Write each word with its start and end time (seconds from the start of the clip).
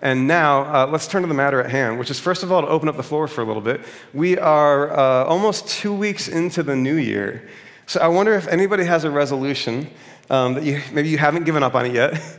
And 0.00 0.28
now, 0.28 0.62
uh, 0.62 0.86
let's 0.86 1.08
turn 1.08 1.22
to 1.22 1.28
the 1.28 1.34
matter 1.34 1.60
at 1.60 1.70
hand, 1.70 1.98
which 1.98 2.10
is 2.10 2.20
first 2.20 2.42
of 2.42 2.52
all 2.52 2.62
to 2.62 2.68
open 2.68 2.88
up 2.88 2.96
the 2.96 3.02
floor 3.02 3.26
for 3.26 3.40
a 3.40 3.44
little 3.44 3.62
bit. 3.62 3.80
We 4.14 4.38
are 4.38 4.90
uh, 4.90 5.24
almost 5.24 5.68
two 5.68 5.92
weeks 5.92 6.28
into 6.28 6.62
the 6.62 6.76
new 6.76 6.96
year. 6.96 7.48
So 7.86 8.00
I 8.00 8.08
wonder 8.08 8.34
if 8.34 8.46
anybody 8.46 8.84
has 8.84 9.04
a 9.04 9.10
resolution 9.10 9.90
um, 10.30 10.54
that 10.54 10.62
you, 10.62 10.80
maybe 10.92 11.08
you 11.08 11.18
haven't 11.18 11.44
given 11.44 11.62
up 11.62 11.74
on 11.74 11.86
it 11.86 11.94
yet. 11.94 12.20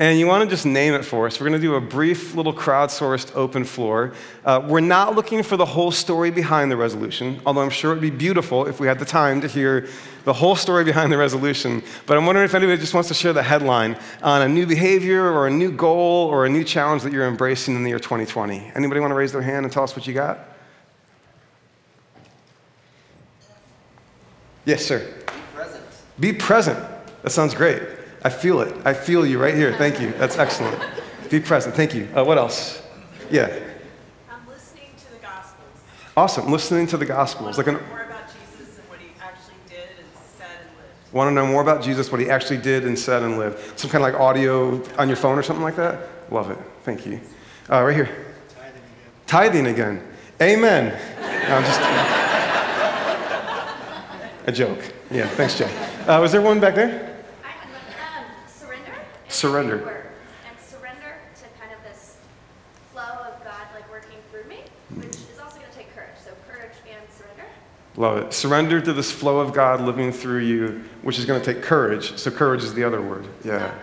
and 0.00 0.16
you 0.16 0.28
want 0.28 0.44
to 0.44 0.48
just 0.48 0.64
name 0.64 0.94
it 0.94 1.04
for 1.04 1.26
us. 1.26 1.40
We're 1.40 1.48
going 1.48 1.60
to 1.60 1.66
do 1.66 1.74
a 1.74 1.80
brief 1.80 2.36
little 2.36 2.54
crowdsourced 2.54 3.34
open 3.34 3.64
floor. 3.64 4.12
Uh, 4.44 4.64
we're 4.64 4.78
not 4.78 5.16
looking 5.16 5.42
for 5.42 5.56
the 5.56 5.66
whole 5.66 5.90
story 5.90 6.30
behind 6.30 6.70
the 6.70 6.76
resolution, 6.76 7.40
although 7.44 7.62
I'm 7.62 7.70
sure 7.70 7.90
it'd 7.90 8.00
be 8.00 8.10
beautiful 8.10 8.66
if 8.66 8.78
we 8.78 8.86
had 8.86 9.00
the 9.00 9.04
time 9.04 9.40
to 9.40 9.48
hear 9.48 9.88
the 10.24 10.32
whole 10.32 10.54
story 10.54 10.84
behind 10.84 11.10
the 11.10 11.18
resolution. 11.18 11.82
But 12.06 12.16
I'm 12.16 12.26
wondering 12.26 12.44
if 12.44 12.54
anybody 12.54 12.78
just 12.78 12.94
wants 12.94 13.08
to 13.08 13.14
share 13.14 13.32
the 13.32 13.42
headline 13.42 13.98
on 14.22 14.42
a 14.42 14.48
new 14.48 14.66
behavior 14.66 15.32
or 15.32 15.48
a 15.48 15.50
new 15.50 15.72
goal 15.72 16.28
or 16.28 16.46
a 16.46 16.48
new 16.48 16.62
challenge 16.62 17.02
that 17.02 17.12
you're 17.12 17.26
embracing 17.26 17.74
in 17.74 17.82
the 17.82 17.88
year 17.88 17.98
2020. 17.98 18.70
Anybody 18.76 19.00
want 19.00 19.10
to 19.10 19.16
raise 19.16 19.32
their 19.32 19.42
hand 19.42 19.66
and 19.66 19.72
tell 19.72 19.82
us 19.82 19.96
what 19.96 20.06
you 20.06 20.14
got? 20.14 20.38
Yes, 24.64 24.84
sir. 24.84 25.00
Be 25.00 25.32
present. 25.54 25.84
Be 26.20 26.32
present. 26.32 26.78
That 27.22 27.30
sounds 27.30 27.52
great. 27.52 27.97
I 28.24 28.30
feel 28.30 28.60
it. 28.60 28.74
I 28.84 28.94
feel 28.94 29.24
you 29.24 29.38
right 29.40 29.54
here. 29.54 29.74
Thank 29.76 30.00
you. 30.00 30.12
That's 30.12 30.38
excellent. 30.38 30.80
Be 31.30 31.40
present. 31.40 31.74
Thank 31.74 31.94
you. 31.94 32.08
Uh, 32.16 32.24
what 32.24 32.38
else? 32.38 32.82
Yeah. 33.30 33.46
I'm 34.30 34.46
listening 34.48 34.88
to 34.98 35.12
the 35.12 35.18
Gospels. 35.20 35.66
Awesome. 36.16 36.50
Listening 36.50 36.86
to 36.88 36.96
the 36.96 37.06
Gospels. 37.06 37.58
I 37.58 37.62
Like 37.62 37.66
want 37.66 37.78
an, 37.78 37.84
to 37.84 37.84
know 37.84 37.88
more 37.96 38.02
about 38.04 38.24
Jesus 38.32 38.78
and 38.78 38.88
what 38.88 38.98
he 39.00 39.08
actually 39.20 39.54
did 39.68 39.88
and 39.98 40.06
said 40.36 40.46
and 40.60 40.70
lived. 40.76 41.12
want 41.12 41.28
to 41.28 41.34
know 41.34 41.46
more 41.46 41.62
about 41.62 41.82
Jesus, 41.82 42.10
what 42.10 42.20
he 42.20 42.30
actually 42.30 42.58
did 42.58 42.84
and 42.86 42.98
said 42.98 43.22
and 43.22 43.38
lived. 43.38 43.78
Some 43.78 43.90
kind 43.90 44.04
of 44.04 44.12
like 44.12 44.20
audio 44.20 44.82
on 44.96 45.08
your 45.08 45.16
phone 45.16 45.38
or 45.38 45.42
something 45.42 45.62
like 45.64 45.76
that? 45.76 46.08
Love 46.32 46.50
it. 46.50 46.58
Thank 46.82 47.06
you. 47.06 47.20
Uh, 47.70 47.82
right 47.84 47.94
here. 47.94 48.26
Tithing 49.26 49.66
again. 49.66 50.02
Amen. 50.40 50.98
No, 51.20 51.56
I'm 51.56 51.64
just. 51.64 51.80
a 54.46 54.52
joke. 54.52 54.78
Yeah. 55.10 55.26
Thanks, 55.28 55.58
Jay. 55.58 55.70
Uh, 56.06 56.20
was 56.20 56.32
there 56.32 56.40
one 56.40 56.58
back 56.60 56.74
there? 56.74 57.16
I 57.44 57.48
had 57.48 57.68
one. 57.70 57.80
Um, 57.80 57.84
surrender. 59.28 59.74
and 59.74 59.82
Surrender. 59.82 59.86
words. 59.86 60.06
And 60.48 60.58
surrender 60.60 61.14
to 61.36 61.60
kind 61.60 61.72
of 61.72 61.82
this 61.84 62.16
flow 62.92 63.02
of 63.02 63.42
God 63.44 63.66
like 63.74 63.90
working 63.90 64.18
through 64.30 64.44
me, 64.44 64.60
which 64.94 65.14
is 65.16 65.38
also 65.42 65.58
going 65.58 65.70
to 65.70 65.76
take 65.76 65.94
courage. 65.94 66.16
So 66.24 66.30
courage 66.50 66.72
and 66.88 67.00
surrender. 67.16 67.44
Love 67.96 68.18
it. 68.18 68.32
Surrender 68.32 68.80
to 68.80 68.92
this 68.92 69.10
flow 69.10 69.40
of 69.40 69.52
God 69.52 69.80
living 69.80 70.12
through 70.12 70.40
you, 70.40 70.84
which 71.02 71.18
is 71.18 71.24
going 71.24 71.40
to 71.40 71.54
take 71.54 71.62
courage. 71.62 72.16
So, 72.16 72.30
courage 72.30 72.62
is 72.62 72.72
the 72.74 72.84
other 72.84 73.02
word. 73.02 73.26
Yeah. 73.44 73.58
Not. 73.58 73.74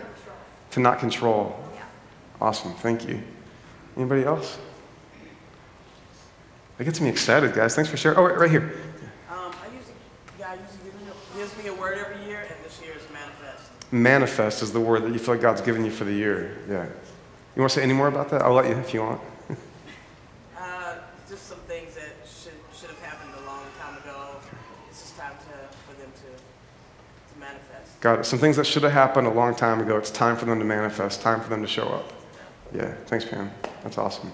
To 0.71 0.79
not 0.79 0.99
control. 0.99 1.59
Yeah. 1.73 1.81
Awesome. 2.39 2.73
Thank 2.75 3.07
you. 3.07 3.21
Anybody 3.97 4.23
else? 4.23 4.57
That 6.77 6.83
gets 6.85 6.99
me 7.01 7.09
excited, 7.09 7.53
guys. 7.53 7.75
Thanks 7.75 7.89
for 7.89 7.97
sharing. 7.97 8.17
Oh, 8.17 8.23
right, 8.23 8.37
right 8.37 8.51
here. 8.51 8.73
Um, 9.29 9.51
I 9.61 9.67
usually, 9.67 9.93
God 10.37 10.59
usually 10.59 10.91
gives 10.91 11.01
me, 11.01 11.41
gives 11.41 11.57
me 11.63 11.67
a 11.67 11.73
word 11.73 11.97
every 11.97 12.25
year, 12.25 12.39
and 12.41 12.65
this 12.65 12.81
year 12.81 12.93
is 12.95 13.03
manifest. 13.95 14.61
Is 14.61 14.71
the 14.71 14.79
word 14.79 15.03
that 15.03 15.13
you 15.13 15.19
feel 15.19 15.35
like 15.35 15.41
God's 15.41 15.61
given 15.61 15.85
you 15.85 15.91
for 15.91 16.03
the 16.03 16.13
year. 16.13 16.57
Yeah. 16.69 16.85
You 17.55 17.61
want 17.61 17.71
to 17.71 17.79
say 17.79 17.83
any 17.83 17.93
more 17.93 18.07
about 18.07 18.29
that? 18.29 18.41
I'll 18.41 18.53
let 18.53 18.67
you 18.67 18.75
if 18.75 18.93
you 18.93 19.01
want. 19.01 19.21
Uh, 20.57 20.97
just 21.29 21.47
some 21.47 21.57
things 21.59 21.95
that 21.95 22.13
should, 22.25 22.53
should 22.77 22.89
have 22.89 22.99
happened 23.01 23.31
a 23.41 23.45
long 23.47 23.63
time 23.79 23.97
ago. 23.97 24.35
It's 24.89 25.01
just 25.01 25.17
time 25.17 25.33
to, 25.33 25.77
for 25.87 25.99
them 25.99 26.11
to, 26.11 27.33
to 27.33 27.39
manifest. 27.39 28.01
Got 28.01 28.19
it. 28.19 28.25
Some 28.25 28.39
things 28.39 28.57
that 28.57 28.65
should 28.65 28.83
have 28.83 28.91
happened 28.91 29.27
a 29.27 29.31
long 29.31 29.55
time 29.55 29.79
ago. 29.79 29.97
It's 29.97 30.11
time 30.11 30.35
for 30.35 30.45
them 30.45 30.59
to 30.59 30.65
manifest, 30.65 31.21
time 31.21 31.41
for 31.41 31.49
them 31.49 31.61
to 31.61 31.67
show 31.67 31.87
up. 31.87 32.11
Yeah. 32.73 32.93
Thanks, 33.05 33.25
Pam. 33.25 33.51
That's 33.83 33.97
awesome. 33.97 34.31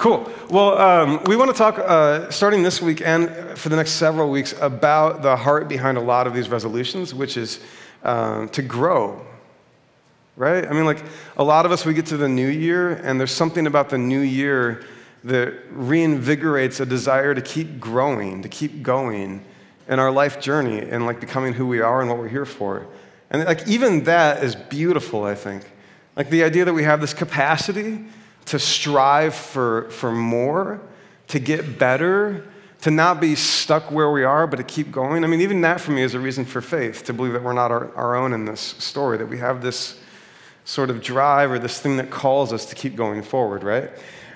Cool. 0.00 0.32
Well, 0.48 0.78
um, 0.78 1.20
we 1.24 1.36
want 1.36 1.50
to 1.50 1.56
talk, 1.56 1.78
uh, 1.78 2.30
starting 2.30 2.62
this 2.62 2.80
week 2.80 3.02
and 3.02 3.28
for 3.58 3.68
the 3.68 3.76
next 3.76 3.92
several 3.92 4.30
weeks, 4.30 4.54
about 4.58 5.20
the 5.20 5.36
heart 5.36 5.68
behind 5.68 5.98
a 5.98 6.00
lot 6.00 6.26
of 6.26 6.32
these 6.32 6.48
resolutions, 6.48 7.12
which 7.12 7.36
is 7.36 7.60
um, 8.02 8.48
to 8.50 8.62
grow. 8.62 9.24
Right? 10.36 10.66
I 10.66 10.72
mean, 10.72 10.86
like 10.86 11.02
a 11.36 11.44
lot 11.44 11.66
of 11.66 11.72
us, 11.72 11.84
we 11.84 11.92
get 11.92 12.06
to 12.06 12.16
the 12.16 12.28
new 12.28 12.48
year, 12.48 12.92
and 12.92 13.20
there's 13.20 13.32
something 13.32 13.66
about 13.66 13.90
the 13.90 13.98
new 13.98 14.20
year 14.20 14.84
that 15.24 15.70
reinvigorates 15.74 16.80
a 16.80 16.86
desire 16.86 17.34
to 17.34 17.42
keep 17.42 17.78
growing, 17.78 18.42
to 18.42 18.48
keep 18.48 18.82
going 18.82 19.44
in 19.88 19.98
our 19.98 20.10
life 20.10 20.40
journey 20.40 20.78
and 20.78 21.04
like 21.04 21.20
becoming 21.20 21.52
who 21.52 21.66
we 21.66 21.80
are 21.80 22.00
and 22.00 22.08
what 22.08 22.18
we're 22.18 22.28
here 22.28 22.46
for. 22.46 22.86
And 23.30 23.44
like 23.44 23.66
even 23.68 24.04
that 24.04 24.42
is 24.42 24.54
beautiful, 24.54 25.24
I 25.24 25.34
think. 25.34 25.70
Like 26.16 26.30
the 26.30 26.42
idea 26.44 26.64
that 26.64 26.72
we 26.72 26.84
have 26.84 27.00
this 27.00 27.12
capacity 27.12 28.04
to 28.46 28.58
strive 28.58 29.34
for, 29.34 29.90
for 29.90 30.10
more, 30.10 30.80
to 31.28 31.38
get 31.38 31.78
better, 31.78 32.44
to 32.80 32.90
not 32.90 33.20
be 33.20 33.34
stuck 33.34 33.90
where 33.90 34.10
we 34.10 34.24
are, 34.24 34.46
but 34.46 34.56
to 34.56 34.62
keep 34.62 34.90
going. 34.90 35.22
I 35.24 35.26
mean, 35.26 35.40
even 35.40 35.60
that 35.62 35.80
for 35.80 35.92
me 35.92 36.02
is 36.02 36.14
a 36.14 36.20
reason 36.20 36.44
for 36.44 36.60
faith, 36.60 37.04
to 37.04 37.12
believe 37.12 37.34
that 37.34 37.42
we're 37.42 37.52
not 37.52 37.70
our, 37.70 37.94
our 37.94 38.16
own 38.16 38.32
in 38.32 38.46
this 38.46 38.60
story, 38.60 39.18
that 39.18 39.26
we 39.26 39.38
have 39.38 39.62
this 39.62 40.00
sort 40.64 40.88
of 40.88 41.02
drive 41.02 41.50
or 41.50 41.58
this 41.58 41.78
thing 41.80 41.96
that 41.96 42.10
calls 42.10 42.52
us 42.52 42.64
to 42.66 42.74
keep 42.74 42.96
going 42.96 43.22
forward, 43.22 43.62
right? 43.62 43.90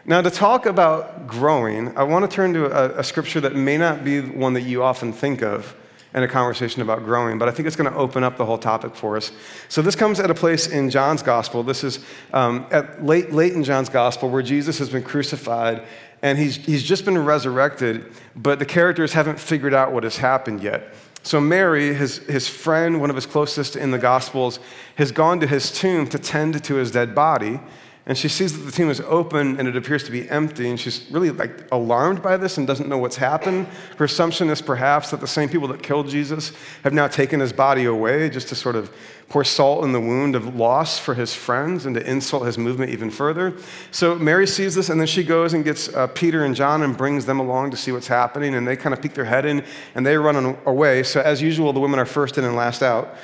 Now, 0.04 0.20
to 0.20 0.30
talk 0.30 0.66
about 0.66 1.26
growing, 1.26 1.96
I 1.96 2.02
want 2.02 2.28
to 2.28 2.34
turn 2.34 2.52
to 2.54 2.66
a, 2.66 3.00
a 3.00 3.04
scripture 3.04 3.40
that 3.40 3.54
may 3.54 3.78
not 3.78 4.04
be 4.04 4.20
one 4.20 4.52
that 4.52 4.62
you 4.62 4.82
often 4.82 5.14
think 5.14 5.42
of 5.42 5.74
in 6.14 6.22
a 6.22 6.28
conversation 6.28 6.82
about 6.82 7.04
growing, 7.04 7.38
but 7.38 7.48
I 7.48 7.52
think 7.52 7.66
it's 7.66 7.76
going 7.76 7.90
to 7.90 7.96
open 7.96 8.22
up 8.22 8.36
the 8.36 8.44
whole 8.44 8.58
topic 8.58 8.94
for 8.94 9.16
us. 9.16 9.32
So, 9.68 9.80
this 9.80 9.96
comes 9.96 10.20
at 10.20 10.30
a 10.30 10.34
place 10.34 10.66
in 10.66 10.90
John's 10.90 11.22
gospel. 11.22 11.62
This 11.62 11.82
is 11.82 12.00
um, 12.32 12.66
at 12.70 13.04
late, 13.04 13.32
late 13.32 13.54
in 13.54 13.64
John's 13.64 13.88
gospel 13.88 14.28
where 14.28 14.42
Jesus 14.42 14.78
has 14.78 14.90
been 14.90 15.02
crucified 15.02 15.84
and 16.24 16.38
he's, 16.38 16.56
he's 16.56 16.82
just 16.82 17.04
been 17.04 17.22
resurrected, 17.22 18.10
but 18.34 18.58
the 18.58 18.64
characters 18.64 19.12
haven't 19.12 19.38
figured 19.38 19.74
out 19.74 19.92
what 19.92 20.04
has 20.04 20.16
happened 20.16 20.62
yet. 20.62 20.94
So, 21.22 21.38
Mary, 21.38 21.92
his, 21.92 22.16
his 22.16 22.48
friend, 22.48 22.98
one 22.98 23.10
of 23.10 23.16
his 23.16 23.26
closest 23.26 23.76
in 23.76 23.90
the 23.90 23.98
Gospels, 23.98 24.58
has 24.94 25.12
gone 25.12 25.38
to 25.40 25.46
his 25.46 25.70
tomb 25.70 26.08
to 26.08 26.18
tend 26.18 26.64
to 26.64 26.74
his 26.76 26.90
dead 26.90 27.14
body. 27.14 27.60
And 28.06 28.18
she 28.18 28.28
sees 28.28 28.52
that 28.52 28.64
the 28.66 28.70
tomb 28.70 28.90
is 28.90 29.00
open 29.00 29.58
and 29.58 29.66
it 29.66 29.76
appears 29.76 30.04
to 30.04 30.10
be 30.10 30.28
empty. 30.28 30.68
And 30.68 30.78
she's 30.78 31.10
really 31.10 31.30
like 31.30 31.66
alarmed 31.72 32.22
by 32.22 32.36
this 32.36 32.58
and 32.58 32.66
doesn't 32.66 32.86
know 32.86 32.98
what's 32.98 33.16
happened. 33.16 33.66
Her 33.96 34.04
assumption 34.04 34.50
is 34.50 34.60
perhaps 34.60 35.10
that 35.10 35.20
the 35.20 35.26
same 35.26 35.48
people 35.48 35.68
that 35.68 35.82
killed 35.82 36.08
Jesus 36.08 36.52
have 36.82 36.92
now 36.92 37.08
taken 37.08 37.40
his 37.40 37.50
body 37.50 37.86
away 37.86 38.28
just 38.28 38.48
to 38.48 38.54
sort 38.54 38.76
of 38.76 38.94
pour 39.30 39.42
salt 39.42 39.84
in 39.84 39.92
the 39.92 40.00
wound 40.00 40.36
of 40.36 40.54
loss 40.54 40.98
for 40.98 41.14
his 41.14 41.34
friends 41.34 41.86
and 41.86 41.94
to 41.94 42.06
insult 42.06 42.44
his 42.44 42.58
movement 42.58 42.90
even 42.90 43.10
further. 43.10 43.56
So 43.90 44.16
Mary 44.16 44.46
sees 44.46 44.74
this 44.74 44.90
and 44.90 45.00
then 45.00 45.06
she 45.06 45.24
goes 45.24 45.54
and 45.54 45.64
gets 45.64 45.88
uh, 45.88 46.06
Peter 46.08 46.44
and 46.44 46.54
John 46.54 46.82
and 46.82 46.94
brings 46.94 47.24
them 47.24 47.40
along 47.40 47.70
to 47.70 47.78
see 47.78 47.90
what's 47.90 48.08
happening. 48.08 48.54
And 48.54 48.68
they 48.68 48.76
kind 48.76 48.92
of 48.92 49.00
peek 49.00 49.14
their 49.14 49.24
head 49.24 49.46
in 49.46 49.64
and 49.94 50.04
they 50.04 50.18
run 50.18 50.58
away. 50.66 51.04
So, 51.04 51.22
as 51.22 51.40
usual, 51.40 51.72
the 51.72 51.80
women 51.80 51.98
are 51.98 52.04
first 52.04 52.36
in 52.36 52.44
and 52.44 52.54
last 52.54 52.82
out 52.82 53.16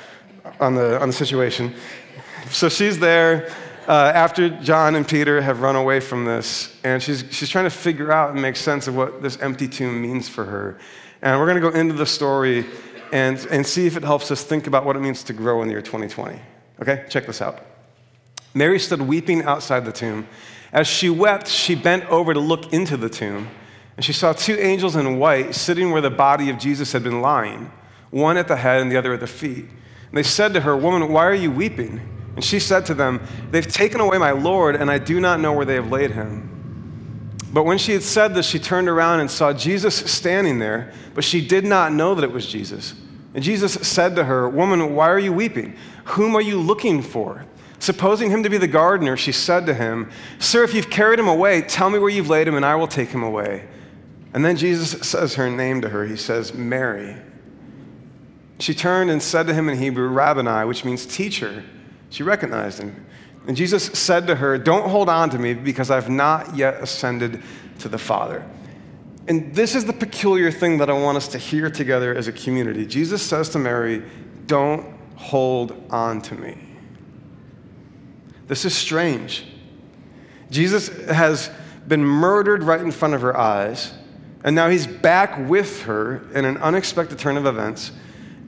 on 0.59 0.73
the, 0.73 0.99
on 0.99 1.09
the 1.09 1.13
situation. 1.13 1.75
So 2.49 2.67
she's 2.67 2.97
there 2.97 3.53
uh, 3.91 4.09
after 4.15 4.47
John 4.47 4.95
and 4.95 5.05
Peter 5.05 5.41
have 5.41 5.59
run 5.59 5.75
away 5.75 5.99
from 5.99 6.23
this, 6.23 6.73
and 6.81 7.03
she's, 7.03 7.25
she's 7.29 7.49
trying 7.49 7.65
to 7.65 7.69
figure 7.69 8.09
out 8.09 8.31
and 8.31 8.41
make 8.41 8.55
sense 8.55 8.87
of 8.87 8.95
what 8.95 9.21
this 9.21 9.37
empty 9.41 9.67
tomb 9.67 10.01
means 10.01 10.29
for 10.29 10.45
her. 10.45 10.79
And 11.21 11.37
we're 11.37 11.45
going 11.45 11.61
to 11.61 11.71
go 11.71 11.77
into 11.77 11.95
the 11.95 12.05
story 12.05 12.65
and, 13.11 13.37
and 13.51 13.67
see 13.67 13.87
if 13.87 13.97
it 13.97 14.03
helps 14.03 14.31
us 14.31 14.45
think 14.45 14.65
about 14.65 14.85
what 14.85 14.95
it 14.95 14.99
means 14.99 15.25
to 15.25 15.33
grow 15.33 15.61
in 15.61 15.67
the 15.67 15.73
year 15.73 15.81
2020. 15.81 16.39
Okay, 16.81 17.03
check 17.09 17.27
this 17.27 17.41
out. 17.41 17.65
Mary 18.53 18.79
stood 18.79 19.01
weeping 19.01 19.43
outside 19.43 19.83
the 19.83 19.91
tomb. 19.91 20.25
As 20.71 20.87
she 20.87 21.09
wept, 21.09 21.49
she 21.49 21.75
bent 21.75 22.05
over 22.05 22.33
to 22.33 22.39
look 22.39 22.71
into 22.71 22.95
the 22.95 23.09
tomb, 23.09 23.49
and 23.97 24.05
she 24.05 24.13
saw 24.13 24.31
two 24.31 24.55
angels 24.55 24.95
in 24.95 25.19
white 25.19 25.53
sitting 25.53 25.91
where 25.91 26.01
the 26.01 26.09
body 26.09 26.49
of 26.49 26.57
Jesus 26.57 26.93
had 26.93 27.03
been 27.03 27.19
lying, 27.19 27.69
one 28.09 28.37
at 28.37 28.47
the 28.47 28.55
head 28.55 28.81
and 28.81 28.89
the 28.89 28.95
other 28.95 29.13
at 29.13 29.19
the 29.19 29.27
feet. 29.27 29.65
And 29.65 30.13
they 30.17 30.23
said 30.23 30.53
to 30.53 30.61
her, 30.61 30.77
Woman, 30.77 31.11
why 31.11 31.25
are 31.25 31.35
you 31.35 31.51
weeping? 31.51 32.20
And 32.35 32.43
she 32.43 32.59
said 32.59 32.85
to 32.87 32.93
them, 32.93 33.21
They've 33.51 33.67
taken 33.67 33.99
away 33.99 34.17
my 34.17 34.31
Lord, 34.31 34.75
and 34.75 34.89
I 34.89 34.97
do 34.97 35.19
not 35.19 35.39
know 35.39 35.53
where 35.53 35.65
they 35.65 35.75
have 35.75 35.91
laid 35.91 36.11
him. 36.11 36.51
But 37.53 37.63
when 37.63 37.77
she 37.77 37.91
had 37.91 38.03
said 38.03 38.33
this, 38.33 38.45
she 38.45 38.59
turned 38.59 38.87
around 38.87 39.19
and 39.19 39.29
saw 39.29 39.51
Jesus 39.51 39.95
standing 39.95 40.59
there, 40.59 40.93
but 41.13 41.23
she 41.23 41.45
did 41.45 41.65
not 41.65 41.91
know 41.91 42.15
that 42.15 42.23
it 42.23 42.31
was 42.31 42.47
Jesus. 42.47 42.93
And 43.33 43.43
Jesus 43.43 43.73
said 43.73 44.15
to 44.15 44.23
her, 44.23 44.47
Woman, 44.47 44.95
why 44.95 45.09
are 45.09 45.19
you 45.19 45.33
weeping? 45.33 45.75
Whom 46.05 46.35
are 46.35 46.41
you 46.41 46.59
looking 46.59 47.01
for? 47.01 47.45
Supposing 47.79 48.29
him 48.29 48.43
to 48.43 48.49
be 48.49 48.57
the 48.57 48.67
gardener, 48.67 49.17
she 49.17 49.31
said 49.31 49.65
to 49.65 49.73
him, 49.73 50.11
Sir, 50.39 50.63
if 50.63 50.73
you've 50.73 50.89
carried 50.89 51.19
him 51.19 51.27
away, 51.27 51.61
tell 51.61 51.89
me 51.89 51.99
where 51.99 52.09
you've 52.09 52.29
laid 52.29 52.47
him, 52.47 52.55
and 52.55 52.65
I 52.65 52.75
will 52.75 52.87
take 52.87 53.09
him 53.09 53.23
away. 53.23 53.67
And 54.33 54.45
then 54.45 54.55
Jesus 54.55 54.91
says 55.07 55.35
her 55.35 55.49
name 55.49 55.81
to 55.81 55.89
her. 55.89 56.05
He 56.05 56.15
says, 56.15 56.53
Mary. 56.53 57.17
She 58.59 58.73
turned 58.73 59.09
and 59.09 59.21
said 59.21 59.47
to 59.47 59.53
him 59.53 59.67
in 59.67 59.77
Hebrew, 59.77 60.07
Rabboni, 60.07 60.65
which 60.67 60.85
means 60.85 61.05
teacher. 61.05 61.63
She 62.11 62.21
recognized 62.21 62.79
him. 62.79 63.07
And 63.47 63.57
Jesus 63.57 63.85
said 63.85 64.27
to 64.27 64.35
her, 64.35 64.57
Don't 64.57 64.87
hold 64.87 65.09
on 65.09 65.31
to 65.31 65.39
me 65.39 65.55
because 65.55 65.89
I've 65.89 66.09
not 66.09 66.55
yet 66.55 66.75
ascended 66.75 67.41
to 67.79 67.89
the 67.89 67.97
Father. 67.97 68.45
And 69.27 69.55
this 69.55 69.73
is 69.75 69.85
the 69.85 69.93
peculiar 69.93 70.51
thing 70.51 70.77
that 70.77 70.89
I 70.89 70.93
want 70.93 71.17
us 71.17 71.27
to 71.29 71.37
hear 71.37 71.69
together 71.69 72.13
as 72.13 72.27
a 72.27 72.31
community. 72.31 72.85
Jesus 72.85 73.21
says 73.21 73.49
to 73.49 73.59
Mary, 73.59 74.03
Don't 74.45 74.93
hold 75.15 75.87
on 75.89 76.21
to 76.23 76.35
me. 76.35 76.57
This 78.47 78.65
is 78.65 78.75
strange. 78.75 79.45
Jesus 80.49 80.89
has 81.05 81.49
been 81.87 82.03
murdered 82.03 82.63
right 82.63 82.81
in 82.81 82.91
front 82.91 83.13
of 83.13 83.21
her 83.21 83.37
eyes, 83.37 83.93
and 84.43 84.55
now 84.55 84.67
he's 84.69 84.85
back 84.85 85.37
with 85.49 85.83
her 85.83 86.29
in 86.33 86.43
an 86.43 86.57
unexpected 86.57 87.17
turn 87.17 87.37
of 87.37 87.45
events. 87.45 87.91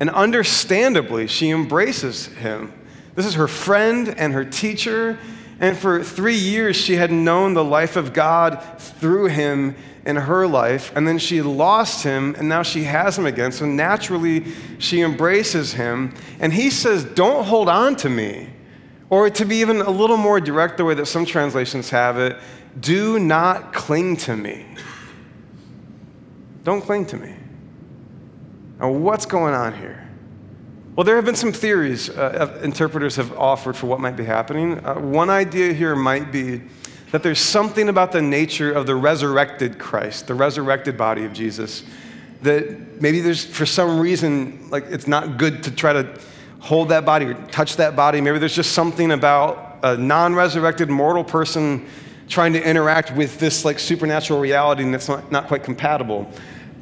And 0.02 0.10
understandably, 0.10 1.28
she 1.28 1.50
embraces 1.50 2.26
him. 2.26 2.74
This 3.16 3.26
is 3.26 3.36
her 3.36 3.48
friend 3.48 4.10
and 4.18 4.34
her 4.34 4.46
teacher. 4.46 5.18
And 5.60 5.78
for 5.78 6.04
three 6.04 6.36
years, 6.36 6.76
she 6.76 6.96
had 6.96 7.12
known 7.12 7.54
the 7.54 7.64
life 7.64 7.96
of 7.96 8.14
God 8.14 8.62
through 8.78 9.28
him 9.28 9.76
in 10.06 10.16
her 10.16 10.48
life. 10.48 10.92
And 10.96 11.08
then 11.08 11.18
she 11.18 11.42
lost 11.42 12.04
him, 12.04 12.36
and 12.38 12.50
now 12.50 12.64
she 12.64 12.84
has 12.84 13.18
him 13.18 13.26
again. 13.26 13.52
So 13.52 13.66
naturally, 13.66 14.46
she 14.80 15.02
embraces 15.02 15.74
him. 15.74 16.14
And 16.40 16.52
he 16.52 16.70
says, 16.70 17.06
Don't 17.06 17.46
hold 17.46 17.70
on 17.70 17.96
to 17.98 18.10
me. 18.10 18.50
Or 19.10 19.30
to 19.30 19.46
be 19.46 19.58
even 19.58 19.82
a 19.82 19.92
little 19.92 20.18
more 20.18 20.40
direct, 20.42 20.78
the 20.78 20.86
way 20.86 20.96
that 20.96 21.06
some 21.06 21.26
translations 21.26 21.90
have 21.92 22.18
it, 22.18 22.38
do 22.80 23.20
not 23.20 23.72
cling 23.72 24.18
to 24.18 24.36
me. 24.36 24.66
Don't 26.64 26.82
cling 26.82 27.06
to 27.08 27.18
me. 27.18 27.36
Now, 28.80 28.92
what's 28.92 29.26
going 29.26 29.54
on 29.54 29.78
here? 29.78 30.03
Well, 30.96 31.04
there 31.04 31.16
have 31.16 31.26
been 31.26 31.36
some 31.36 31.52
theories 31.52 32.12
uh, 32.12 32.60
interpreters 32.62 33.16
have 33.16 33.36
offered 33.36 33.76
for 33.76 33.88
what 33.88 34.00
might 34.00 34.16
be 34.16 34.26
happening. 34.26 34.86
Uh, 34.86 34.94
one 35.00 35.32
idea 35.32 35.74
here 35.74 35.96
might 35.96 36.32
be 36.32 36.62
that 37.12 37.24
there's 37.24 37.40
something 37.40 37.90
about 37.90 38.12
the 38.12 38.22
nature 38.22 38.72
of 38.72 38.86
the 38.86 38.94
resurrected 38.94 39.80
Christ, 39.80 40.28
the 40.28 40.36
resurrected 40.36 40.96
body 40.96 41.26
of 41.26 41.34
Jesus, 41.34 41.84
that 42.44 43.02
maybe 43.02 43.22
there's, 43.22 43.44
for 43.44 43.66
some 43.66 44.00
reason, 44.00 44.70
like 44.70 44.86
it's 44.86 45.08
not 45.08 45.40
good 45.40 45.64
to 45.64 45.72
try 45.72 45.94
to 45.94 46.20
hold 46.60 46.90
that 46.90 47.06
body 47.06 47.26
or 47.26 47.34
touch 47.48 47.78
that 47.78 47.96
body. 47.96 48.22
Maybe 48.22 48.38
there's 48.38 48.56
just 48.56 48.74
something 48.74 49.14
about 49.14 49.80
a 49.82 49.98
non 49.98 50.36
resurrected 50.36 50.92
mortal 50.92 51.24
person 51.24 51.88
trying 52.30 52.54
to 52.54 52.64
interact 52.64 53.16
with 53.16 53.40
this 53.40 53.66
like 53.66 53.80
supernatural 53.80 54.40
reality 54.40 54.84
and 54.84 54.94
it's 54.94 55.10
not, 55.10 55.32
not 55.32 55.48
quite 55.48 55.64
compatible. 55.64 56.32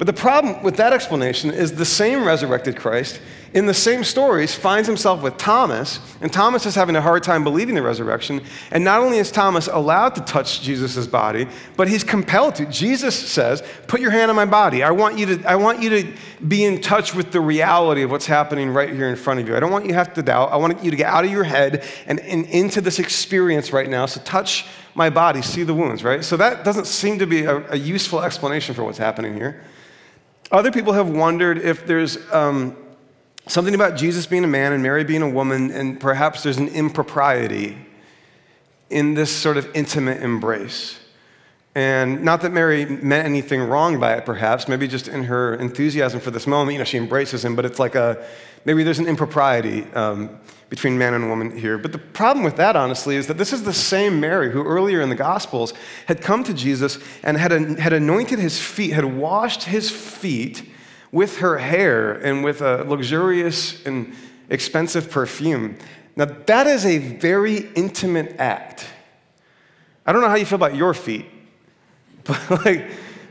But 0.02 0.06
the 0.06 0.20
problem 0.20 0.64
with 0.64 0.78
that 0.78 0.92
explanation 0.92 1.52
is 1.52 1.76
the 1.76 1.84
same 1.84 2.24
resurrected 2.24 2.76
Christ 2.76 3.20
in 3.54 3.66
the 3.66 3.74
same 3.74 4.02
stories 4.02 4.52
finds 4.52 4.88
himself 4.88 5.22
with 5.22 5.36
Thomas, 5.36 6.00
and 6.20 6.32
Thomas 6.32 6.66
is 6.66 6.74
having 6.74 6.96
a 6.96 7.00
hard 7.00 7.22
time 7.22 7.44
believing 7.44 7.76
the 7.76 7.82
resurrection. 7.82 8.40
And 8.72 8.82
not 8.82 8.98
only 8.98 9.18
is 9.18 9.30
Thomas 9.30 9.68
allowed 9.68 10.16
to 10.16 10.20
touch 10.22 10.62
Jesus' 10.62 11.06
body, 11.06 11.46
but 11.76 11.86
he's 11.86 12.02
compelled 12.02 12.56
to. 12.56 12.66
Jesus 12.66 13.14
says, 13.14 13.62
Put 13.86 14.00
your 14.00 14.10
hand 14.10 14.28
on 14.28 14.34
my 14.34 14.44
body. 14.44 14.82
I 14.82 14.90
want, 14.90 15.18
you 15.18 15.36
to, 15.36 15.48
I 15.48 15.54
want 15.54 15.80
you 15.80 15.90
to 15.90 16.12
be 16.48 16.64
in 16.64 16.80
touch 16.80 17.14
with 17.14 17.30
the 17.30 17.40
reality 17.40 18.02
of 18.02 18.10
what's 18.10 18.26
happening 18.26 18.70
right 18.70 18.90
here 18.90 19.08
in 19.08 19.14
front 19.14 19.38
of 19.38 19.46
you. 19.46 19.54
I 19.54 19.60
don't 19.60 19.70
want 19.70 19.84
you 19.84 19.92
to 19.92 19.98
have 19.98 20.14
to 20.14 20.22
doubt. 20.24 20.50
I 20.50 20.56
want 20.56 20.82
you 20.82 20.90
to 20.90 20.96
get 20.96 21.06
out 21.06 21.24
of 21.24 21.30
your 21.30 21.44
head 21.44 21.84
and, 22.06 22.18
and 22.18 22.44
into 22.46 22.80
this 22.80 22.98
experience 22.98 23.72
right 23.72 23.88
now. 23.88 24.06
So 24.06 24.20
touch 24.22 24.66
my 24.96 25.10
body, 25.10 25.42
see 25.42 25.62
the 25.62 25.74
wounds, 25.74 26.02
right? 26.02 26.24
So 26.24 26.36
that 26.38 26.64
doesn't 26.64 26.88
seem 26.88 27.20
to 27.20 27.26
be 27.28 27.44
a, 27.44 27.70
a 27.70 27.76
useful 27.76 28.20
explanation 28.22 28.74
for 28.74 28.82
what's 28.82 28.98
happening 28.98 29.34
here. 29.34 29.62
Other 30.52 30.70
people 30.70 30.92
have 30.92 31.08
wondered 31.08 31.56
if 31.56 31.86
there's 31.86 32.18
um, 32.30 32.76
something 33.46 33.74
about 33.74 33.96
Jesus 33.96 34.26
being 34.26 34.44
a 34.44 34.48
man 34.48 34.74
and 34.74 34.82
Mary 34.82 35.02
being 35.02 35.22
a 35.22 35.28
woman, 35.28 35.70
and 35.70 35.98
perhaps 35.98 36.42
there's 36.42 36.58
an 36.58 36.68
impropriety 36.68 37.78
in 38.90 39.14
this 39.14 39.34
sort 39.34 39.56
of 39.56 39.66
intimate 39.74 40.22
embrace. 40.22 41.00
And 41.74 42.22
not 42.22 42.42
that 42.42 42.52
Mary 42.52 42.84
meant 42.84 43.24
anything 43.24 43.62
wrong 43.62 43.98
by 43.98 44.12
it, 44.12 44.26
perhaps, 44.26 44.68
maybe 44.68 44.86
just 44.86 45.08
in 45.08 45.24
her 45.24 45.54
enthusiasm 45.54 46.20
for 46.20 46.30
this 46.30 46.46
moment, 46.46 46.74
you 46.74 46.78
know, 46.78 46.84
she 46.84 46.98
embraces 46.98 47.42
him, 47.42 47.56
but 47.56 47.64
it's 47.64 47.78
like 47.78 47.94
a, 47.94 48.22
maybe 48.66 48.82
there's 48.82 48.98
an 48.98 49.08
impropriety 49.08 49.84
um, 49.94 50.38
between 50.72 50.96
man 50.96 51.12
and 51.12 51.28
woman 51.28 51.54
here. 51.54 51.76
But 51.76 51.92
the 51.92 51.98
problem 51.98 52.42
with 52.42 52.56
that, 52.56 52.76
honestly, 52.76 53.16
is 53.16 53.26
that 53.26 53.36
this 53.36 53.52
is 53.52 53.62
the 53.62 53.74
same 53.74 54.20
Mary 54.20 54.50
who 54.50 54.64
earlier 54.64 55.02
in 55.02 55.10
the 55.10 55.14
Gospels 55.14 55.74
had 56.06 56.22
come 56.22 56.42
to 56.44 56.54
Jesus 56.54 56.98
and 57.22 57.36
had, 57.36 57.52
had 57.78 57.92
anointed 57.92 58.38
his 58.38 58.58
feet, 58.58 58.94
had 58.94 59.04
washed 59.04 59.64
his 59.64 59.90
feet 59.90 60.66
with 61.12 61.40
her 61.40 61.58
hair 61.58 62.12
and 62.12 62.42
with 62.42 62.62
a 62.62 62.84
luxurious 62.84 63.84
and 63.84 64.14
expensive 64.48 65.10
perfume. 65.10 65.76
Now, 66.16 66.24
that 66.46 66.66
is 66.66 66.86
a 66.86 66.96
very 66.96 67.70
intimate 67.74 68.36
act. 68.38 68.86
I 70.06 70.12
don't 70.12 70.22
know 70.22 70.30
how 70.30 70.36
you 70.36 70.46
feel 70.46 70.56
about 70.56 70.74
your 70.74 70.94
feet, 70.94 71.26
but 72.24 72.64
like 72.64 72.88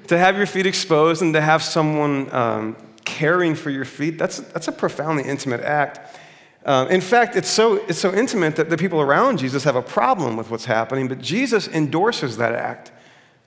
to 0.09 0.17
have 0.19 0.37
your 0.37 0.45
feet 0.45 0.67
exposed 0.67 1.23
and 1.23 1.33
to 1.33 1.41
have 1.41 1.63
someone 1.63 2.31
um, 2.31 2.75
caring 3.03 3.55
for 3.55 3.71
your 3.71 3.85
feet, 3.85 4.19
that's, 4.19 4.37
that's 4.37 4.67
a 4.67 4.71
profoundly 4.71 5.23
intimate 5.23 5.61
act. 5.61 6.19
Um, 6.65 6.89
in 6.89 7.01
fact, 7.01 7.35
it's 7.35 7.49
so, 7.49 7.75
it's 7.87 7.99
so 7.99 8.13
intimate 8.13 8.55
that 8.57 8.69
the 8.69 8.77
people 8.77 9.01
around 9.01 9.39
Jesus 9.39 9.63
have 9.63 9.75
a 9.75 9.81
problem 9.81 10.37
with 10.37 10.51
what's 10.51 10.65
happening, 10.65 11.07
but 11.07 11.19
Jesus 11.19 11.67
endorses 11.67 12.37
that 12.37 12.53
act. 12.53 12.91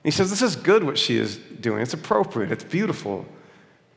He 0.03 0.11
says, 0.11 0.29
This 0.29 0.41
is 0.41 0.55
good 0.55 0.83
what 0.83 0.97
she 0.97 1.17
is 1.17 1.37
doing. 1.37 1.81
It's 1.81 1.93
appropriate, 1.93 2.51
it's 2.51 2.63
beautiful, 2.63 3.25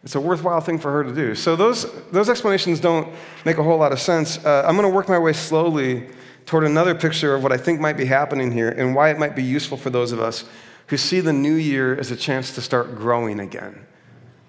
it's 0.04 0.14
a 0.14 0.20
worthwhile 0.20 0.60
thing 0.60 0.78
for 0.78 0.92
her 0.92 1.02
to 1.02 1.12
do. 1.12 1.34
So, 1.34 1.56
those, 1.56 1.92
those 2.12 2.28
explanations 2.28 2.78
don't 2.78 3.12
make 3.44 3.58
a 3.58 3.62
whole 3.62 3.78
lot 3.78 3.92
of 3.92 4.00
sense. 4.00 4.44
Uh, 4.44 4.64
I'm 4.66 4.76
going 4.76 4.88
to 4.88 4.94
work 4.94 5.08
my 5.08 5.18
way 5.18 5.32
slowly 5.32 6.08
toward 6.46 6.64
another 6.64 6.94
picture 6.94 7.34
of 7.34 7.42
what 7.42 7.52
I 7.52 7.56
think 7.56 7.80
might 7.80 7.96
be 7.96 8.06
happening 8.06 8.52
here 8.52 8.70
and 8.70 8.94
why 8.94 9.10
it 9.10 9.18
might 9.18 9.34
be 9.34 9.42
useful 9.42 9.76
for 9.76 9.90
those 9.90 10.12
of 10.12 10.20
us 10.20 10.44
who 10.86 10.96
see 10.96 11.20
the 11.20 11.32
new 11.32 11.54
year 11.54 11.98
as 11.98 12.10
a 12.10 12.16
chance 12.16 12.54
to 12.54 12.62
start 12.62 12.96
growing 12.96 13.40
again 13.40 13.84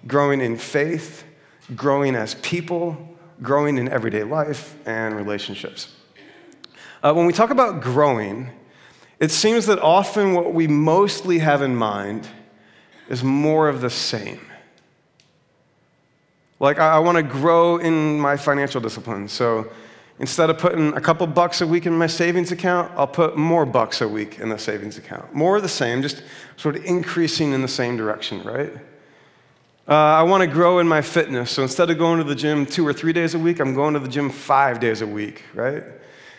growing 0.06 0.40
in 0.40 0.56
faith, 0.56 1.24
growing 1.74 2.16
as 2.16 2.34
people, 2.36 3.09
growing 3.42 3.78
in 3.78 3.88
everyday 3.88 4.24
life 4.24 4.76
and 4.86 5.16
relationships. 5.16 5.94
Uh, 7.02 7.12
when 7.14 7.26
we 7.26 7.32
talk 7.32 7.50
about 7.50 7.82
growing, 7.82 8.50
it 9.18 9.30
seems 9.30 9.66
that 9.66 9.78
often 9.78 10.34
what 10.34 10.52
we 10.52 10.66
mostly 10.66 11.38
have 11.38 11.62
in 11.62 11.74
mind 11.74 12.28
is 13.08 13.24
more 13.24 13.68
of 13.68 13.80
the 13.80 13.90
same. 13.90 14.40
Like, 16.58 16.78
I, 16.78 16.96
I 16.96 16.98
want 16.98 17.16
to 17.16 17.22
grow 17.22 17.78
in 17.78 18.20
my 18.20 18.36
financial 18.36 18.80
discipline. 18.80 19.28
So 19.28 19.70
instead 20.18 20.50
of 20.50 20.58
putting 20.58 20.92
a 20.92 21.00
couple 21.00 21.26
bucks 21.26 21.62
a 21.62 21.66
week 21.66 21.86
in 21.86 21.96
my 21.96 22.06
savings 22.06 22.52
account, 22.52 22.92
I'll 22.94 23.06
put 23.06 23.36
more 23.36 23.64
bucks 23.64 24.02
a 24.02 24.08
week 24.08 24.38
in 24.38 24.50
the 24.50 24.58
savings 24.58 24.98
account. 24.98 25.34
More 25.34 25.56
of 25.56 25.62
the 25.62 25.68
same, 25.68 26.02
just 26.02 26.22
sort 26.56 26.76
of 26.76 26.84
increasing 26.84 27.52
in 27.52 27.62
the 27.62 27.68
same 27.68 27.96
direction, 27.96 28.42
right? 28.42 28.72
Uh, 29.90 29.94
I 29.94 30.22
want 30.22 30.40
to 30.40 30.46
grow 30.46 30.78
in 30.78 30.86
my 30.86 31.02
fitness. 31.02 31.50
So 31.50 31.64
instead 31.64 31.90
of 31.90 31.98
going 31.98 32.18
to 32.18 32.24
the 32.24 32.36
gym 32.36 32.64
two 32.64 32.86
or 32.86 32.92
three 32.92 33.12
days 33.12 33.34
a 33.34 33.40
week, 33.40 33.58
I'm 33.58 33.74
going 33.74 33.94
to 33.94 33.98
the 33.98 34.06
gym 34.06 34.30
five 34.30 34.78
days 34.78 35.02
a 35.02 35.06
week, 35.06 35.42
right? 35.52 35.82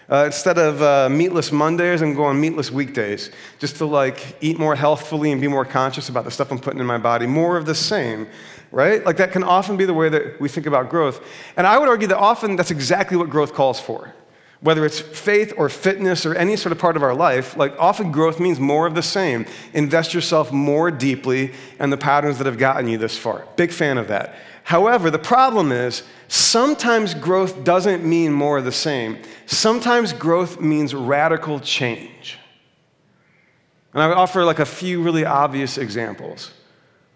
Uh, 0.10 0.24
instead 0.28 0.58
of 0.58 0.82
uh, 0.82 1.10
meatless 1.10 1.52
Mondays, 1.52 2.02
I'm 2.02 2.14
going 2.14 2.40
meatless 2.40 2.72
weekdays, 2.72 3.30
just 3.60 3.76
to 3.78 3.86
like 3.86 4.38
eat 4.40 4.58
more 4.58 4.74
healthfully 4.74 5.34
and 5.34 5.42
be 5.42 5.50
more 5.50 5.66
conscious 5.66 6.08
about 6.08 6.24
the 6.24 6.32
stuff 6.32 6.50
I'm 6.50 6.60
putting 6.60 6.80
in 6.80 6.86
my 6.86 6.98
body. 6.98 7.28
More 7.28 7.58
of 7.58 7.66
the 7.66 7.76
same, 7.76 8.30
right? 8.72 9.06
Like 9.06 9.18
that 9.18 9.34
can 9.34 9.44
often 9.44 9.76
be 9.76 9.84
the 9.84 9.94
way 9.94 10.08
that 10.08 10.40
we 10.40 10.48
think 10.48 10.66
about 10.66 10.90
growth. 10.90 11.22
And 11.58 11.68
I 11.68 11.78
would 11.78 11.90
argue 11.90 12.08
that 12.08 12.18
often 12.18 12.56
that's 12.56 12.72
exactly 12.72 13.18
what 13.18 13.30
growth 13.30 13.54
calls 13.54 13.82
for 13.82 14.14
whether 14.62 14.86
it's 14.86 15.00
faith 15.00 15.54
or 15.58 15.70
fitness 15.70 16.26
or 16.26 16.36
any 16.36 16.56
sort 16.56 16.72
of 16.72 16.78
part 16.78 16.96
of 16.96 17.02
our 17.02 17.16
life, 17.16 17.58
like 17.58 17.78
often 17.80 18.12
growth 18.12 18.40
means 18.40 18.60
more 18.60 18.86
of 18.86 18.94
the 18.94 19.02
same. 19.02 19.46
Invest 19.74 20.14
yourself 20.14 20.52
more 20.52 20.92
deeply 20.92 21.52
in 21.80 21.90
the 21.90 21.98
patterns 21.98 22.38
that 22.38 22.46
have 22.46 22.60
gotten 22.60 22.88
you 22.88 22.98
this 22.98 23.18
far. 23.18 23.48
Big 23.56 23.72
fan 23.72 23.98
of 23.98 24.08
that. 24.10 24.36
However, 24.64 25.10
the 25.10 25.20
problem 25.20 25.72
is 25.72 26.04
sometimes 26.28 27.16
growth 27.16 27.64
doesn't 27.64 28.06
mean 28.06 28.32
more 28.32 28.60
of 28.60 28.66
the 28.66 28.72
same. 28.72 29.18
Sometimes 29.48 30.14
growth 30.14 30.62
means 30.62 30.94
radical 30.94 31.60
change. 31.60 32.38
And 33.94 34.04
I 34.04 34.08
would 34.08 34.18
offer 34.18 34.46
like 34.46 34.60
a 34.60 34.66
few 34.66 35.02
really 35.02 35.26
obvious 35.26 35.80
examples. 35.80 36.52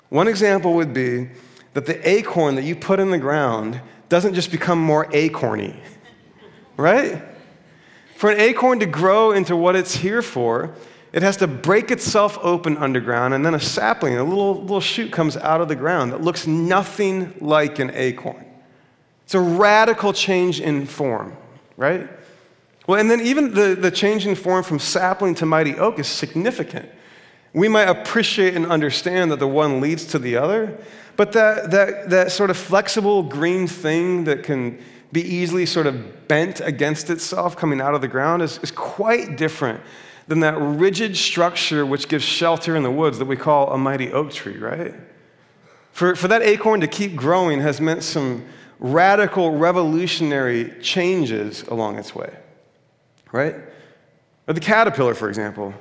One 0.10 0.28
example 0.28 0.74
would 0.74 0.94
be 0.94 1.30
that 1.74 1.86
the 1.86 2.10
acorn 2.10 2.56
that 2.56 2.64
you 2.64 2.76
put 2.76 3.00
in 3.00 3.12
the 3.12 3.20
ground 3.20 3.80
doesn't 4.10 4.34
just 4.34 4.50
become 4.50 4.80
more 4.80 5.06
acorny, 5.12 5.76
right? 6.78 7.22
For 8.16 8.32
an 8.32 8.40
acorn 8.40 8.80
to 8.80 8.86
grow 8.86 9.32
into 9.32 9.56
what 9.56 9.76
it's 9.76 9.96
here 9.96 10.22
for, 10.22 10.74
it 11.12 11.22
has 11.22 11.38
to 11.38 11.48
break 11.48 11.92
itself 11.92 12.38
open 12.42 12.78
underground, 12.78 13.34
and 13.34 13.46
then 13.46 13.54
a 13.54 13.60
sapling, 13.60 14.18
a 14.18 14.24
little, 14.24 14.62
little 14.62 14.82
shoot 14.82 15.12
comes 15.12 15.38
out 15.38 15.62
of 15.62 15.68
the 15.68 15.76
ground 15.76 16.12
that 16.12 16.22
looks 16.22 16.48
nothing 16.48 17.34
like 17.40 17.80
an 17.80 17.92
acorn. 17.94 18.46
It's 19.24 19.34
a 19.34 19.40
radical 19.40 20.14
change 20.14 20.60
in 20.60 20.86
form, 20.86 21.36
right? 21.78 22.10
Well, 22.88 23.00
and 23.00 23.10
then 23.10 23.22
even 23.22 23.54
the, 23.54 23.76
the 23.76 23.92
change 23.92 24.28
in 24.28 24.36
form 24.36 24.64
from 24.64 24.80
sapling 24.80 25.36
to 25.36 25.46
mighty 25.46 25.76
oak 25.78 26.00
is 26.00 26.08
significant. 26.08 26.90
We 27.54 27.68
might 27.68 27.90
appreciate 27.90 28.56
and 28.56 28.66
understand 28.66 29.32
that 29.32 29.40
the 29.40 29.48
one 29.48 29.82
leads 29.82 30.06
to 30.08 30.20
the 30.20 30.38
other, 30.38 30.78
but 31.16 31.32
that, 31.32 31.72
that, 31.72 32.10
that 32.10 32.32
sort 32.32 32.50
of 32.50 32.58
flexible 32.58 33.24
green 33.24 33.68
thing 33.68 34.26
that 34.26 34.44
can 34.44 34.80
be 35.12 35.22
easily 35.22 35.66
sort 35.66 35.88
of 35.88 36.28
bent 36.28 36.62
against 36.62 37.10
itself 37.10 37.56
coming 37.56 37.80
out 37.80 37.94
of 37.94 38.02
the 38.02 38.08
ground 38.08 38.42
is, 38.42 38.58
is 38.60 38.72
quite 38.72 39.38
different 39.38 39.82
than 40.28 40.40
that 40.40 40.58
rigid 40.58 41.16
structure 41.16 41.86
which 41.86 42.08
gives 42.08 42.24
shelter 42.24 42.76
in 42.76 42.84
the 42.84 42.92
woods 42.92 43.20
that 43.20 43.26
we 43.26 43.36
call 43.36 43.72
a 43.72 43.78
mighty 43.78 44.12
oak 44.12 44.32
tree, 44.32 44.58
right? 44.58 44.94
For, 45.92 46.16
for 46.16 46.28
that 46.28 46.42
acorn 46.42 46.82
to 46.82 46.88
keep 46.88 47.16
growing 47.16 47.62
has 47.62 47.80
meant 47.80 48.04
some 48.04 48.46
radical, 48.80 49.52
revolutionary 49.52 50.74
changes 50.82 51.64
along 51.64 51.98
its 51.98 52.14
way, 52.14 52.34
right? 53.32 53.56
Or 54.48 54.54
the 54.54 54.60
caterpillar, 54.60 55.14
for 55.14 55.30
example. 55.30 55.74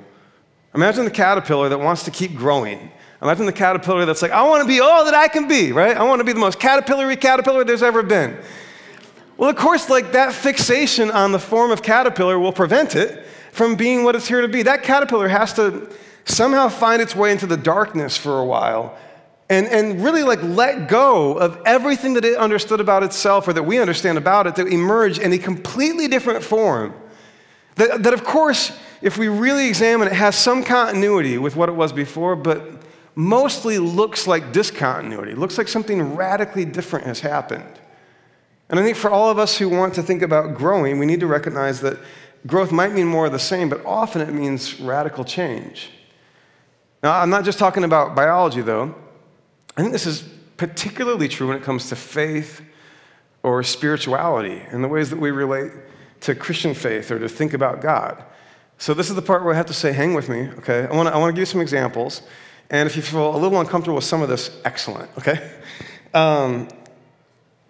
Imagine 0.73 1.05
the 1.05 1.11
caterpillar 1.11 1.69
that 1.69 1.79
wants 1.79 2.03
to 2.03 2.11
keep 2.11 2.35
growing. 2.35 2.91
Imagine 3.21 3.45
the 3.45 3.53
caterpillar 3.53 4.05
that's 4.05 4.21
like, 4.21 4.31
I 4.31 4.43
want 4.43 4.61
to 4.61 4.67
be 4.67 4.79
all 4.79 5.05
that 5.05 5.13
I 5.13 5.27
can 5.27 5.47
be, 5.47 5.71
right? 5.71 5.95
I 5.95 6.03
want 6.03 6.19
to 6.19 6.23
be 6.23 6.33
the 6.33 6.39
most 6.39 6.59
caterpillary 6.59 7.15
caterpillar 7.15 7.63
there's 7.63 7.83
ever 7.83 8.03
been. 8.03 8.37
Well, 9.37 9.49
of 9.49 9.55
course, 9.57 9.89
like 9.89 10.13
that 10.13 10.33
fixation 10.33 11.11
on 11.11 11.31
the 11.31 11.39
form 11.39 11.71
of 11.71 11.81
caterpillar 11.81 12.39
will 12.39 12.53
prevent 12.53 12.95
it 12.95 13.25
from 13.51 13.75
being 13.75 14.03
what 14.03 14.15
it's 14.15 14.27
here 14.27 14.41
to 14.41 14.47
be. 14.47 14.63
That 14.63 14.83
caterpillar 14.83 15.27
has 15.27 15.53
to 15.53 15.89
somehow 16.25 16.69
find 16.69 17.01
its 17.01 17.15
way 17.15 17.31
into 17.31 17.45
the 17.45 17.57
darkness 17.57 18.17
for 18.17 18.39
a 18.39 18.45
while 18.45 18.97
and, 19.49 19.67
and 19.67 20.03
really 20.03 20.23
like 20.23 20.41
let 20.41 20.87
go 20.87 21.37
of 21.37 21.61
everything 21.65 22.13
that 22.15 22.25
it 22.25 22.37
understood 22.37 22.79
about 22.79 23.03
itself 23.03 23.47
or 23.47 23.53
that 23.53 23.63
we 23.63 23.77
understand 23.77 24.17
about 24.17 24.47
it 24.47 24.55
to 24.55 24.65
emerge 24.65 25.19
in 25.19 25.31
a 25.33 25.37
completely 25.37 26.07
different 26.07 26.43
form. 26.43 26.93
That, 27.75 28.03
that, 28.03 28.13
of 28.13 28.23
course, 28.23 28.77
if 29.01 29.17
we 29.17 29.27
really 29.27 29.67
examine 29.67 30.07
it, 30.07 30.13
has 30.13 30.35
some 30.35 30.63
continuity 30.63 31.37
with 31.37 31.55
what 31.55 31.69
it 31.69 31.73
was 31.73 31.91
before, 31.91 32.35
but 32.35 32.81
mostly 33.15 33.77
looks 33.79 34.27
like 34.27 34.51
discontinuity, 34.51 35.35
looks 35.35 35.57
like 35.57 35.67
something 35.67 36.15
radically 36.15 36.65
different 36.65 37.05
has 37.05 37.19
happened. 37.19 37.74
And 38.69 38.79
I 38.79 38.83
think 38.83 38.97
for 38.97 39.11
all 39.11 39.29
of 39.29 39.37
us 39.37 39.57
who 39.57 39.69
want 39.69 39.93
to 39.95 40.03
think 40.03 40.21
about 40.21 40.55
growing, 40.55 40.97
we 40.97 41.05
need 41.05 41.19
to 41.19 41.27
recognize 41.27 41.81
that 41.81 41.99
growth 42.47 42.71
might 42.71 42.93
mean 42.93 43.07
more 43.07 43.27
of 43.27 43.31
the 43.31 43.39
same, 43.39 43.69
but 43.69 43.85
often 43.85 44.21
it 44.21 44.33
means 44.33 44.79
radical 44.79 45.23
change. 45.23 45.89
Now, 47.03 47.19
I'm 47.19 47.29
not 47.29 47.45
just 47.45 47.59
talking 47.59 47.83
about 47.83 48.15
biology, 48.15 48.61
though. 48.61 48.95
I 49.77 49.81
think 49.81 49.91
this 49.91 50.07
is 50.07 50.23
particularly 50.57 51.27
true 51.27 51.47
when 51.47 51.57
it 51.57 51.63
comes 51.63 51.89
to 51.89 51.95
faith 51.95 52.61
or 53.43 53.61
spirituality 53.61 54.63
and 54.69 54.83
the 54.83 54.87
ways 54.87 55.11
that 55.11 55.19
we 55.19 55.29
relate 55.29 55.71
to 56.21 56.33
Christian 56.33 56.73
faith 56.73 57.11
or 57.11 57.19
to 57.19 57.29
think 57.29 57.53
about 57.53 57.81
God. 57.81 58.23
So, 58.77 58.93
this 58.93 59.09
is 59.09 59.15
the 59.15 59.21
part 59.21 59.43
where 59.43 59.53
I 59.53 59.57
have 59.57 59.67
to 59.67 59.73
say, 59.73 59.93
hang 59.93 60.15
with 60.15 60.29
me, 60.29 60.49
okay? 60.57 60.87
I 60.89 60.95
wanna, 60.95 61.11
I 61.11 61.17
wanna 61.17 61.33
give 61.33 61.39
you 61.39 61.45
some 61.45 61.61
examples. 61.61 62.23
And 62.71 62.89
if 62.89 62.95
you 62.95 63.03
feel 63.03 63.35
a 63.35 63.37
little 63.37 63.59
uncomfortable 63.59 63.95
with 63.95 64.05
some 64.05 64.21
of 64.21 64.29
this, 64.29 64.49
excellent, 64.65 65.09
okay? 65.17 65.51
Um, 66.13 66.69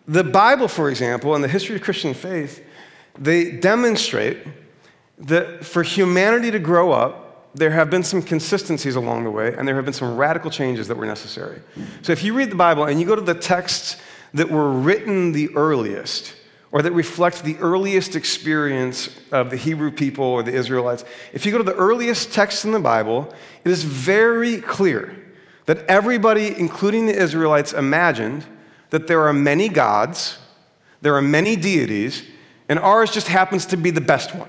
the 0.07 0.23
Bible, 0.23 0.67
for 0.67 0.89
example, 0.89 1.35
and 1.35 1.43
the 1.43 1.47
history 1.47 1.75
of 1.75 1.81
Christian 1.81 2.13
faith, 2.13 2.63
they 3.17 3.51
demonstrate 3.51 4.37
that 5.17 5.65
for 5.65 5.83
humanity 5.83 6.51
to 6.51 6.59
grow 6.59 6.91
up, 6.91 7.49
there 7.55 7.71
have 7.71 7.89
been 7.89 8.03
some 8.03 8.21
consistencies 8.21 8.95
along 8.95 9.23
the 9.23 9.31
way, 9.31 9.55
and 9.57 9.67
there 9.67 9.75
have 9.75 9.85
been 9.85 9.93
some 9.93 10.17
radical 10.17 10.51
changes 10.51 10.89
that 10.89 10.97
were 10.97 11.05
necessary. 11.05 11.61
So 12.01 12.11
if 12.11 12.23
you 12.23 12.33
read 12.33 12.51
the 12.51 12.55
Bible 12.55 12.83
and 12.83 12.99
you 12.99 13.05
go 13.05 13.15
to 13.15 13.21
the 13.21 13.33
texts 13.33 13.97
that 14.33 14.49
were 14.49 14.69
written 14.69 15.31
the 15.31 15.49
earliest, 15.55 16.35
or 16.73 16.81
that 16.81 16.91
reflect 16.91 17.43
the 17.43 17.55
earliest 17.57 18.17
experience 18.17 19.09
of 19.31 19.49
the 19.49 19.55
Hebrew 19.55 19.91
people 19.91 20.25
or 20.25 20.43
the 20.43 20.53
Israelites, 20.53 21.05
if 21.31 21.45
you 21.45 21.53
go 21.53 21.57
to 21.57 21.63
the 21.63 21.75
earliest 21.75 22.33
texts 22.33 22.65
in 22.65 22.73
the 22.73 22.79
Bible, 22.81 23.33
it 23.63 23.71
is 23.71 23.85
very 23.85 24.59
clear 24.59 25.15
that 25.67 25.85
everybody, 25.85 26.53
including 26.59 27.05
the 27.05 27.15
Israelites, 27.15 27.71
imagined 27.71 28.45
that 28.95 29.07
there 29.07 29.27
are 29.27 29.33
many 29.33 29.67
gods, 29.67 30.37
there 31.01 31.15
are 31.15 31.21
many 31.21 31.57
deities, 31.57 32.23
and 32.69 32.79
ours 32.79 33.11
just 33.11 33.27
happens 33.27 33.65
to 33.65 33.75
be 33.75 33.91
the 33.91 33.99
best 33.99 34.33
one. 34.33 34.47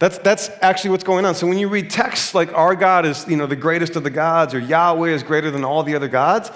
That's, 0.00 0.18
that's 0.18 0.50
actually 0.60 0.90
what's 0.90 1.04
going 1.04 1.24
on. 1.24 1.36
So 1.36 1.46
when 1.46 1.56
you 1.56 1.68
read 1.68 1.90
texts 1.90 2.34
like 2.34 2.52
our 2.54 2.74
God 2.74 3.06
is 3.06 3.24
you 3.28 3.36
know, 3.36 3.46
the 3.46 3.54
greatest 3.54 3.94
of 3.94 4.02
the 4.02 4.10
gods 4.10 4.52
or 4.52 4.58
Yahweh 4.58 5.10
is 5.10 5.22
greater 5.22 5.52
than 5.52 5.64
all 5.64 5.84
the 5.84 5.94
other 5.94 6.08
gods, 6.08 6.50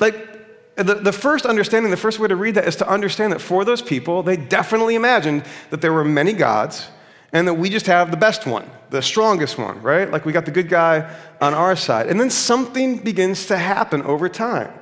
like 0.00 0.74
the, 0.74 0.94
the 0.94 1.12
first 1.12 1.46
understanding, 1.46 1.92
the 1.92 1.96
first 1.96 2.18
way 2.18 2.26
to 2.26 2.34
read 2.34 2.56
that 2.56 2.66
is 2.66 2.74
to 2.76 2.88
understand 2.88 3.32
that 3.32 3.40
for 3.40 3.64
those 3.64 3.80
people, 3.80 4.24
they 4.24 4.36
definitely 4.36 4.96
imagined 4.96 5.44
that 5.70 5.80
there 5.80 5.92
were 5.92 6.04
many 6.04 6.32
gods 6.32 6.88
and 7.32 7.46
that 7.46 7.54
we 7.54 7.70
just 7.70 7.86
have 7.86 8.10
the 8.10 8.16
best 8.16 8.48
one, 8.48 8.68
the 8.90 9.00
strongest 9.00 9.58
one, 9.58 9.80
right? 9.80 10.10
Like 10.10 10.24
we 10.24 10.32
got 10.32 10.44
the 10.44 10.50
good 10.50 10.68
guy 10.68 11.16
on 11.40 11.54
our 11.54 11.76
side. 11.76 12.08
And 12.08 12.18
then 12.18 12.30
something 12.30 12.98
begins 12.98 13.46
to 13.46 13.56
happen 13.56 14.02
over 14.02 14.28
time. 14.28 14.72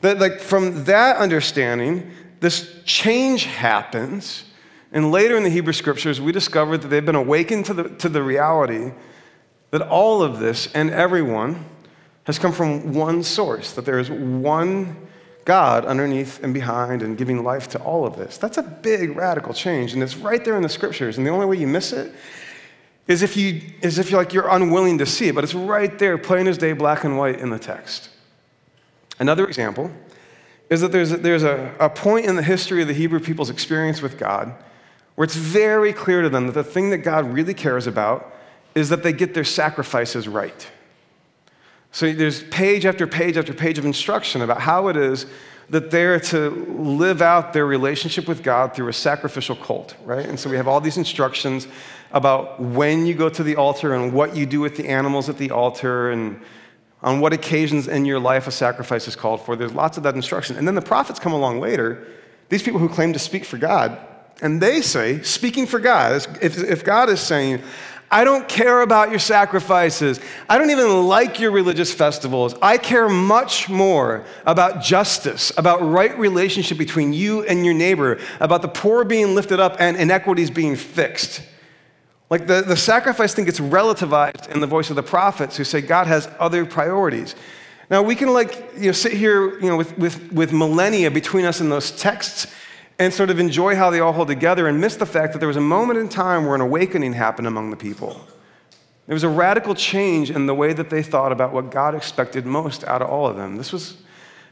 That, 0.00 0.18
like, 0.18 0.40
from 0.40 0.84
that 0.84 1.16
understanding, 1.16 2.10
this 2.40 2.82
change 2.84 3.44
happens 3.44 4.44
and 4.92 5.12
later 5.12 5.36
in 5.36 5.42
the 5.42 5.50
Hebrew 5.50 5.72
scriptures, 5.72 6.20
we 6.20 6.32
discover 6.32 6.78
that 6.78 6.88
they've 6.88 7.04
been 7.04 7.14
awakened 7.14 7.66
to 7.66 7.74
the, 7.74 7.88
to 7.96 8.08
the 8.08 8.22
reality 8.22 8.92
that 9.70 9.82
all 9.82 10.22
of 10.22 10.38
this 10.38 10.72
and 10.74 10.90
everyone 10.90 11.64
has 12.24 12.38
come 12.38 12.52
from 12.52 12.94
one 12.94 13.22
source, 13.22 13.72
that 13.72 13.84
there 13.84 13.98
is 13.98 14.10
one 14.10 14.96
God 15.44 15.84
underneath 15.84 16.42
and 16.42 16.54
behind 16.54 17.02
and 17.02 17.18
giving 17.18 17.42
life 17.44 17.68
to 17.68 17.78
all 17.80 18.06
of 18.06 18.16
this. 18.16 18.38
That's 18.38 18.58
a 18.58 18.62
big 18.62 19.16
radical 19.16 19.52
change, 19.52 19.92
and 19.92 20.02
it's 20.02 20.16
right 20.16 20.42
there 20.42 20.56
in 20.56 20.62
the 20.62 20.68
scriptures. 20.68 21.18
And 21.18 21.26
the 21.26 21.30
only 21.30 21.46
way 21.46 21.56
you 21.56 21.66
miss 21.66 21.92
it 21.92 22.14
is 23.06 23.22
if 23.22 23.36
you 23.36 23.62
is 23.80 23.98
if 23.98 24.10
you're 24.10 24.20
like 24.20 24.34
you're 24.34 24.48
unwilling 24.48 24.98
to 24.98 25.06
see 25.06 25.28
it, 25.28 25.34
but 25.34 25.44
it's 25.44 25.54
right 25.54 25.98
there, 25.98 26.18
plain 26.18 26.46
as 26.46 26.58
day, 26.58 26.74
black 26.74 27.04
and 27.04 27.16
white 27.16 27.40
in 27.40 27.48
the 27.48 27.58
text. 27.58 28.10
Another 29.18 29.46
example 29.46 29.90
is 30.70 30.80
that 30.80 30.92
there's 30.92 31.12
a, 31.12 31.16
there's 31.16 31.42
a, 31.42 31.74
a 31.80 31.88
point 31.88 32.26
in 32.26 32.36
the 32.36 32.42
history 32.42 32.82
of 32.82 32.88
the 32.88 32.94
Hebrew 32.94 33.20
people's 33.20 33.50
experience 33.50 34.02
with 34.02 34.18
God 34.18 34.54
where 35.18 35.24
it's 35.24 35.34
very 35.34 35.92
clear 35.92 36.22
to 36.22 36.28
them 36.28 36.46
that 36.46 36.52
the 36.52 36.62
thing 36.62 36.90
that 36.90 36.98
God 36.98 37.24
really 37.32 37.54
cares 37.54 37.88
about 37.88 38.32
is 38.76 38.88
that 38.90 39.02
they 39.02 39.12
get 39.12 39.34
their 39.34 39.42
sacrifices 39.42 40.28
right. 40.28 40.70
So 41.90 42.12
there's 42.12 42.44
page 42.44 42.86
after 42.86 43.04
page 43.04 43.36
after 43.36 43.52
page 43.52 43.78
of 43.78 43.84
instruction 43.84 44.42
about 44.42 44.60
how 44.60 44.86
it 44.86 44.96
is 44.96 45.26
that 45.70 45.90
they're 45.90 46.20
to 46.20 46.50
live 46.78 47.20
out 47.20 47.52
their 47.52 47.66
relationship 47.66 48.28
with 48.28 48.44
God 48.44 48.74
through 48.74 48.88
a 48.88 48.92
sacrificial 48.92 49.56
cult, 49.56 49.96
right? 50.04 50.24
And 50.24 50.38
so 50.38 50.48
we 50.48 50.56
have 50.56 50.68
all 50.68 50.80
these 50.80 50.96
instructions 50.96 51.66
about 52.12 52.60
when 52.60 53.04
you 53.04 53.14
go 53.14 53.28
to 53.28 53.42
the 53.42 53.56
altar 53.56 53.94
and 53.94 54.12
what 54.12 54.36
you 54.36 54.46
do 54.46 54.60
with 54.60 54.76
the 54.76 54.88
animals 54.88 55.28
at 55.28 55.36
the 55.36 55.50
altar 55.50 56.12
and 56.12 56.40
on 57.02 57.20
what 57.20 57.32
occasions 57.32 57.88
in 57.88 58.04
your 58.04 58.18
life 58.18 58.46
a 58.46 58.50
sacrifice 58.50 59.06
is 59.06 59.14
called 59.14 59.40
for. 59.44 59.56
There's 59.56 59.72
lots 59.72 59.96
of 59.96 60.02
that 60.02 60.14
instruction. 60.14 60.56
And 60.56 60.66
then 60.66 60.74
the 60.74 60.82
prophets 60.82 61.18
come 61.18 61.32
along 61.32 61.60
later, 61.60 62.06
these 62.48 62.62
people 62.62 62.80
who 62.80 62.88
claim 62.88 63.12
to 63.12 63.18
speak 63.18 63.44
for 63.44 63.58
God, 63.58 63.98
and 64.40 64.60
they 64.60 64.80
say, 64.80 65.22
speaking 65.22 65.66
for 65.66 65.80
God, 65.80 66.26
if, 66.40 66.58
if 66.58 66.84
God 66.84 67.08
is 67.08 67.20
saying, 67.20 67.62
I 68.10 68.24
don't 68.24 68.48
care 68.48 68.80
about 68.80 69.10
your 69.10 69.18
sacrifices. 69.18 70.18
I 70.48 70.56
don't 70.56 70.70
even 70.70 71.06
like 71.06 71.40
your 71.40 71.50
religious 71.50 71.92
festivals. 71.92 72.54
I 72.62 72.78
care 72.78 73.06
much 73.08 73.68
more 73.68 74.24
about 74.46 74.82
justice, 74.82 75.52
about 75.58 75.82
right 75.82 76.18
relationship 76.18 76.78
between 76.78 77.12
you 77.12 77.42
and 77.44 77.66
your 77.66 77.74
neighbor, 77.74 78.18
about 78.40 78.62
the 78.62 78.68
poor 78.68 79.04
being 79.04 79.34
lifted 79.34 79.60
up 79.60 79.76
and 79.78 79.96
inequities 79.96 80.50
being 80.50 80.74
fixed. 80.74 81.42
Like 82.30 82.46
the, 82.46 82.62
the 82.62 82.76
sacrifice 82.76 83.34
thing 83.34 83.46
gets 83.46 83.60
relativized 83.60 84.48
in 84.50 84.60
the 84.60 84.66
voice 84.66 84.90
of 84.90 84.96
the 84.96 85.02
prophets 85.02 85.56
who 85.56 85.64
say 85.64 85.80
God 85.80 86.06
has 86.06 86.28
other 86.38 86.66
priorities. 86.66 87.34
Now 87.90 88.02
we 88.02 88.14
can 88.14 88.32
like 88.32 88.72
you 88.76 88.86
know 88.86 88.92
sit 88.92 89.12
here 89.12 89.58
you 89.60 89.70
know 89.70 89.76
with, 89.76 89.96
with, 89.96 90.32
with 90.32 90.52
millennia 90.52 91.10
between 91.10 91.46
us 91.46 91.60
and 91.60 91.72
those 91.72 91.90
texts 91.90 92.46
and 92.98 93.14
sort 93.14 93.30
of 93.30 93.38
enjoy 93.38 93.76
how 93.76 93.90
they 93.90 94.00
all 94.00 94.12
hold 94.12 94.28
together 94.28 94.66
and 94.66 94.80
miss 94.80 94.96
the 94.96 95.06
fact 95.06 95.32
that 95.32 95.38
there 95.38 95.48
was 95.48 95.56
a 95.56 95.60
moment 95.60 95.98
in 95.98 96.08
time 96.08 96.44
where 96.44 96.54
an 96.54 96.60
awakening 96.60 97.14
happened 97.14 97.46
among 97.46 97.70
the 97.70 97.76
people. 97.76 98.20
There 99.06 99.14
was 99.14 99.24
a 99.24 99.28
radical 99.28 99.74
change 99.74 100.30
in 100.30 100.44
the 100.44 100.54
way 100.54 100.74
that 100.74 100.90
they 100.90 101.02
thought 101.02 101.32
about 101.32 101.52
what 101.52 101.70
God 101.70 101.94
expected 101.94 102.44
most 102.44 102.84
out 102.84 103.00
of 103.00 103.08
all 103.08 103.26
of 103.26 103.36
them. 103.36 103.56
This 103.56 103.72
was 103.72 103.96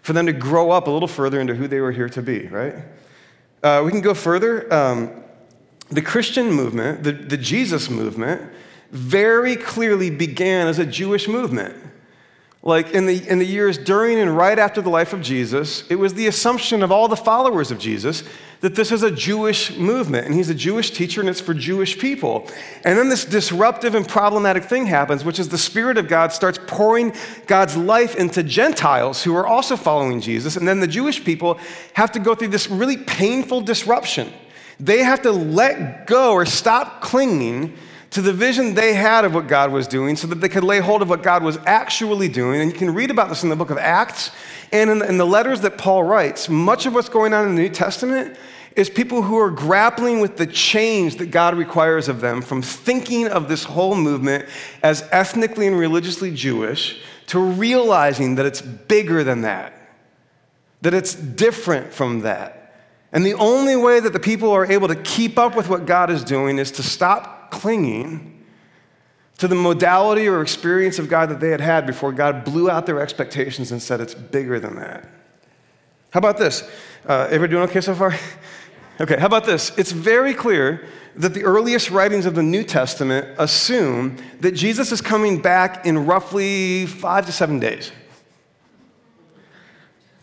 for 0.01 0.15
them 0.15 0.25
to 0.27 0.33
grow 0.33 0.71
up 0.71 0.87
a 0.87 0.91
little 0.91 1.09
further 1.09 1.41
into 1.41 1.55
who 1.55 1.69
they 1.69 1.81
were 1.81 1.93
here 1.93 2.09
to 2.09 2.23
be, 2.23 2.47
right? 2.47 2.77
Uh, 3.63 3.83
we 3.85 3.91
can 3.91 4.01
go 4.01 4.15
further. 4.15 4.73
Um, 4.73 5.25
the 5.89 6.03
Christian 6.03 6.51
movement, 6.51 7.05
the, 7.05 7.13
the 7.13 7.37
Jesus 7.37 7.89
movement, 7.89 8.43
very 8.91 9.57
clearly 9.57 10.11
began 10.11 10.67
as 10.69 10.79
a 10.79 10.87
Jewish 10.87 11.29
movement 11.29 11.75
like 12.67 12.91
in 12.95 13.07
the, 13.07 13.25
in 13.29 13.39
the 13.39 13.47
years 13.47 13.79
during 13.79 14.19
and 14.19 14.37
right 14.37 14.59
after 14.59 14.83
the 14.83 14.91
life 14.91 15.13
of 15.13 15.23
Jesus, 15.23 15.89
it 15.89 15.95
was 15.95 16.15
the 16.15 16.27
assumption 16.27 16.83
of 16.83 16.91
all 16.91 17.07
the 17.07 17.17
followers 17.17 17.71
of 17.71 17.79
Jesus 17.79 18.25
that 18.61 18.75
this 18.75 18.91
is 18.91 19.05
a 19.05 19.11
Jewish 19.11 19.77
movement 19.77 20.27
and 20.27 20.35
he's 20.35 20.51
a 20.51 20.55
Jewish 20.55 20.91
teacher 20.91 21.21
and 21.21 21.31
it's 21.31 21.41
for 21.41 21.55
Jewish 21.55 21.97
people. 21.97 22.51
And 22.85 22.99
then 22.99 23.09
this 23.09 23.25
disruptive 23.25 23.95
and 23.95 24.09
problematic 24.09 24.65
thing 24.65 24.87
happens, 24.87 25.25
which 25.25 25.39
is 25.39 25.49
the 25.49 25.57
Spirit 25.57 25.97
of 25.97 26.09
God 26.09 26.33
starts 26.33 26.59
pouring 26.67 27.15
God's 27.47 27.77
life 27.77 28.17
into 28.17 28.43
Gentiles 28.43 29.23
who 29.23 29.37
are 29.37 29.47
also 29.47 29.77
following 29.77 30.21
Jesus. 30.21 30.57
And 30.57 30.67
then 30.67 30.81
the 30.81 30.89
Jewish 30.89 31.25
people 31.25 31.61
have 31.93 32.11
to 32.13 32.19
go 32.19 32.35
through 32.35 32.49
this 32.49 32.69
really 32.69 32.97
painful 32.97 33.61
disruption. 33.61 34.33
They 34.79 34.99
have 34.99 35.23
to 35.23 35.33
let 35.33 36.07
go 36.07 36.33
or 36.33 36.45
stop 36.45 37.01
clinging 37.01 37.77
to 38.11 38.23
the 38.23 38.33
vision 38.33 38.75
they 38.75 38.95
had 38.95 39.25
of 39.25 39.35
what 39.35 39.47
God 39.47 39.73
was 39.73 39.87
doing 39.87 40.17
so 40.17 40.27
that 40.29 40.37
they 40.37 40.49
could 40.49 40.65
lay 40.65 40.81
hold 40.81 41.03
of 41.03 41.09
what 41.11 41.23
God 41.23 41.43
was 41.43 41.59
actually 41.67 42.29
doing. 42.29 42.61
And 42.61 42.71
you 42.71 42.77
can 42.77 42.95
read 42.95 43.11
about 43.11 43.29
this 43.29 43.43
in 43.43 43.49
the 43.49 43.57
book 43.57 43.71
of 43.71 43.79
Acts 43.79 44.31
and 44.73 44.89
in 44.91 44.99
the, 45.01 45.09
in 45.09 45.19
the 45.19 45.27
letters 45.27 45.61
that 45.63 45.77
Paul 45.77 46.05
writes. 46.05 46.49
Much 46.49 46.87
of 46.87 46.95
what's 46.95 47.09
going 47.09 47.35
on 47.35 47.49
in 47.49 47.55
the 47.55 47.63
New 47.63 47.69
Testament 47.69 48.37
is 48.77 48.91
people 48.91 49.23
who 49.23 49.39
are 49.39 49.51
grappling 49.51 50.21
with 50.21 50.37
the 50.37 50.47
change 50.47 51.17
that 51.17 51.31
God 51.31 51.57
requires 51.57 52.09
of 52.09 52.21
them 52.21 52.43
from 52.43 52.61
thinking 52.61 53.27
of 53.27 53.49
this 53.49 53.65
whole 53.65 53.95
movement 53.95 54.47
as 54.83 55.07
ethnically 55.11 55.67
and 55.67 55.79
religiously 55.79 56.33
Jewish 56.33 57.01
to 57.29 57.41
realizing 57.41 58.37
that 58.37 58.47
it's 58.47 58.61
bigger 58.61 59.25
than 59.25 59.43
that, 59.43 59.73
that 60.83 60.95
it's 60.95 61.15
different 61.15 61.93
from 61.93 62.21
that. 62.21 62.56
And 63.17 63.25
the 63.25 63.33
only 63.33 63.77
way 63.77 63.99
that 63.99 64.13
the 64.13 64.21
people 64.21 64.53
are 64.53 64.71
able 64.71 64.89
to 64.89 64.95
keep 64.95 65.39
up 65.39 65.57
with 65.57 65.71
what 65.71 65.87
God 65.87 66.11
is 66.11 66.23
doing 66.23 66.59
is 66.59 66.71
to 66.73 66.83
stop 66.83 67.51
clinging 67.51 68.45
to 69.39 69.49
the 69.49 69.55
modality 69.55 70.29
or 70.29 70.43
experience 70.43 70.99
of 70.99 71.09
God 71.09 71.31
that 71.31 71.41
they 71.41 71.49
had 71.49 71.63
had 71.63 71.87
before 71.87 72.13
God 72.13 72.45
blew 72.45 72.69
out 72.71 72.85
their 72.85 73.01
expectations 73.01 73.73
and 73.73 73.81
said 73.81 74.03
it's 74.03 74.15
bigger 74.15 74.61
than 74.61 74.77
that. 74.77 75.09
How 76.11 76.19
about 76.19 76.37
this? 76.37 76.69
Uh, 77.09 77.27
everybody 77.31 77.53
doing 77.53 77.63
okay 77.71 77.81
so 77.81 77.95
far? 77.95 78.15
okay, 79.01 79.19
how 79.19 79.25
about 79.25 79.47
this? 79.47 79.73
It's 79.79 79.93
very 79.93 80.35
clear 80.35 80.87
that 81.15 81.33
the 81.33 81.45
earliest 81.45 81.91
writings 81.91 82.27
of 82.27 82.35
the 82.35 82.43
New 82.43 82.65
Testament 82.65 83.35
assume 83.39 84.19
that 84.41 84.53
Jesus 84.53 84.93
is 84.93 85.01
coming 85.01 85.41
back 85.41 85.87
in 85.87 86.05
roughly 86.05 86.85
five 86.85 87.25
to 87.25 87.33
seven 87.33 87.61
days. 87.61 87.93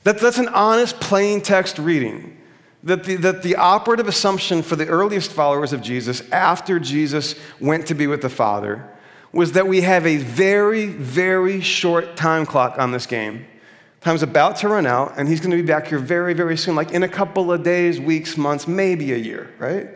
That, 0.03 0.19
that's 0.19 0.37
an 0.37 0.49
honest, 0.49 0.99
plain 0.99 1.41
text 1.41 1.79
reading. 1.79 2.37
That 2.83 3.05
the, 3.05 3.15
that 3.17 3.43
the 3.43 3.55
operative 3.55 4.07
assumption 4.09 4.61
for 4.61 4.75
the 4.75 4.87
earliest 4.87 5.31
followers 5.31 5.71
of 5.71 5.81
Jesus 5.81 6.21
after 6.31 6.79
Jesus 6.79 7.35
went 7.59 7.87
to 7.87 7.93
be 7.93 8.07
with 8.07 8.21
the 8.21 8.29
Father 8.29 8.89
was 9.31 9.53
that 9.53 9.67
we 9.67 9.81
have 9.81 10.05
a 10.05 10.17
very, 10.17 10.87
very 10.87 11.61
short 11.61 12.15
time 12.15 12.45
clock 12.45 12.77
on 12.77 12.91
this 12.91 13.05
game. 13.05 13.45
Time's 14.01 14.21
about 14.21 14.57
to 14.57 14.67
run 14.67 14.85
out, 14.85 15.13
and 15.17 15.29
he's 15.29 15.39
going 15.39 15.51
to 15.51 15.57
be 15.57 15.65
back 15.65 15.87
here 15.87 15.97
very, 15.97 16.33
very 16.33 16.57
soon, 16.57 16.75
like 16.75 16.91
in 16.91 17.03
a 17.03 17.07
couple 17.07 17.51
of 17.53 17.63
days, 17.63 18.01
weeks, 18.01 18.35
months, 18.35 18.67
maybe 18.67 19.13
a 19.13 19.17
year, 19.17 19.49
right? 19.57 19.89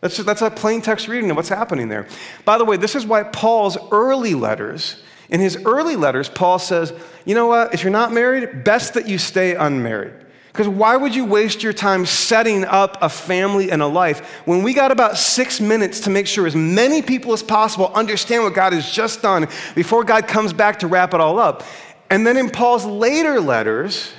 That's, 0.00 0.14
just, 0.14 0.26
that's 0.26 0.40
a 0.40 0.50
plain 0.50 0.80
text 0.80 1.08
reading 1.08 1.30
of 1.30 1.36
what's 1.36 1.48
happening 1.48 1.88
there. 1.88 2.06
By 2.44 2.58
the 2.58 2.64
way, 2.64 2.76
this 2.76 2.94
is 2.94 3.04
why 3.04 3.24
Paul's 3.24 3.76
early 3.90 4.34
letters, 4.34 5.02
in 5.28 5.40
his 5.40 5.56
early 5.64 5.96
letters, 5.96 6.28
Paul 6.28 6.60
says, 6.60 6.92
you 7.24 7.34
know 7.34 7.48
what, 7.48 7.74
if 7.74 7.82
you're 7.82 7.90
not 7.90 8.12
married, 8.12 8.62
best 8.62 8.94
that 8.94 9.08
you 9.08 9.18
stay 9.18 9.56
unmarried. 9.56 10.14
Because 10.58 10.74
why 10.74 10.96
would 10.96 11.14
you 11.14 11.24
waste 11.24 11.62
your 11.62 11.72
time 11.72 12.04
setting 12.04 12.64
up 12.64 12.98
a 13.00 13.08
family 13.08 13.70
and 13.70 13.80
a 13.80 13.86
life 13.86 14.28
when 14.44 14.64
we 14.64 14.74
got 14.74 14.90
about 14.90 15.16
six 15.16 15.60
minutes 15.60 16.00
to 16.00 16.10
make 16.10 16.26
sure 16.26 16.48
as 16.48 16.56
many 16.56 17.00
people 17.00 17.32
as 17.32 17.44
possible 17.44 17.92
understand 17.94 18.42
what 18.42 18.54
God 18.54 18.72
has 18.72 18.90
just 18.90 19.22
done 19.22 19.46
before 19.76 20.02
God 20.02 20.26
comes 20.26 20.52
back 20.52 20.80
to 20.80 20.88
wrap 20.88 21.14
it 21.14 21.20
all 21.20 21.38
up? 21.38 21.62
And 22.10 22.26
then 22.26 22.36
in 22.36 22.50
Paul's 22.50 22.84
later 22.84 23.40
letters, 23.40 24.10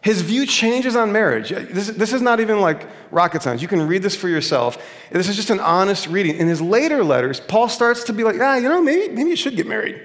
his 0.00 0.22
view 0.22 0.44
changes 0.44 0.96
on 0.96 1.12
marriage. 1.12 1.50
This, 1.50 1.86
this 1.86 2.12
is 2.12 2.20
not 2.20 2.40
even 2.40 2.60
like 2.60 2.88
rocket 3.12 3.42
science. 3.42 3.62
You 3.62 3.68
can 3.68 3.86
read 3.86 4.02
this 4.02 4.16
for 4.16 4.28
yourself. 4.28 4.84
This 5.12 5.28
is 5.28 5.36
just 5.36 5.50
an 5.50 5.60
honest 5.60 6.08
reading. 6.08 6.34
In 6.34 6.48
his 6.48 6.60
later 6.60 7.04
letters, 7.04 7.38
Paul 7.38 7.68
starts 7.68 8.02
to 8.04 8.12
be 8.12 8.24
like, 8.24 8.40
ah, 8.40 8.56
you 8.56 8.68
know, 8.68 8.82
maybe, 8.82 9.14
maybe 9.14 9.30
you 9.30 9.36
should 9.36 9.54
get 9.54 9.68
married. 9.68 10.04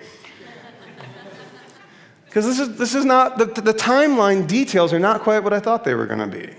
Because 2.32 2.46
this 2.46 2.60
is, 2.60 2.78
this 2.78 2.96
is 2.96 3.04
not, 3.04 3.38
the, 3.38 3.44
the 3.44 3.74
timeline 3.74 4.48
details 4.48 4.94
are 4.94 5.00
not 5.00 5.20
quite 5.20 5.44
what 5.44 5.52
I 5.52 5.60
thought 5.60 5.84
they 5.84 5.96
were 5.96 6.06
going 6.06 6.32
to 6.32 6.38
be. 6.38 6.50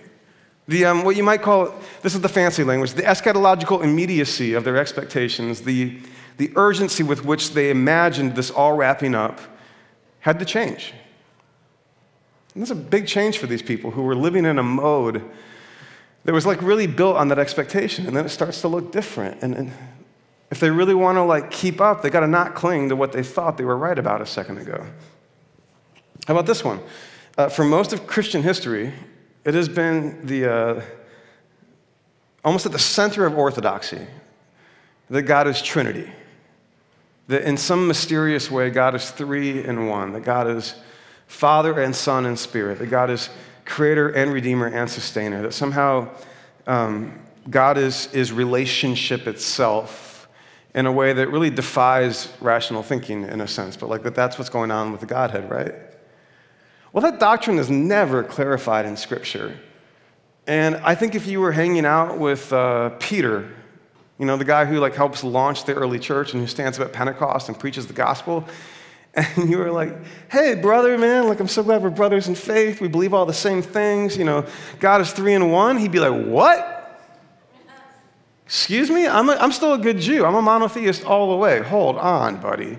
The, 0.69 0.85
um, 0.85 1.03
what 1.03 1.17
you 1.17 1.23
might 1.23 1.41
call, 1.41 1.75
this 2.03 2.15
is 2.15 2.21
the 2.21 2.29
fancy 2.29 2.63
language, 2.63 2.93
the 2.93 3.05
eschatological 3.05 3.83
immediacy 3.83 4.53
of 4.53 4.65
their 4.65 4.77
expectations, 4.77 5.63
the, 5.63 5.99
the 6.37 6.53
urgency 6.57 7.03
with 7.03 7.25
which 7.25 7.55
they 7.55 7.71
imagined 7.71 8.37
this 8.37 8.51
all 8.51 8.75
wrapping 8.75 9.15
up 9.15 9.41
had 10.21 10.39
to 10.41 10.45
change. 10.45 10.93
And 12.53 12.63
that's 12.63 12.71
a 12.71 12.75
big 12.75 13.07
change 13.07 13.39
for 13.39 13.47
these 13.47 13.63
people 13.63 13.93
who 13.93 14.03
were 14.03 14.15
living 14.15 14.45
in 14.45 14.59
a 14.59 14.63
mode 14.63 15.25
that 16.25 16.35
was 16.35 16.45
like 16.45 16.61
really 16.61 16.87
built 16.87 17.17
on 17.17 17.29
that 17.29 17.39
expectation. 17.39 18.07
And 18.07 18.15
then 18.15 18.27
it 18.27 18.29
starts 18.29 18.61
to 18.61 18.69
look 18.69 18.93
different. 18.93 19.43
And, 19.43 19.55
and 19.55 19.73
if 20.51 20.61
they 20.61 20.71
really 20.71 20.95
want 20.95 21.17
to 21.17 21.23
like 21.23 21.51
keep 21.51 21.81
up, 21.81 22.03
they 22.03 22.11
got 22.11 22.21
to 22.21 22.27
not 22.27 22.55
cling 22.55 22.91
to 22.91 22.95
what 22.95 23.13
they 23.13 23.23
thought 23.23 23.57
they 23.57 23.65
were 23.65 23.79
right 23.79 23.99
about 23.99 24.21
a 24.21 24.27
second 24.27 24.59
ago. 24.59 24.87
How 26.27 26.35
about 26.35 26.47
this 26.47 26.63
one? 26.63 26.81
Uh, 27.37 27.49
for 27.49 27.65
most 27.65 27.93
of 27.93 28.07
Christian 28.07 28.43
history, 28.43 28.93
it 29.45 29.55
has 29.55 29.69
been 29.69 30.25
the, 30.27 30.53
uh, 30.53 30.83
almost 32.45 32.65
at 32.67 32.73
the 32.73 32.79
center 32.79 33.27
of 33.27 33.37
orthodoxy 33.37 34.07
that 35.11 35.23
God 35.23 35.49
is 35.49 35.61
Trinity. 35.61 36.11
That 37.27 37.43
in 37.43 37.57
some 37.57 37.89
mysterious 37.89 38.51
way, 38.51 38.71
God 38.71 38.95
is 38.95 39.11
three 39.11 39.65
in 39.65 39.87
one, 39.87 40.13
that 40.13 40.23
God 40.23 40.49
is 40.49 40.77
Father 41.27 41.81
and 41.81 41.95
Son 41.95 42.27
and 42.27 42.39
Spirit, 42.39 42.79
that 42.79 42.91
God 42.91 43.11
is 43.11 43.29
creator 43.65 44.11
and 44.11 44.33
redeemer 44.33 44.67
and 44.67 44.89
sustainer, 44.89 45.43
that 45.43 45.55
somehow 45.55 46.09
um, 46.67 47.19
God 47.51 47.79
is, 47.79 48.13
is 48.13 48.33
relationship 48.33 49.27
itself 49.27 50.29
in 50.75 50.87
a 50.87 50.93
way 50.93 51.13
that 51.13 51.29
really 51.29 51.51
defies 51.51 52.29
rational 52.41 52.83
thinking 52.83 53.25
in 53.25 53.41
a 53.41 53.49
sense, 53.49 53.77
but 53.77 53.89
like 53.89 54.03
that 54.05 54.15
that's 54.15 54.39
what's 54.39 54.51
going 54.51 54.71
on 54.71 54.93
with 54.93 55.01
the 55.01 55.07
Godhead, 55.07 55.51
right? 55.51 55.75
Well, 56.93 57.03
that 57.03 57.19
doctrine 57.19 57.59
is 57.59 57.71
never 57.71 58.23
clarified 58.23 58.85
in 58.85 58.97
Scripture. 58.97 59.59
And 60.47 60.77
I 60.77 60.95
think 60.95 61.15
if 61.15 61.27
you 61.27 61.41
were 61.41 61.53
hanging 61.53 61.87
out 61.87 62.19
with 62.19 62.53
uh, 62.53 62.91
Peter, 62.99 63.51
you 64.19 64.27
know, 64.27 64.37
the 64.37 64.45
guy 64.45 64.65
who 64.65 64.79
like 64.79 64.95
helps 64.95 65.25
launch 65.25 65.65
the 65.65 65.75
early 65.75 65.99
church 65.99 66.33
and 66.33 66.43
who 66.43 66.47
stands 66.47 66.79
up 66.79 66.89
at 66.89 66.93
Pentecost 66.93 67.49
and 67.49 67.59
preaches 67.59 67.87
the 67.87 67.93
gospel, 67.93 68.47
and 69.15 69.51
you 69.51 69.59
were 69.59 69.71
like, 69.71 69.95
hey, 70.31 70.55
brother, 70.55 70.97
man, 70.99 71.29
like, 71.29 71.41
I'm 71.41 71.49
so 71.49 71.63
glad 71.63 71.83
we're 71.83 71.91
brothers 71.91 72.29
in 72.29 72.35
faith. 72.35 72.81
We 72.81 72.89
believe 72.89 73.15
all 73.15 73.27
the 73.27 73.33
same 73.33 73.63
things. 73.63 74.17
You 74.17 74.25
know, 74.25 74.47
God 74.81 75.01
is 75.01 75.13
three 75.13 75.35
in 75.35 75.51
one. 75.51 75.79
He'd 75.79 75.93
be 75.93 76.01
like, 76.01 76.27
what? 76.27 76.79
Excuse 78.45 78.91
me? 78.91 79.07
I'm, 79.07 79.31
a, 79.31 79.35
I'm 79.35 79.53
still 79.53 79.75
a 79.75 79.79
good 79.79 79.99
Jew. 79.99 80.27
I'm 80.27 80.35
a 80.35 80.43
monotheist 80.43 81.05
all 81.05 81.31
the 81.31 81.37
way. 81.37 81.63
Hold 81.63 81.97
on, 81.97 82.41
buddy. 82.41 82.79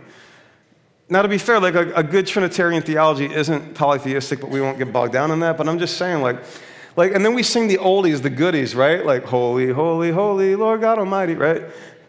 Now, 1.10 1.22
to 1.22 1.28
be 1.28 1.38
fair, 1.38 1.60
like 1.60 1.76
a, 1.76 1.94
a 1.94 2.04
good 2.04 2.26
Trinitarian 2.26 2.82
theology 2.82 3.26
isn't 3.26 3.74
polytheistic, 3.76 4.40
but 4.40 4.50
we 4.50 4.62
won't 4.62 4.78
get 4.78 4.92
bogged 4.94 5.14
down 5.14 5.32
in 5.32 5.40
that. 5.42 5.58
But 5.58 5.68
I'm 5.68 5.80
just 5.80 5.98
saying, 5.98 6.22
like, 6.22 6.38
like, 6.96 7.14
and 7.14 7.26
then 7.26 7.34
we 7.34 7.44
sing 7.44 7.68
the 7.68 7.78
oldies, 7.78 8.22
the 8.22 8.30
goodies, 8.30 8.76
right? 8.76 9.06
Like, 9.06 9.24
holy, 9.24 9.72
holy, 9.72 10.12
holy, 10.12 10.56
Lord 10.56 10.82
God 10.82 11.00
Almighty, 11.00 11.36
right? 11.36 11.64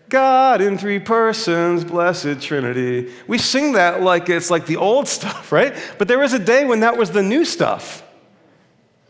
God 0.09 0.61
in 0.61 0.77
three 0.79 0.99
persons, 0.99 1.85
blessed 1.85 2.41
Trinity. 2.41 3.13
We 3.27 3.39
sing 3.39 3.73
that 3.73 4.03
like 4.03 4.29
it's 4.29 4.51
like 4.51 4.67
the 4.67 4.77
old 4.77 5.09
stuff, 5.17 5.51
right? 5.51 5.75
But 5.99 6.09
there 6.09 6.19
was 6.19 6.33
a 6.33 6.39
day 6.39 6.65
when 6.65 6.81
that 6.81 6.97
was 6.97 7.11
the 7.11 7.23
new 7.23 7.45
stuff. 7.45 8.03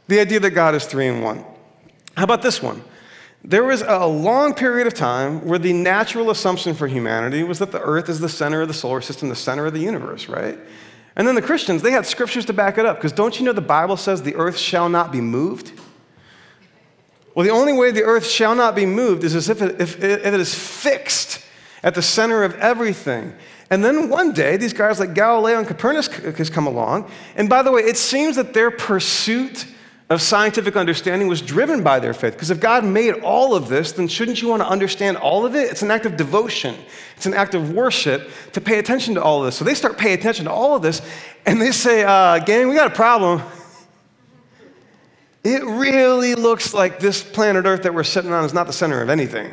The 0.07 0.20
idea 0.20 0.40
that 0.40 0.51
God 0.51 0.75
is 0.75 0.87
three 0.87 1.09
in 1.09 1.23
one. 1.23 1.44
How 2.16 2.25
about 2.25 2.42
this 2.42 2.62
one? 2.62 2.83
There 3.47 3.65
was 3.65 3.83
a 3.83 4.07
long 4.07 4.55
period 4.55 4.87
of 4.87 4.95
time 4.95 5.45
where 5.47 5.59
the 5.59 5.75
natural 5.75 6.31
assumption 6.31 6.75
for 6.75 6.87
humanity 6.87 7.43
was 7.43 7.59
that 7.59 7.73
the 7.73 7.81
earth 7.81 8.09
is 8.09 8.19
the 8.19 8.29
center 8.29 8.63
of 8.63 8.69
the 8.69 8.75
solar 8.75 9.03
system, 9.03 9.29
the 9.29 9.37
center 9.37 9.67
of 9.67 9.75
the 9.75 9.81
universe, 9.81 10.29
right? 10.31 10.59
And 11.15 11.29
then 11.29 11.35
the 11.35 11.43
Christians, 11.43 11.83
they 11.83 11.91
had 11.91 12.07
scriptures 12.07 12.47
to 12.47 12.55
back 12.55 12.79
it 12.79 12.87
up, 12.87 12.97
because 12.97 13.13
don't 13.13 13.39
you 13.39 13.45
know 13.45 13.53
the 13.53 13.61
Bible 13.61 13.99
says 13.99 14.23
the 14.23 14.35
earth 14.35 14.57
shall 14.57 14.89
not 14.89 15.13
be 15.13 15.21
moved? 15.21 15.79
Well, 17.35 17.45
the 17.45 17.53
only 17.53 17.75
way 17.75 17.91
the 17.91 18.03
earth 18.03 18.27
shall 18.27 18.55
not 18.55 18.75
be 18.75 18.87
moved 18.87 19.25
is 19.25 19.35
as 19.35 19.51
if 19.51 19.61
it, 19.61 19.81
if, 19.81 20.03
if 20.03 20.25
it 20.25 20.41
is 20.41 20.55
fixed 20.55 21.45
at 21.83 21.95
the 21.95 22.03
center 22.03 22.45
of 22.45 22.55
everything. 22.55 23.35
And 23.69 23.85
then 23.85 24.09
one 24.09 24.33
day, 24.33 24.57
these 24.57 24.73
guys 24.73 24.99
like 24.99 25.15
Galileo 25.15 25.59
and 25.59 25.67
Copernicus 25.67 26.49
come 26.49 26.67
along. 26.67 27.11
And 27.37 27.49
by 27.49 27.63
the 27.63 27.73
way, 27.73 27.83
it 27.83 27.99
seems 27.99 28.37
that 28.37 28.55
their 28.55 28.71
pursuit 28.71 29.67
of 30.11 30.21
scientific 30.21 30.77
understanding 30.77 31.29
was 31.29 31.40
driven 31.40 31.83
by 31.83 31.99
their 31.99 32.12
faith. 32.12 32.35
Because 32.35 32.51
if 32.51 32.61
God 32.61 32.85
made 32.85 33.14
all 33.23 33.55
of 33.55 33.69
this, 33.69 33.93
then 33.93 34.07
shouldn't 34.07 34.43
you 34.43 34.49
want 34.49 34.62
to 34.62 34.69
understand 34.69 35.17
all 35.17 35.47
of 35.47 35.55
it? 35.55 35.71
It's 35.71 35.83
an 35.83 35.90
act 35.90 36.05
of 36.05 36.17
devotion, 36.17 36.77
it's 37.17 37.27
an 37.27 37.35
act 37.35 37.55
of 37.55 37.73
worship 37.73 38.31
to 38.53 38.61
pay 38.61 38.79
attention 38.79 39.14
to 39.14 39.23
all 39.23 39.40
of 39.40 39.47
this. 39.47 39.57
So 39.57 39.64
they 39.64 39.75
start 39.75 39.97
paying 39.97 40.19
attention 40.19 40.45
to 40.45 40.53
all 40.53 40.77
of 40.77 40.83
this, 40.83 41.01
and 41.47 41.61
they 41.61 41.73
say, 41.73 42.05
uh, 42.05 42.38
Gang, 42.40 42.69
we 42.69 42.75
got 42.75 42.87
a 42.87 42.95
problem. 42.95 43.43
It 45.43 45.62
really 45.62 46.35
looks 46.35 46.73
like 46.73 47.01
this 47.01 47.23
planet 47.23 47.67
Earth 47.67 47.83
that 47.83 47.93
we're 47.93 48.03
sitting 48.03 48.33
on 48.33 48.45
is 48.45 48.55
not 48.55 48.67
the 48.67 48.73
center 48.73 49.03
of 49.03 49.11
anything. 49.11 49.53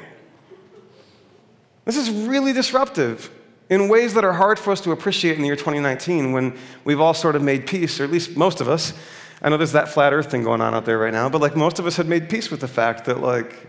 This 1.84 1.98
is 1.98 2.10
really 2.10 2.54
disruptive 2.54 3.30
in 3.70 3.88
ways 3.88 4.14
that 4.14 4.24
are 4.24 4.34
hard 4.34 4.60
for 4.60 4.72
us 4.72 4.82
to 4.82 4.92
appreciate 4.92 5.36
in 5.36 5.42
the 5.42 5.48
year 5.48 5.56
2019 5.56 6.32
when 6.34 6.58
we've 6.84 7.00
all 7.00 7.14
sort 7.14 7.36
of 7.36 7.42
made 7.42 7.68
peace, 7.68 8.00
or 8.00 8.04
at 8.04 8.12
least 8.12 8.38
most 8.38 8.62
of 8.62 8.70
us. 8.70 8.94
I 9.42 9.50
know 9.50 9.58
there's 9.58 9.72
that 9.72 9.90
flat 9.90 10.14
earth 10.14 10.30
thing 10.30 10.44
going 10.44 10.62
on 10.62 10.76
out 10.76 10.86
there 10.86 11.00
right 11.00 11.14
now, 11.14 11.28
but 11.28 11.42
like 11.42 11.56
most 11.56 11.80
of 11.80 11.88
us 11.88 11.98
had 11.98 12.08
made 12.08 12.30
peace 12.30 12.52
with 12.52 12.62
the 12.62 12.68
fact 12.68 13.06
that 13.06 13.22
like 13.22 13.68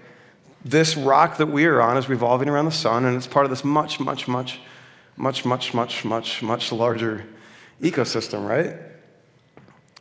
this 0.64 0.96
rock 0.96 1.38
that 1.38 1.46
we 1.46 1.64
are 1.64 1.80
on 1.80 1.96
is 1.96 2.08
revolving 2.08 2.48
around 2.48 2.66
the 2.66 2.72
sun 2.72 3.04
and 3.04 3.16
it's 3.16 3.26
part 3.26 3.46
of 3.46 3.50
this 3.50 3.64
much, 3.64 3.98
much, 3.98 4.28
much, 4.28 4.60
much, 5.16 5.44
much, 5.44 5.74
much, 5.74 6.04
much, 6.04 6.42
much 6.42 6.72
larger 6.72 7.26
ecosystem, 7.80 8.46
right? 8.46 8.76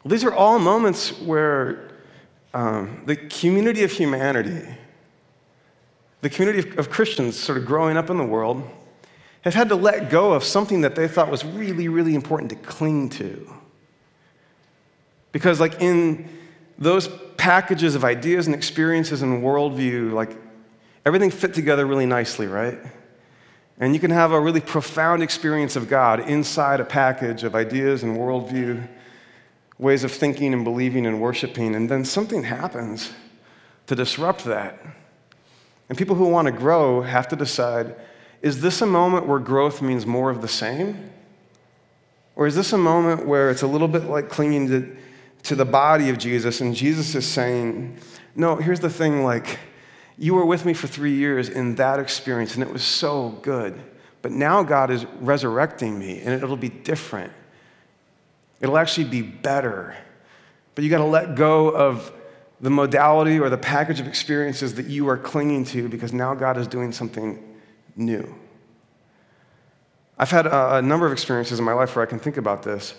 These 0.06 0.24
are 0.24 0.34
all 0.34 0.60
moments 0.60 1.20
where 1.22 1.92
um, 2.54 3.04
the 3.06 3.16
community 3.16 3.84
of 3.84 3.92
humanity, 3.92 4.68
the 6.22 6.30
community 6.30 6.70
of, 6.70 6.80
of 6.80 6.90
Christians 6.90 7.40
sort 7.40 7.58
of 7.58 7.66
growing 7.66 7.98
up 7.98 8.10
in 8.10 8.18
the 8.18 8.26
world, 8.26 8.70
have 9.42 9.54
had 9.54 9.70
to 9.70 9.76
let 9.76 10.10
go 10.10 10.34
of 10.34 10.44
something 10.44 10.82
that 10.82 10.96
they 10.96 11.08
thought 11.08 11.32
was 11.32 11.46
really, 11.46 11.88
really 11.88 12.14
important 12.14 12.50
to 12.50 12.56
cling 12.58 13.10
to. 13.10 13.61
Because, 15.32 15.60
like, 15.60 15.82
in 15.82 16.30
those 16.78 17.08
packages 17.38 17.96
of 17.96 18.04
ideas 18.04 18.48
and 18.48 18.56
experiences 18.56 19.22
and 19.22 19.44
worldview, 19.44 20.12
like, 20.12 20.36
everything 21.06 21.32
fit 21.32 21.54
together 21.54 21.86
really 21.86 22.06
nicely, 22.06 22.48
right? 22.48 22.80
And 23.80 23.94
you 23.94 24.00
can 24.00 24.12
have 24.12 24.32
a 24.32 24.40
really 24.40 24.62
profound 24.62 25.24
experience 25.24 25.76
of 25.76 25.90
God 25.90 26.20
inside 26.20 26.80
a 26.80 26.86
package 26.86 27.44
of 27.44 27.56
ideas 27.56 28.04
and 28.04 28.18
worldview 28.18 28.88
ways 29.80 30.04
of 30.04 30.12
thinking 30.12 30.54
and 30.54 30.64
believing 30.64 31.08
and 31.08 31.20
worshiping, 31.20 31.74
and 31.74 31.90
then 31.90 32.06
something 32.06 32.44
happens 32.44 33.12
to 33.88 33.96
disrupt 33.96 34.46
that. 34.46 34.78
And 35.90 35.98
people 35.98 36.16
who 36.16 36.28
want 36.28 36.46
to 36.46 36.52
grow 36.52 37.02
have 37.02 37.28
to 37.30 37.36
decide 37.36 37.96
is 38.42 38.62
this 38.62 38.82
a 38.82 38.86
moment 38.86 39.28
where 39.28 39.40
growth 39.40 39.82
means 39.82 40.06
more 40.06 40.30
of 40.30 40.42
the 40.42 40.48
same? 40.48 41.12
Or 42.36 42.48
is 42.48 42.56
this 42.56 42.74
a 42.74 42.78
moment 42.78 43.28
where 43.28 43.52
it's 43.52 43.62
a 43.62 43.68
little 43.68 43.88
bit 43.88 44.06
like 44.06 44.30
clinging 44.30 44.68
to, 44.70 44.98
to 45.44 45.56
the 45.56 45.66
body 45.66 46.10
of 46.10 46.18
Jesus 46.18 46.62
and 46.62 46.76
Jesus 46.76 47.16
is 47.16 47.26
saying, 47.26 47.98
No, 48.36 48.56
here's 48.56 48.80
the 48.80 48.90
thing 48.90 49.24
like, 49.24 49.60
you 50.18 50.36
were 50.36 50.46
with 50.46 50.66
me 50.66 50.74
for 50.74 50.88
three 50.88 51.16
years 51.16 51.50
in 51.50 51.76
that 51.76 52.00
experience 52.00 52.54
and 52.56 52.64
it 52.64 52.72
was 52.72 52.84
so 52.84 53.30
good. 53.42 53.80
But 54.22 54.32
now 54.32 54.62
God 54.62 54.92
is 54.92 55.06
resurrecting 55.20 55.98
me 55.98 56.22
and 56.22 56.34
it'll 56.34 56.56
be 56.58 56.70
different. 56.70 57.34
It'll 58.60 58.78
actually 58.78 59.06
be 59.06 59.24
better. 59.24 59.96
But 60.76 60.84
you 60.84 60.90
got 60.90 61.00
to 61.00 61.06
let 61.06 61.36
go 61.36 61.70
of 61.70 62.12
the 62.62 62.70
modality 62.70 63.40
or 63.40 63.50
the 63.50 63.58
package 63.58 64.00
of 64.00 64.08
experiences 64.08 64.76
that 64.76 64.86
you 64.86 65.10
are 65.10 65.18
clinging 65.18 65.66
to 65.66 65.90
because 65.90 66.14
now 66.14 66.36
God 66.36 66.58
is 66.58 66.68
doing 66.68 66.92
something 66.92 67.44
new. 67.96 68.36
I've 70.18 70.30
had 70.30 70.46
a, 70.46 70.82
number 70.84 71.08
of 71.08 71.12
experiences 71.12 71.58
in 71.58 71.66
my 71.66 71.74
life 71.74 71.96
where 71.96 72.06
I 72.06 72.06
can 72.06 72.20
think 72.20 72.38
about 72.38 72.62
this. 72.62 72.94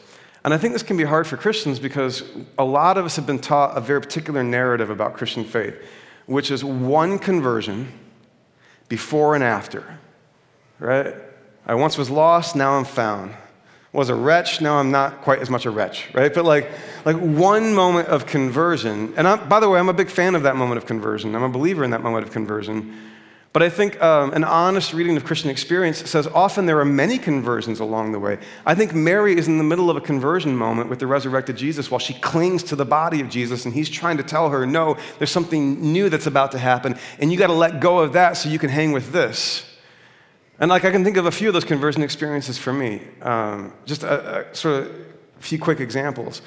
And 0.44 0.52
I 0.52 0.58
think 0.58 0.72
this 0.72 0.82
can 0.82 0.96
be 0.96 1.04
hard 1.04 1.26
for 1.26 1.36
Christians 1.36 1.78
because 1.78 2.24
a 2.58 2.64
lot 2.64 2.98
of 2.98 3.04
us 3.04 3.16
have 3.16 3.26
been 3.26 3.38
taught 3.38 3.76
a 3.76 3.80
very 3.80 4.00
particular 4.00 4.42
narrative 4.42 4.90
about 4.90 5.14
Christian 5.14 5.44
faith, 5.44 5.76
which 6.26 6.50
is 6.50 6.64
one 6.64 7.18
conversion 7.18 7.92
before 8.88 9.34
and 9.34 9.44
after, 9.44 9.98
right? 10.78 11.14
I 11.64 11.74
once 11.74 11.96
was 11.96 12.10
lost, 12.10 12.56
now 12.56 12.72
I'm 12.72 12.84
found 12.84 13.34
was 13.92 14.08
a 14.08 14.14
wretch, 14.14 14.60
now 14.60 14.78
I'm 14.78 14.90
not 14.90 15.20
quite 15.20 15.40
as 15.40 15.50
much 15.50 15.66
a 15.66 15.70
wretch, 15.70 16.12
right? 16.14 16.32
But 16.32 16.46
like, 16.46 16.70
like 17.04 17.16
one 17.16 17.74
moment 17.74 18.08
of 18.08 18.24
conversion, 18.24 19.12
and 19.16 19.28
I'm, 19.28 19.48
by 19.48 19.60
the 19.60 19.68
way, 19.68 19.78
I'm 19.78 19.90
a 19.90 19.94
big 19.94 20.08
fan 20.08 20.34
of 20.34 20.44
that 20.44 20.56
moment 20.56 20.78
of 20.78 20.86
conversion. 20.86 21.34
I'm 21.34 21.42
a 21.42 21.48
believer 21.48 21.84
in 21.84 21.90
that 21.90 22.02
moment 22.02 22.26
of 22.26 22.32
conversion. 22.32 22.98
But 23.52 23.62
I 23.62 23.68
think 23.68 24.00
um, 24.00 24.32
an 24.32 24.44
honest 24.44 24.94
reading 24.94 25.14
of 25.16 25.26
Christian 25.26 25.50
experience 25.50 26.08
says 26.08 26.26
often 26.28 26.64
there 26.64 26.80
are 26.80 26.86
many 26.86 27.18
conversions 27.18 27.80
along 27.80 28.12
the 28.12 28.18
way. 28.18 28.38
I 28.64 28.74
think 28.74 28.94
Mary 28.94 29.36
is 29.36 29.46
in 29.46 29.58
the 29.58 29.64
middle 29.64 29.90
of 29.90 29.96
a 29.96 30.00
conversion 30.00 30.56
moment 30.56 30.88
with 30.88 31.00
the 31.00 31.06
resurrected 31.06 31.56
Jesus 31.56 31.90
while 31.90 31.98
she 31.98 32.14
clings 32.14 32.62
to 32.64 32.76
the 32.76 32.86
body 32.86 33.20
of 33.20 33.28
Jesus, 33.28 33.66
and 33.66 33.74
he's 33.74 33.90
trying 33.90 34.16
to 34.16 34.22
tell 34.22 34.48
her, 34.48 34.64
no, 34.64 34.96
there's 35.18 35.30
something 35.30 35.92
new 35.92 36.08
that's 36.08 36.26
about 36.26 36.52
to 36.52 36.58
happen, 36.58 36.96
and 37.18 37.30
you 37.30 37.36
got 37.36 37.48
to 37.48 37.52
let 37.52 37.80
go 37.80 37.98
of 37.98 38.14
that 38.14 38.38
so 38.38 38.48
you 38.48 38.58
can 38.58 38.70
hang 38.70 38.92
with 38.92 39.12
this. 39.12 39.66
And 40.58 40.70
like 40.70 40.86
I 40.86 40.90
can 40.90 41.04
think 41.04 41.18
of 41.18 41.26
a 41.26 41.30
few 41.30 41.48
of 41.48 41.54
those 41.54 41.64
conversion 41.64 42.02
experiences 42.02 42.56
for 42.56 42.72
me. 42.72 43.02
Um, 43.20 43.74
just 43.84 44.02
a, 44.02 44.48
a, 44.48 44.54
sort 44.54 44.82
of 44.82 44.86
a 44.86 45.42
few 45.42 45.58
quick 45.58 45.80
examples. 45.80 46.40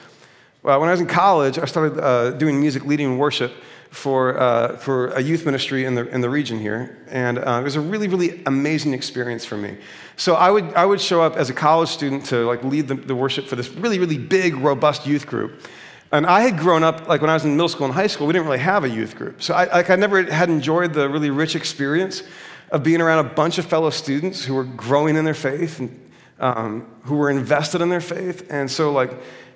Well, 0.64 0.80
when 0.80 0.90
I 0.90 0.92
was 0.94 1.02
in 1.02 1.08
college, 1.08 1.60
I 1.60 1.66
started 1.66 2.00
uh, 2.04 2.32
doing 2.32 2.60
music 2.60 2.86
leading 2.86 3.20
worship 3.20 3.54
for, 3.90 4.38
uh, 4.40 4.78
for 4.78 5.08
a 5.08 5.22
youth 5.22 5.46
ministry 5.46 5.86
in 5.86 5.96
the, 5.96 6.08
in 6.10 6.22
the 6.22 6.30
region 6.30 6.60
here. 6.60 6.98
And 7.08 7.40
uh, 7.40 7.60
it 7.62 7.64
was 7.64 7.76
a 7.76 7.82
really, 7.82 8.08
really 8.08 8.44
amazing 8.46 8.94
experience 8.94 9.46
for 9.46 9.58
me. 9.58 9.78
So 10.18 10.36
I 10.36 10.52
would, 10.52 10.74
I 10.74 10.86
would 10.86 11.02
show 11.02 11.22
up 11.22 11.38
as 11.38 11.50
a 11.50 11.54
college 11.54 11.90
student 11.90 12.26
to 12.26 12.46
like 12.46 12.64
lead 12.64 12.88
the, 12.88 12.96
the 12.96 13.16
worship 13.16 13.48
for 13.48 13.56
this 13.56 13.70
really, 13.70 14.00
really 14.00 14.18
big, 14.18 14.56
robust 14.58 15.08
youth 15.08 15.28
group. 15.28 15.62
And 16.12 16.26
I 16.26 16.42
had 16.42 16.58
grown 16.58 16.84
up, 16.84 17.08
like 17.08 17.22
when 17.22 17.30
I 17.30 17.34
was 17.34 17.46
in 17.46 17.52
middle 17.52 17.70
school 17.70 17.86
and 17.86 17.94
high 17.94 18.08
school, 18.08 18.28
we 18.28 18.34
didn't 18.34 18.48
really 18.48 18.60
have 18.60 18.84
a 18.84 18.90
youth 18.90 19.16
group. 19.16 19.42
So 19.42 19.54
I, 19.54 19.66
like, 19.66 19.90
I 19.90 19.96
never 19.96 20.24
had 20.24 20.50
enjoyed 20.50 20.94
the 20.94 21.10
really 21.10 21.30
rich 21.30 21.56
experience 21.56 22.24
of 22.72 22.84
being 22.84 23.02
around 23.02 23.26
a 23.26 23.30
bunch 23.30 23.58
of 23.58 23.66
fellow 23.66 23.90
students 23.90 24.46
who 24.46 24.54
were 24.54 24.64
growing 24.64 25.16
in 25.16 25.26
their 25.26 25.34
faith 25.34 25.80
and 25.80 26.12
um, 26.40 26.88
who 27.04 27.16
were 27.16 27.30
invested 27.30 27.82
in 27.82 27.90
their 27.90 28.02
faith. 28.02 28.48
And 28.50 28.70
so, 28.70 28.92
like, 28.92 29.12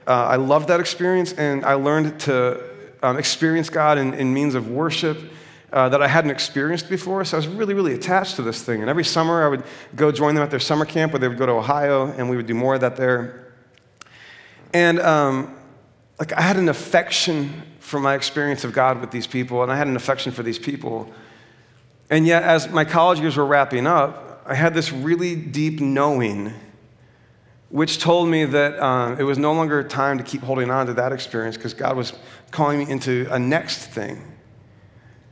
uh, 0.07 0.11
I 0.11 0.37
loved 0.37 0.69
that 0.69 0.79
experience, 0.79 1.33
and 1.33 1.65
I 1.65 1.73
learned 1.73 2.19
to 2.21 2.68
um, 3.01 3.17
experience 3.17 3.69
God 3.69 3.97
in, 3.97 4.13
in, 4.13 4.33
means 4.33 4.55
of 4.55 4.69
worship 4.69 5.17
uh, 5.71 5.89
that 5.89 6.01
I 6.01 6.07
hadn't 6.07 6.31
experienced 6.31 6.89
before. 6.89 7.23
So 7.25 7.37
I 7.37 7.39
was 7.39 7.47
really, 7.47 7.73
really 7.73 7.93
attached 7.93 8.35
to 8.37 8.41
this 8.41 8.63
thing. 8.63 8.81
And 8.81 8.89
every 8.89 9.05
summer, 9.05 9.45
I 9.45 9.47
would 9.47 9.63
go 9.95 10.11
join 10.11 10.35
them 10.35 10.43
at 10.43 10.49
their 10.49 10.59
summer 10.59 10.85
camp 10.85 11.13
where 11.13 11.19
they 11.19 11.27
would 11.27 11.37
go 11.37 11.45
to 11.45 11.53
Ohio, 11.53 12.07
and 12.11 12.29
we 12.29 12.35
would 12.35 12.47
do 12.47 12.53
more 12.53 12.75
of 12.75 12.81
that 12.81 12.95
there. 12.95 13.53
And 14.73 14.99
um, 14.99 15.55
like, 16.19 16.33
I 16.33 16.41
had 16.41 16.57
an 16.57 16.69
affection 16.69 17.63
for 17.79 17.99
my 17.99 18.15
experience 18.15 18.63
of 18.63 18.73
God 18.73 19.01
with 19.01 19.11
these 19.11 19.27
people, 19.27 19.63
and 19.63 19.71
I 19.71 19.77
had 19.77 19.87
an 19.87 19.95
affection 19.95 20.31
for 20.31 20.43
these 20.43 20.59
people. 20.59 21.11
And 22.09 22.25
yet, 22.25 22.43
as 22.43 22.69
my 22.69 22.85
college 22.85 23.19
years 23.19 23.37
were 23.37 23.45
wrapping 23.45 23.87
up, 23.87 24.43
I 24.45 24.55
had 24.55 24.73
this 24.73 24.91
really 24.91 25.35
deep 25.35 25.79
knowing, 25.79 26.53
which 27.69 27.99
told 27.99 28.27
me 28.27 28.45
that 28.45 28.79
um, 28.79 29.19
it 29.19 29.23
was 29.23 29.37
no 29.37 29.53
longer 29.53 29.83
time 29.83 30.17
to 30.17 30.23
keep 30.23 30.41
holding 30.41 30.71
on 30.71 30.87
to 30.87 30.93
that 30.93 31.11
experience 31.11 31.55
because 31.55 31.73
God 31.73 31.95
was 31.95 32.13
calling 32.51 32.79
me 32.79 32.89
into 32.89 33.27
a 33.29 33.37
next 33.37 33.85
thing. 33.85 34.21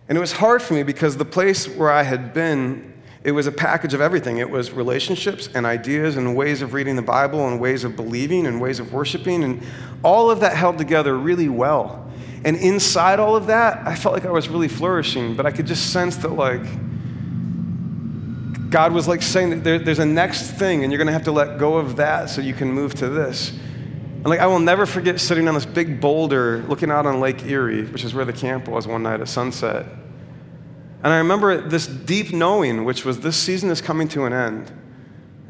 And 0.07 0.17
it 0.17 0.21
was 0.21 0.33
hard 0.33 0.61
for 0.61 0.73
me 0.73 0.83
because 0.83 1.17
the 1.17 1.25
place 1.25 1.67
where 1.67 1.91
I 1.91 2.03
had 2.03 2.33
been, 2.33 2.93
it 3.23 3.31
was 3.31 3.47
a 3.47 3.51
package 3.51 3.93
of 3.93 4.01
everything. 4.01 4.37
It 4.37 4.49
was 4.49 4.71
relationships 4.71 5.49
and 5.53 5.65
ideas 5.65 6.15
and 6.15 6.35
ways 6.35 6.61
of 6.61 6.73
reading 6.73 6.95
the 6.95 7.01
Bible 7.01 7.47
and 7.47 7.59
ways 7.59 7.83
of 7.83 7.95
believing 7.95 8.45
and 8.45 8.61
ways 8.61 8.79
of 8.79 8.93
worshiping. 8.93 9.43
And 9.43 9.63
all 10.03 10.29
of 10.29 10.39
that 10.41 10.55
held 10.55 10.77
together 10.77 11.17
really 11.17 11.49
well. 11.49 12.09
And 12.45 12.55
inside 12.55 13.19
all 13.19 13.35
of 13.35 13.47
that, 13.47 13.85
I 13.85 13.95
felt 13.95 14.13
like 14.13 14.25
I 14.25 14.31
was 14.31 14.47
really 14.47 14.67
flourishing, 14.67 15.35
but 15.35 15.45
I 15.45 15.51
could 15.51 15.65
just 15.65 15.91
sense 15.91 16.17
that, 16.17 16.33
like, 16.33 16.63
God 18.69 18.91
was 18.91 19.07
like 19.07 19.21
saying 19.21 19.51
that 19.51 19.63
there, 19.63 19.79
there's 19.79 19.99
a 19.99 20.05
next 20.05 20.51
thing, 20.51 20.83
and 20.83 20.91
you're 20.91 20.97
going 20.97 21.07
to 21.07 21.13
have 21.13 21.23
to 21.23 21.31
let 21.31 21.57
go 21.57 21.77
of 21.77 21.95
that 21.97 22.29
so 22.29 22.41
you 22.41 22.53
can 22.53 22.71
move 22.71 22.95
to 22.95 23.09
this. 23.09 23.51
And 23.51 24.25
like, 24.25 24.39
I 24.39 24.47
will 24.47 24.59
never 24.59 24.85
forget 24.85 25.19
sitting 25.19 25.47
on 25.47 25.53
this 25.53 25.65
big 25.65 26.01
boulder 26.01 26.63
looking 26.67 26.91
out 26.91 27.05
on 27.05 27.19
Lake 27.19 27.45
Erie, 27.45 27.85
which 27.85 28.03
is 28.03 28.13
where 28.13 28.25
the 28.25 28.33
camp 28.33 28.67
was 28.67 28.87
one 28.87 29.03
night 29.03 29.21
at 29.21 29.29
sunset. 29.29 29.85
And 31.03 31.13
I 31.13 31.19
remember 31.19 31.61
this 31.61 31.87
deep 31.87 32.33
knowing, 32.33 32.83
which 32.83 33.05
was 33.05 33.19
this 33.19 33.37
season 33.37 33.69
is 33.69 33.79
coming 33.79 34.07
to 34.09 34.25
an 34.25 34.33
end, 34.33 34.71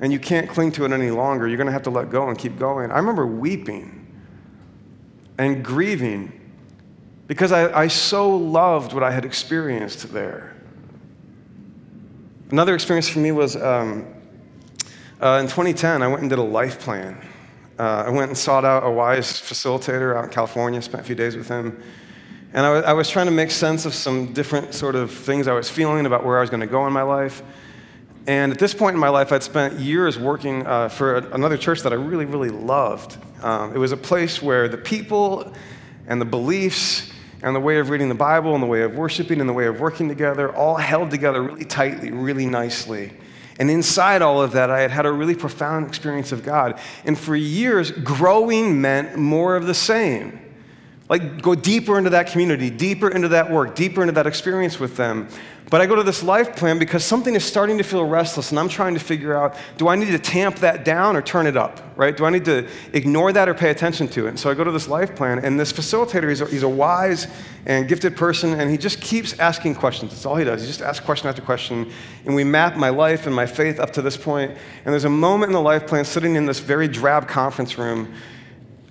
and 0.01 0.11
you 0.11 0.19
can't 0.19 0.49
cling 0.49 0.73
to 0.73 0.85
it 0.85 0.91
any 0.91 1.09
longer. 1.09 1.47
You're 1.47 1.57
going 1.57 1.67
to 1.67 1.73
have 1.73 1.83
to 1.83 1.89
let 1.89 2.09
go 2.09 2.27
and 2.27 2.37
keep 2.37 2.59
going. 2.59 2.91
I 2.91 2.97
remember 2.97 3.25
weeping 3.25 4.15
and 5.37 5.63
grieving 5.63 6.33
because 7.25 7.51
I, 7.51 7.83
I 7.83 7.87
so 7.87 8.35
loved 8.35 8.93
what 8.93 9.03
I 9.03 9.11
had 9.11 9.25
experienced 9.25 10.11
there. 10.13 10.56
Another 12.49 12.73
experience 12.73 13.09
for 13.09 13.19
me 13.19 13.33
was 13.33 13.57
um, 13.57 14.05
uh, 15.21 15.39
in 15.41 15.47
2010, 15.47 16.01
I 16.01 16.07
went 16.07 16.21
and 16.21 16.29
did 16.29 16.39
a 16.39 16.43
life 16.43 16.79
plan. 16.79 17.21
Uh, 17.77 18.05
I 18.07 18.09
went 18.09 18.29
and 18.29 18.37
sought 18.37 18.63
out 18.63 18.85
a 18.85 18.89
wise 18.89 19.33
facilitator 19.33 20.15
out 20.15 20.23
in 20.23 20.29
California, 20.29 20.81
spent 20.81 21.01
a 21.01 21.05
few 21.05 21.15
days 21.15 21.35
with 21.35 21.49
him. 21.49 21.83
And 22.53 22.65
I 22.65 22.93
was, 22.93 23.09
trying 23.09 23.25
to 23.25 23.33
make 23.33 23.51
sense 23.51 23.85
of 23.85 23.93
some 23.93 24.31
different 24.31 24.73
sort 24.73 24.95
of 24.95 25.11
things 25.11 25.49
I 25.49 25.53
was 25.53 25.69
feeling 25.69 26.05
about 26.05 26.23
where 26.23 26.37
I 26.37 26.41
was 26.41 26.49
going 26.49 26.61
to 26.61 26.67
go 26.67 26.87
in 26.87 26.93
my 26.93 27.01
life. 27.01 27.43
And 28.27 28.53
at 28.53 28.59
this 28.59 28.73
point 28.73 28.93
in 28.93 28.99
my 28.99 29.09
life, 29.09 29.33
I'd 29.33 29.43
spent 29.43 29.77
years 29.77 30.17
working 30.17 30.65
uh, 30.65 30.87
for 30.87 31.17
another 31.17 31.57
church 31.57 31.81
that 31.81 31.91
I 31.91 31.97
really, 31.97 32.25
really 32.25 32.49
loved. 32.49 33.17
Um, 33.43 33.75
it 33.75 33.77
was 33.77 33.91
a 33.91 33.97
place 33.97 34.41
where 34.41 34.69
the 34.69 34.77
people 34.77 35.53
and 36.07 36.21
the 36.21 36.25
beliefs 36.25 37.11
and 37.41 37.55
the 37.55 37.59
way 37.59 37.77
of 37.77 37.89
reading 37.89 38.09
the 38.09 38.15
Bible 38.15 38.53
and 38.53 38.63
the 38.63 38.67
way 38.67 38.81
of 38.81 38.95
worshiping 38.95 39.39
and 39.39 39.47
the 39.47 39.53
way 39.53 39.67
of 39.67 39.79
working 39.79 40.09
together 40.09 40.53
all 40.55 40.75
held 40.75 41.11
together 41.11 41.41
really 41.41 41.65
tightly, 41.65 42.11
really 42.11 42.45
nicely. 42.45 43.13
And 43.59 43.69
inside 43.69 44.21
all 44.21 44.41
of 44.41 44.51
that, 44.51 44.69
I 44.69 44.81
had 44.81 44.91
had 44.91 45.05
a 45.05 45.11
really 45.11 45.35
profound 45.35 45.87
experience 45.87 46.31
of 46.31 46.43
God. 46.43 46.79
And 47.05 47.17
for 47.17 47.35
years, 47.35 47.91
growing 47.91 48.81
meant 48.81 49.17
more 49.17 49.55
of 49.55 49.65
the 49.65 49.73
same. 49.73 50.39
Like, 51.09 51.41
go 51.41 51.55
deeper 51.55 51.97
into 51.97 52.09
that 52.09 52.27
community, 52.27 52.69
deeper 52.69 53.09
into 53.09 53.29
that 53.29 53.49
work, 53.49 53.75
deeper 53.75 54.01
into 54.01 54.13
that 54.13 54.27
experience 54.27 54.77
with 54.79 54.97
them. 54.97 55.29
But 55.69 55.81
I 55.81 55.85
go 55.85 55.95
to 55.95 56.03
this 56.03 56.23
life 56.23 56.55
plan 56.55 56.79
because 56.79 57.03
something 57.03 57.35
is 57.35 57.43
starting 57.43 57.77
to 57.77 57.83
feel 57.83 58.05
restless, 58.05 58.51
and 58.51 58.59
I'm 58.59 58.69
trying 58.69 58.93
to 58.93 59.01
figure 59.01 59.35
out 59.35 59.57
do 59.77 59.89
I 59.89 59.97
need 59.97 60.11
to 60.11 60.19
tamp 60.19 60.57
that 60.57 60.85
down 60.85 61.17
or 61.17 61.21
turn 61.21 61.45
it 61.45 61.57
up, 61.57 61.81
right? 61.97 62.15
Do 62.15 62.23
I 62.25 62.29
need 62.29 62.45
to 62.45 62.67
ignore 62.93 63.33
that 63.33 63.49
or 63.49 63.53
pay 63.53 63.69
attention 63.69 64.07
to 64.09 64.27
it? 64.27 64.29
And 64.29 64.39
so 64.39 64.49
I 64.49 64.53
go 64.53 64.63
to 64.63 64.71
this 64.71 64.87
life 64.87 65.15
plan, 65.15 65.39
and 65.39 65.59
this 65.59 65.73
facilitator, 65.73 66.29
he's 66.29 66.41
a, 66.41 66.45
he's 66.45 66.63
a 66.63 66.69
wise 66.69 67.27
and 67.65 67.87
gifted 67.87 68.15
person, 68.15 68.57
and 68.59 68.71
he 68.71 68.77
just 68.77 69.01
keeps 69.01 69.37
asking 69.39 69.75
questions. 69.75 70.11
That's 70.11 70.25
all 70.25 70.37
he 70.37 70.45
does. 70.45 70.61
He 70.61 70.67
just 70.67 70.81
asks 70.81 71.05
question 71.05 71.27
after 71.27 71.41
question. 71.41 71.91
And 72.25 72.33
we 72.33 72.45
map 72.45 72.77
my 72.77 72.89
life 72.89 73.25
and 73.25 73.35
my 73.35 73.45
faith 73.45 73.77
up 73.79 73.91
to 73.93 74.01
this 74.01 74.15
point. 74.15 74.51
And 74.51 74.93
there's 74.93 75.05
a 75.05 75.09
moment 75.09 75.49
in 75.49 75.53
the 75.53 75.61
life 75.61 75.85
plan 75.85 76.05
sitting 76.05 76.35
in 76.35 76.45
this 76.45 76.59
very 76.59 76.87
drab 76.87 77.27
conference 77.27 77.77
room 77.77 78.13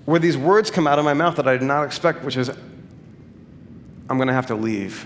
where 0.06 0.20
these 0.20 0.38
words 0.38 0.70
come 0.70 0.86
out 0.86 0.98
of 0.98 1.04
my 1.04 1.14
mouth 1.14 1.36
that 1.36 1.46
I 1.46 1.58
did 1.58 1.66
not 1.66 1.84
expect, 1.84 2.24
which 2.24 2.36
is, 2.36 2.48
I'm 2.48 4.16
going 4.16 4.28
to 4.28 4.34
have 4.34 4.46
to 4.46 4.54
leave. 4.54 5.04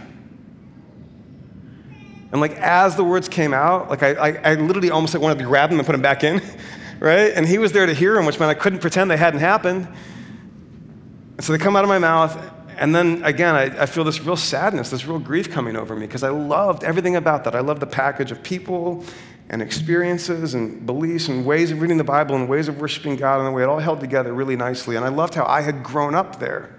And 2.33 2.41
like 2.41 2.53
as 2.59 2.95
the 2.95 3.03
words 3.03 3.29
came 3.29 3.53
out, 3.53 3.91
like 3.91 4.03
I, 4.03 4.13
I, 4.13 4.53
I 4.53 4.55
literally 4.55 4.91
almost 4.91 5.15
like 5.15 5.23
wanted 5.23 5.39
to 5.39 5.45
grab 5.45 5.71
them 5.71 5.81
and 5.81 5.87
put 5.87 5.93
them 5.93 6.03
back 6.03 6.23
in, 6.23 6.41
right? 7.01 7.33
And 7.35 7.49
he 7.49 7.59
was 7.59 7.73
there 7.73 7.87
to 7.87 7.95
hear 7.95 8.15
them, 8.15 8.27
which 8.27 8.39
meant 8.39 8.51
I 8.51 8.61
couldn't 8.61 8.79
pretend 8.79 9.11
they 9.11 9.17
hadn't 9.17 9.41
happened. 9.41 9.89
And 11.37 11.45
so 11.45 11.53
they 11.53 11.59
come 11.59 11.75
out 11.75 11.83
of 11.83 11.89
my 11.89 11.99
mouth, 11.99 12.39
and 12.77 12.95
then 12.95 13.23
again, 13.25 13.55
I, 13.55 13.83
I 13.83 13.87
feel 13.87 14.05
this 14.05 14.21
real 14.21 14.37
sadness, 14.37 14.91
this 14.91 15.07
real 15.07 15.19
grief 15.19 15.51
coming 15.51 15.77
over 15.77 15.97
me 15.97 16.07
because 16.07 16.23
I 16.23 16.29
loved 16.29 16.85
everything 16.85 17.17
about 17.17 17.45
that. 17.45 17.55
I 17.55 17.61
loved 17.61 17.81
the 17.81 17.87
package 17.87 18.31
of 18.31 18.43
people 18.43 19.05
and 19.51 19.61
experiences 19.61 20.55
and 20.55 20.87
beliefs 20.87 21.29
and 21.29 21.45
ways 21.45 21.73
of 21.73 21.83
reading 21.83 21.99
the 21.99 22.05
Bible 22.05 22.37
and 22.37 22.49
ways 22.49 22.69
of 22.69 22.81
worshiping 22.81 23.17
God 23.17 23.39
and 23.39 23.47
the 23.49 23.51
way 23.51 23.65
it 23.65 23.69
all 23.69 23.81
held 23.81 24.01
together 24.01 24.33
really 24.33 24.57
nicely. 24.57 24.95
And 24.95 25.05
I 25.05 25.09
loved 25.09 25.35
how 25.35 25.45
I 25.45 25.61
had 25.61 25.83
grown 25.83 26.15
up 26.15 26.39
there. 26.39 26.79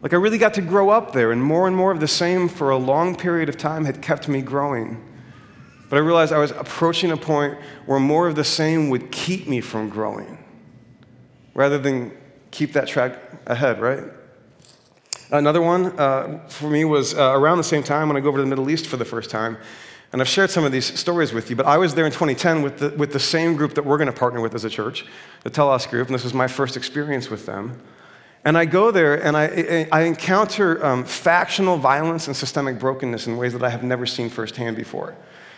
Like 0.00 0.12
I 0.14 0.16
really 0.16 0.38
got 0.38 0.54
to 0.54 0.62
grow 0.62 0.90
up 0.90 1.12
there, 1.12 1.30
and 1.30 1.42
more 1.42 1.66
and 1.66 1.76
more 1.76 1.90
of 1.90 2.00
the 2.00 2.08
same 2.08 2.48
for 2.48 2.70
a 2.70 2.76
long 2.76 3.16
period 3.16 3.48
of 3.50 3.58
time 3.58 3.84
had 3.84 4.00
kept 4.00 4.28
me 4.28 4.40
growing. 4.40 5.04
But 5.90 5.96
I 5.96 5.98
realized 5.98 6.32
I 6.32 6.38
was 6.38 6.52
approaching 6.52 7.10
a 7.10 7.16
point 7.16 7.58
where 7.84 7.98
more 7.98 8.28
of 8.28 8.36
the 8.36 8.44
same 8.44 8.88
would 8.88 9.10
keep 9.10 9.46
me 9.46 9.60
from 9.60 9.90
growing 9.90 10.42
rather 11.52 11.78
than 11.78 12.16
keep 12.52 12.72
that 12.74 12.86
track 12.86 13.18
ahead, 13.46 13.80
right? 13.80 14.04
Another 15.32 15.60
one 15.60 15.98
uh, 15.98 16.46
for 16.48 16.70
me 16.70 16.84
was 16.84 17.12
uh, 17.12 17.32
around 17.34 17.58
the 17.58 17.64
same 17.64 17.82
time 17.82 18.08
when 18.08 18.16
I 18.16 18.20
go 18.20 18.28
over 18.28 18.38
to 18.38 18.42
the 18.42 18.48
Middle 18.48 18.70
East 18.70 18.86
for 18.86 18.96
the 18.96 19.04
first 19.04 19.30
time. 19.30 19.58
And 20.12 20.20
I've 20.20 20.28
shared 20.28 20.50
some 20.50 20.64
of 20.64 20.72
these 20.72 20.98
stories 20.98 21.32
with 21.32 21.50
you, 21.50 21.56
but 21.56 21.66
I 21.66 21.78
was 21.78 21.94
there 21.94 22.04
in 22.04 22.10
2010 22.10 22.62
with 22.62 22.78
the, 22.78 22.90
with 22.90 23.12
the 23.12 23.20
same 23.20 23.54
group 23.54 23.74
that 23.74 23.84
we're 23.84 23.96
going 23.96 24.08
to 24.08 24.12
partner 24.12 24.40
with 24.40 24.54
as 24.54 24.64
a 24.64 24.70
church, 24.70 25.06
the 25.44 25.50
Telos 25.50 25.86
group, 25.86 26.08
and 26.08 26.14
this 26.14 26.24
was 26.24 26.34
my 26.34 26.48
first 26.48 26.76
experience 26.76 27.30
with 27.30 27.46
them. 27.46 27.80
And 28.44 28.56
I 28.56 28.64
go 28.64 28.90
there 28.90 29.22
and 29.22 29.36
I, 29.36 29.86
I 29.92 30.02
encounter 30.02 30.84
um, 30.84 31.04
factional 31.04 31.76
violence 31.76 32.26
and 32.26 32.34
systemic 32.34 32.78
brokenness 32.78 33.26
in 33.26 33.36
ways 33.36 33.52
that 33.52 33.62
I 33.62 33.68
have 33.68 33.84
never 33.84 34.06
seen 34.06 34.30
firsthand 34.30 34.76
before. 34.76 35.14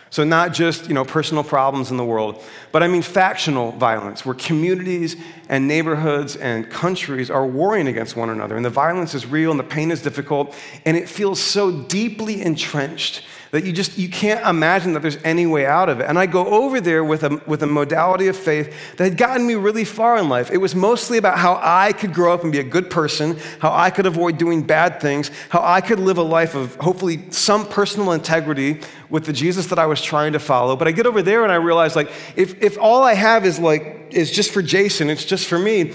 So, 0.09 0.23
not 0.23 0.53
just 0.53 0.89
you 0.89 0.93
know, 0.93 1.03
personal 1.03 1.43
problems 1.43 1.89
in 1.89 1.97
the 1.97 2.05
world, 2.05 2.43
but 2.71 2.83
I 2.83 2.87
mean 2.87 3.01
factional 3.01 3.71
violence, 3.71 4.23
where 4.23 4.35
communities 4.35 5.15
and 5.49 5.67
neighborhoods 5.67 6.35
and 6.35 6.69
countries 6.69 7.31
are 7.31 7.47
warring 7.47 7.87
against 7.87 8.15
one 8.15 8.29
another. 8.29 8.55
And 8.55 8.63
the 8.63 8.69
violence 8.69 9.15
is 9.15 9.25
real 9.25 9.49
and 9.49 9.59
the 9.59 9.63
pain 9.63 9.89
is 9.89 10.03
difficult, 10.03 10.55
and 10.85 10.95
it 10.95 11.09
feels 11.09 11.41
so 11.41 11.71
deeply 11.71 12.43
entrenched 12.43 13.23
that 13.53 13.63
you 13.63 13.71
just 13.71 13.99
you 13.99 14.09
can't 14.09 14.43
imagine 14.47 14.93
that 14.93 15.03
there's 15.03 15.19
any 15.23 15.45
way 15.45 15.63
out 15.63 15.87
of 15.87 15.99
it. 15.99 16.09
And 16.09 16.17
I 16.17 16.25
go 16.25 16.43
over 16.47 16.81
there 16.81 17.03
with 17.03 17.23
a, 17.23 17.39
with 17.45 17.61
a 17.61 17.67
modality 17.67 18.27
of 18.27 18.35
faith 18.35 18.97
that 18.97 19.03
had 19.03 19.15
gotten 19.15 19.45
me 19.45 19.53
really 19.53 19.85
far 19.85 20.17
in 20.17 20.27
life. 20.27 20.49
It 20.49 20.57
was 20.57 20.73
mostly 20.73 21.19
about 21.19 21.37
how 21.37 21.59
I 21.61 21.93
could 21.93 22.15
grow 22.15 22.33
up 22.33 22.41
and 22.41 22.51
be 22.51 22.57
a 22.57 22.63
good 22.63 22.89
person, 22.89 23.37
how 23.59 23.71
I 23.71 23.91
could 23.91 24.07
avoid 24.07 24.39
doing 24.39 24.63
bad 24.63 24.99
things, 24.99 25.29
how 25.49 25.61
I 25.63 25.81
could 25.81 25.99
live 25.99 26.17
a 26.17 26.23
life 26.23 26.55
of 26.55 26.73
hopefully 26.77 27.29
some 27.29 27.67
personal 27.67 28.13
integrity 28.13 28.81
with 29.11 29.25
the 29.25 29.33
Jesus 29.33 29.67
that 29.67 29.77
I 29.77 29.85
was 29.85 30.01
trying 30.01 30.33
to 30.33 30.39
follow. 30.39 30.75
But 30.75 30.87
I 30.87 30.91
get 30.91 31.05
over 31.05 31.21
there 31.21 31.43
and 31.43 31.51
I 31.51 31.57
realize 31.57 31.95
like 31.95 32.11
if, 32.35 32.59
if 32.59 32.79
all 32.79 33.03
I 33.03 33.13
have 33.13 33.45
is 33.45 33.59
like 33.59 34.07
is 34.09 34.31
just 34.31 34.49
for 34.49 34.63
Jason, 34.63 35.11
it's 35.11 35.25
just 35.25 35.47
for 35.47 35.59
me, 35.59 35.93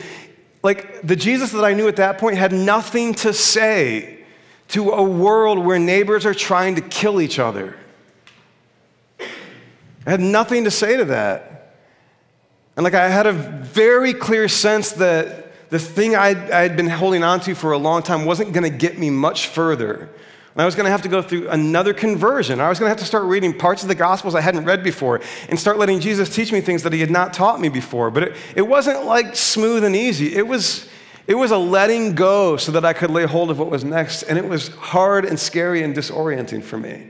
like 0.63 1.03
the 1.03 1.17
Jesus 1.17 1.51
that 1.51 1.65
I 1.65 1.75
knew 1.75 1.89
at 1.89 1.97
that 1.97 2.19
point 2.19 2.37
had 2.37 2.53
nothing 2.53 3.15
to 3.15 3.33
say 3.33 4.18
to 4.69 4.91
a 4.91 5.03
world 5.03 5.59
where 5.59 5.79
neighbors 5.79 6.27
are 6.27 6.35
trying 6.35 6.75
to 6.77 6.81
kill 6.81 7.21
each 7.21 7.39
other. 7.39 7.77
I 9.21 10.11
had 10.11 10.21
nothing 10.21 10.65
to 10.65 10.71
say 10.71 10.97
to 10.97 11.07
that. 11.07 11.77
And 12.77 12.85
like 12.85 12.95
I 12.95 13.09
had 13.09 13.27
a 13.27 13.33
very 13.33 14.15
clear 14.15 14.49
sense 14.49 14.93
that 14.93 15.71
the 15.71 15.79
thing 15.79 16.17
I 16.17 16.35
had 16.35 16.77
been 16.77 16.89
holding 16.89 17.23
on 17.23 17.41
to 17.41 17.55
for 17.55 17.73
a 17.73 17.79
long 17.79 18.03
time 18.03 18.25
wasn't 18.25 18.53
going 18.53 18.71
to 18.71 18.77
get 18.77 18.99
me 18.99 19.11
much 19.11 19.49
further. 19.49 20.09
And 20.55 20.63
I 20.63 20.65
was 20.65 20.75
going 20.75 20.87
to 20.87 20.91
have 20.91 21.03
to 21.03 21.09
go 21.09 21.23
through 21.23 21.49
another 21.51 21.95
conversion. 21.95 22.61
I 22.61 22.69
was 22.69 22.79
going 22.79 22.87
to 22.87 22.91
have 22.91 22.99
to 22.99 23.05
start 23.05 23.25
reading 23.25 23.57
parts 23.57 23.83
of 23.83 23.89
the 23.89 23.95
Gospels 23.95 24.35
I 24.35 24.41
hadn't 24.41 24.65
read 24.65 24.83
before 24.83 25.21
and 25.49 25.59
start 25.59 25.79
letting 25.79 26.01
Jesus 26.01 26.35
teach 26.35 26.53
me 26.53 26.61
things 26.61 26.83
that 26.83 26.93
he 26.93 27.01
had 27.01 27.11
not 27.11 27.33
taught 27.33 27.61
me 27.61 27.69
before. 27.69 28.11
But 28.11 28.25
it, 28.25 28.37
it 28.57 28.63
wasn't 28.63 29.05
like 29.05 29.37
smooth 29.37 29.85
and 29.85 29.95
easy. 29.95 30.35
It 30.35 30.47
was, 30.47 30.88
it 31.29 31.35
was 31.35 31.51
a 31.51 31.59
letting 31.59 32.15
go 32.15 32.57
so 32.57 32.73
that 32.73 32.87
I 32.87 32.95
could 32.95 33.11
lay 33.11 33.27
hold 33.27 33.51
of 33.51 33.59
what 33.59 33.71
was 33.71 33.85
next. 33.85 34.23
And 34.23 34.39
it 34.39 34.49
was 34.49 34.69
hard 34.69 35.27
and 35.27 35.39
scary 35.39 35.83
and 35.83 35.95
disorienting 35.95 36.65
for 36.65 36.79
me. 36.79 37.07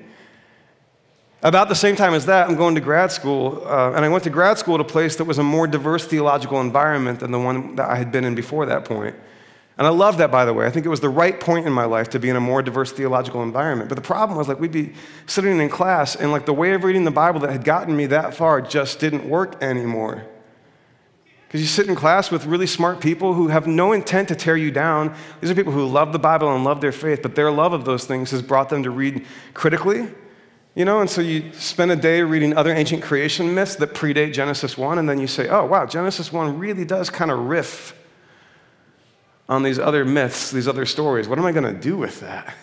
About 1.40 1.68
the 1.68 1.76
same 1.76 1.94
time 1.94 2.14
as 2.14 2.26
that, 2.26 2.48
I'm 2.48 2.56
going 2.56 2.74
to 2.74 2.80
grad 2.80 3.12
school, 3.12 3.62
uh, 3.64 3.92
and 3.92 4.04
I 4.04 4.08
went 4.08 4.24
to 4.24 4.30
grad 4.30 4.58
school 4.58 4.74
at 4.74 4.80
a 4.80 4.84
place 4.84 5.14
that 5.16 5.24
was 5.24 5.38
a 5.38 5.44
more 5.44 5.68
diverse 5.68 6.04
theological 6.04 6.60
environment 6.60 7.20
than 7.20 7.30
the 7.30 7.38
one 7.38 7.76
that 7.76 7.88
I 7.88 7.94
had 7.94 8.10
been 8.10 8.24
in 8.24 8.34
before 8.34 8.66
that 8.66 8.84
point. 8.84 9.14
And 9.78 9.86
I 9.86 9.90
love 9.90 10.18
that, 10.18 10.32
by 10.32 10.44
the 10.44 10.52
way. 10.52 10.66
I 10.66 10.70
think 10.70 10.84
it 10.84 10.88
was 10.88 10.98
the 10.98 11.08
right 11.08 11.38
point 11.38 11.64
in 11.64 11.72
my 11.72 11.84
life 11.84 12.10
to 12.10 12.18
be 12.18 12.28
in 12.28 12.34
a 12.34 12.40
more 12.40 12.60
diverse 12.60 12.90
theological 12.90 13.44
environment. 13.44 13.88
But 13.88 13.94
the 13.94 14.02
problem 14.02 14.36
was, 14.36 14.48
like, 14.48 14.58
we'd 14.58 14.72
be 14.72 14.94
sitting 15.26 15.60
in 15.60 15.68
class, 15.68 16.16
and 16.16 16.32
like 16.32 16.44
the 16.44 16.52
way 16.52 16.72
of 16.72 16.82
reading 16.82 17.04
the 17.04 17.12
Bible 17.12 17.38
that 17.40 17.52
had 17.52 17.62
gotten 17.62 17.96
me 17.96 18.06
that 18.06 18.34
far 18.34 18.60
just 18.60 18.98
didn't 18.98 19.28
work 19.28 19.62
anymore. 19.62 20.26
Because 21.48 21.62
you 21.62 21.66
sit 21.66 21.88
in 21.88 21.94
class 21.94 22.30
with 22.30 22.44
really 22.44 22.66
smart 22.66 23.00
people 23.00 23.32
who 23.32 23.48
have 23.48 23.66
no 23.66 23.92
intent 23.92 24.28
to 24.28 24.36
tear 24.36 24.54
you 24.54 24.70
down. 24.70 25.16
These 25.40 25.50
are 25.50 25.54
people 25.54 25.72
who 25.72 25.86
love 25.86 26.12
the 26.12 26.18
Bible 26.18 26.54
and 26.54 26.62
love 26.62 26.82
their 26.82 26.92
faith, 26.92 27.22
but 27.22 27.34
their 27.34 27.50
love 27.50 27.72
of 27.72 27.86
those 27.86 28.04
things 28.04 28.30
has 28.32 28.42
brought 28.42 28.68
them 28.68 28.82
to 28.82 28.90
read 28.90 29.24
critically. 29.54 30.08
You 30.74 30.84
know, 30.84 31.00
and 31.00 31.08
so 31.08 31.22
you 31.22 31.50
spend 31.54 31.90
a 31.90 31.96
day 31.96 32.22
reading 32.22 32.54
other 32.54 32.74
ancient 32.74 33.02
creation 33.02 33.54
myths 33.54 33.76
that 33.76 33.94
predate 33.94 34.34
Genesis 34.34 34.76
1, 34.76 34.98
and 34.98 35.08
then 35.08 35.18
you 35.18 35.26
say, 35.26 35.48
oh, 35.48 35.64
wow, 35.64 35.86
Genesis 35.86 36.30
1 36.30 36.58
really 36.58 36.84
does 36.84 37.08
kind 37.08 37.30
of 37.30 37.38
riff 37.38 37.94
on 39.48 39.62
these 39.62 39.78
other 39.78 40.04
myths, 40.04 40.50
these 40.50 40.68
other 40.68 40.84
stories. 40.84 41.26
What 41.26 41.38
am 41.38 41.46
I 41.46 41.52
going 41.52 41.64
to 41.64 41.80
do 41.80 41.96
with 41.96 42.20
that? 42.20 42.54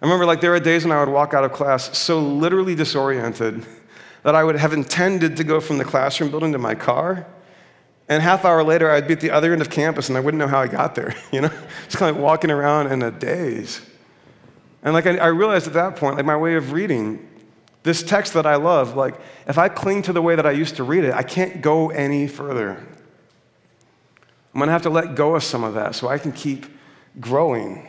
I 0.00 0.06
remember, 0.06 0.24
like, 0.24 0.40
there 0.40 0.52
were 0.52 0.60
days 0.60 0.84
when 0.84 0.96
I 0.96 1.04
would 1.04 1.12
walk 1.12 1.34
out 1.34 1.42
of 1.42 1.52
class 1.52 1.98
so 1.98 2.20
literally 2.20 2.76
disoriented 2.76 3.66
that 4.22 4.34
I 4.34 4.44
would 4.44 4.56
have 4.56 4.72
intended 4.72 5.36
to 5.36 5.44
go 5.44 5.60
from 5.60 5.78
the 5.78 5.84
classroom 5.84 6.30
building 6.30 6.52
to 6.52 6.58
my 6.58 6.74
car. 6.74 7.26
And 8.08 8.22
half 8.22 8.44
hour 8.44 8.64
later, 8.64 8.90
I'd 8.90 9.06
be 9.06 9.14
at 9.14 9.20
the 9.20 9.30
other 9.30 9.52
end 9.52 9.62
of 9.62 9.70
campus 9.70 10.08
and 10.08 10.18
I 10.18 10.20
wouldn't 10.20 10.38
know 10.38 10.48
how 10.48 10.60
I 10.60 10.66
got 10.66 10.94
there, 10.94 11.14
you 11.32 11.40
know? 11.40 11.52
Just 11.84 11.96
kind 11.96 12.14
of 12.14 12.22
walking 12.22 12.50
around 12.50 12.88
in 12.92 13.02
a 13.02 13.10
daze. 13.10 13.80
And 14.82 14.94
like 14.94 15.06
I, 15.06 15.16
I 15.16 15.26
realized 15.26 15.66
at 15.66 15.74
that 15.74 15.96
point, 15.96 16.16
like 16.16 16.26
my 16.26 16.36
way 16.36 16.54
of 16.54 16.72
reading 16.72 17.26
this 17.82 18.02
text 18.02 18.34
that 18.34 18.46
I 18.46 18.56
love, 18.56 18.96
like 18.96 19.14
if 19.46 19.58
I 19.58 19.68
cling 19.68 20.02
to 20.02 20.12
the 20.12 20.22
way 20.22 20.36
that 20.36 20.46
I 20.46 20.50
used 20.50 20.76
to 20.76 20.84
read 20.84 21.04
it, 21.04 21.14
I 21.14 21.22
can't 21.22 21.62
go 21.62 21.90
any 21.90 22.26
further. 22.26 22.84
I'm 24.52 24.58
gonna 24.58 24.72
have 24.72 24.82
to 24.82 24.90
let 24.90 25.14
go 25.14 25.36
of 25.36 25.44
some 25.44 25.64
of 25.64 25.74
that 25.74 25.94
so 25.94 26.08
I 26.08 26.18
can 26.18 26.32
keep 26.32 26.66
growing. 27.20 27.86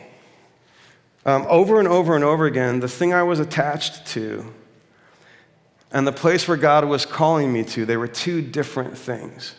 Um, 1.24 1.46
over 1.48 1.78
and 1.78 1.88
over 1.88 2.14
and 2.14 2.24
over 2.24 2.46
again, 2.46 2.80
the 2.80 2.88
thing 2.88 3.12
I 3.12 3.22
was 3.22 3.40
attached 3.40 4.06
to 4.08 4.52
and 5.92 6.06
the 6.06 6.12
place 6.12 6.48
where 6.48 6.56
God 6.56 6.86
was 6.86 7.04
calling 7.04 7.52
me 7.52 7.64
to, 7.64 7.84
they 7.84 7.96
were 7.96 8.08
two 8.08 8.40
different 8.40 8.96
things. 8.96 9.54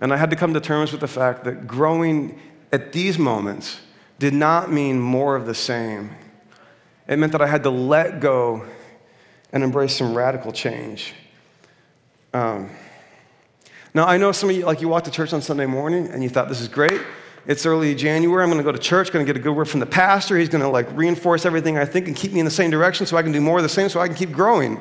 And 0.00 0.12
I 0.12 0.16
had 0.16 0.30
to 0.30 0.36
come 0.36 0.54
to 0.54 0.60
terms 0.60 0.92
with 0.92 1.02
the 1.02 1.08
fact 1.08 1.44
that 1.44 1.66
growing 1.66 2.40
at 2.72 2.92
these 2.92 3.18
moments 3.18 3.80
did 4.18 4.32
not 4.32 4.72
mean 4.72 4.98
more 4.98 5.36
of 5.36 5.44
the 5.46 5.54
same. 5.54 6.10
It 7.06 7.18
meant 7.18 7.32
that 7.32 7.42
I 7.42 7.46
had 7.46 7.62
to 7.64 7.70
let 7.70 8.20
go 8.20 8.66
and 9.52 9.62
embrace 9.62 9.96
some 9.96 10.14
radical 10.14 10.52
change. 10.52 11.12
Um, 12.32 12.70
now, 13.92 14.06
I 14.06 14.16
know 14.16 14.32
some 14.32 14.48
of 14.48 14.56
you, 14.56 14.64
like 14.64 14.80
you 14.80 14.88
walked 14.88 15.06
to 15.06 15.10
church 15.10 15.32
on 15.32 15.42
Sunday 15.42 15.66
morning 15.66 16.06
and 16.06 16.22
you 16.22 16.28
thought, 16.28 16.48
this 16.48 16.60
is 16.60 16.68
great. 16.68 17.00
It's 17.46 17.64
early 17.64 17.94
January. 17.94 18.42
I'm 18.42 18.50
going 18.50 18.58
to 18.58 18.64
go 18.64 18.72
to 18.72 18.78
church, 18.78 19.12
going 19.12 19.24
to 19.24 19.32
get 19.32 19.38
a 19.38 19.42
good 19.42 19.54
word 19.54 19.68
from 19.68 19.80
the 19.80 19.86
pastor. 19.86 20.36
He's 20.36 20.48
going 20.48 20.62
to 20.62 20.68
like 20.68 20.86
reinforce 20.96 21.46
everything 21.46 21.78
I 21.78 21.84
think 21.84 22.06
and 22.06 22.14
keep 22.14 22.32
me 22.32 22.40
in 22.40 22.44
the 22.44 22.50
same 22.50 22.70
direction 22.70 23.06
so 23.06 23.16
I 23.16 23.22
can 23.22 23.32
do 23.32 23.40
more 23.40 23.58
of 23.58 23.62
the 23.62 23.68
same 23.68 23.88
so 23.88 24.00
I 24.00 24.08
can 24.08 24.16
keep 24.16 24.32
growing. 24.32 24.80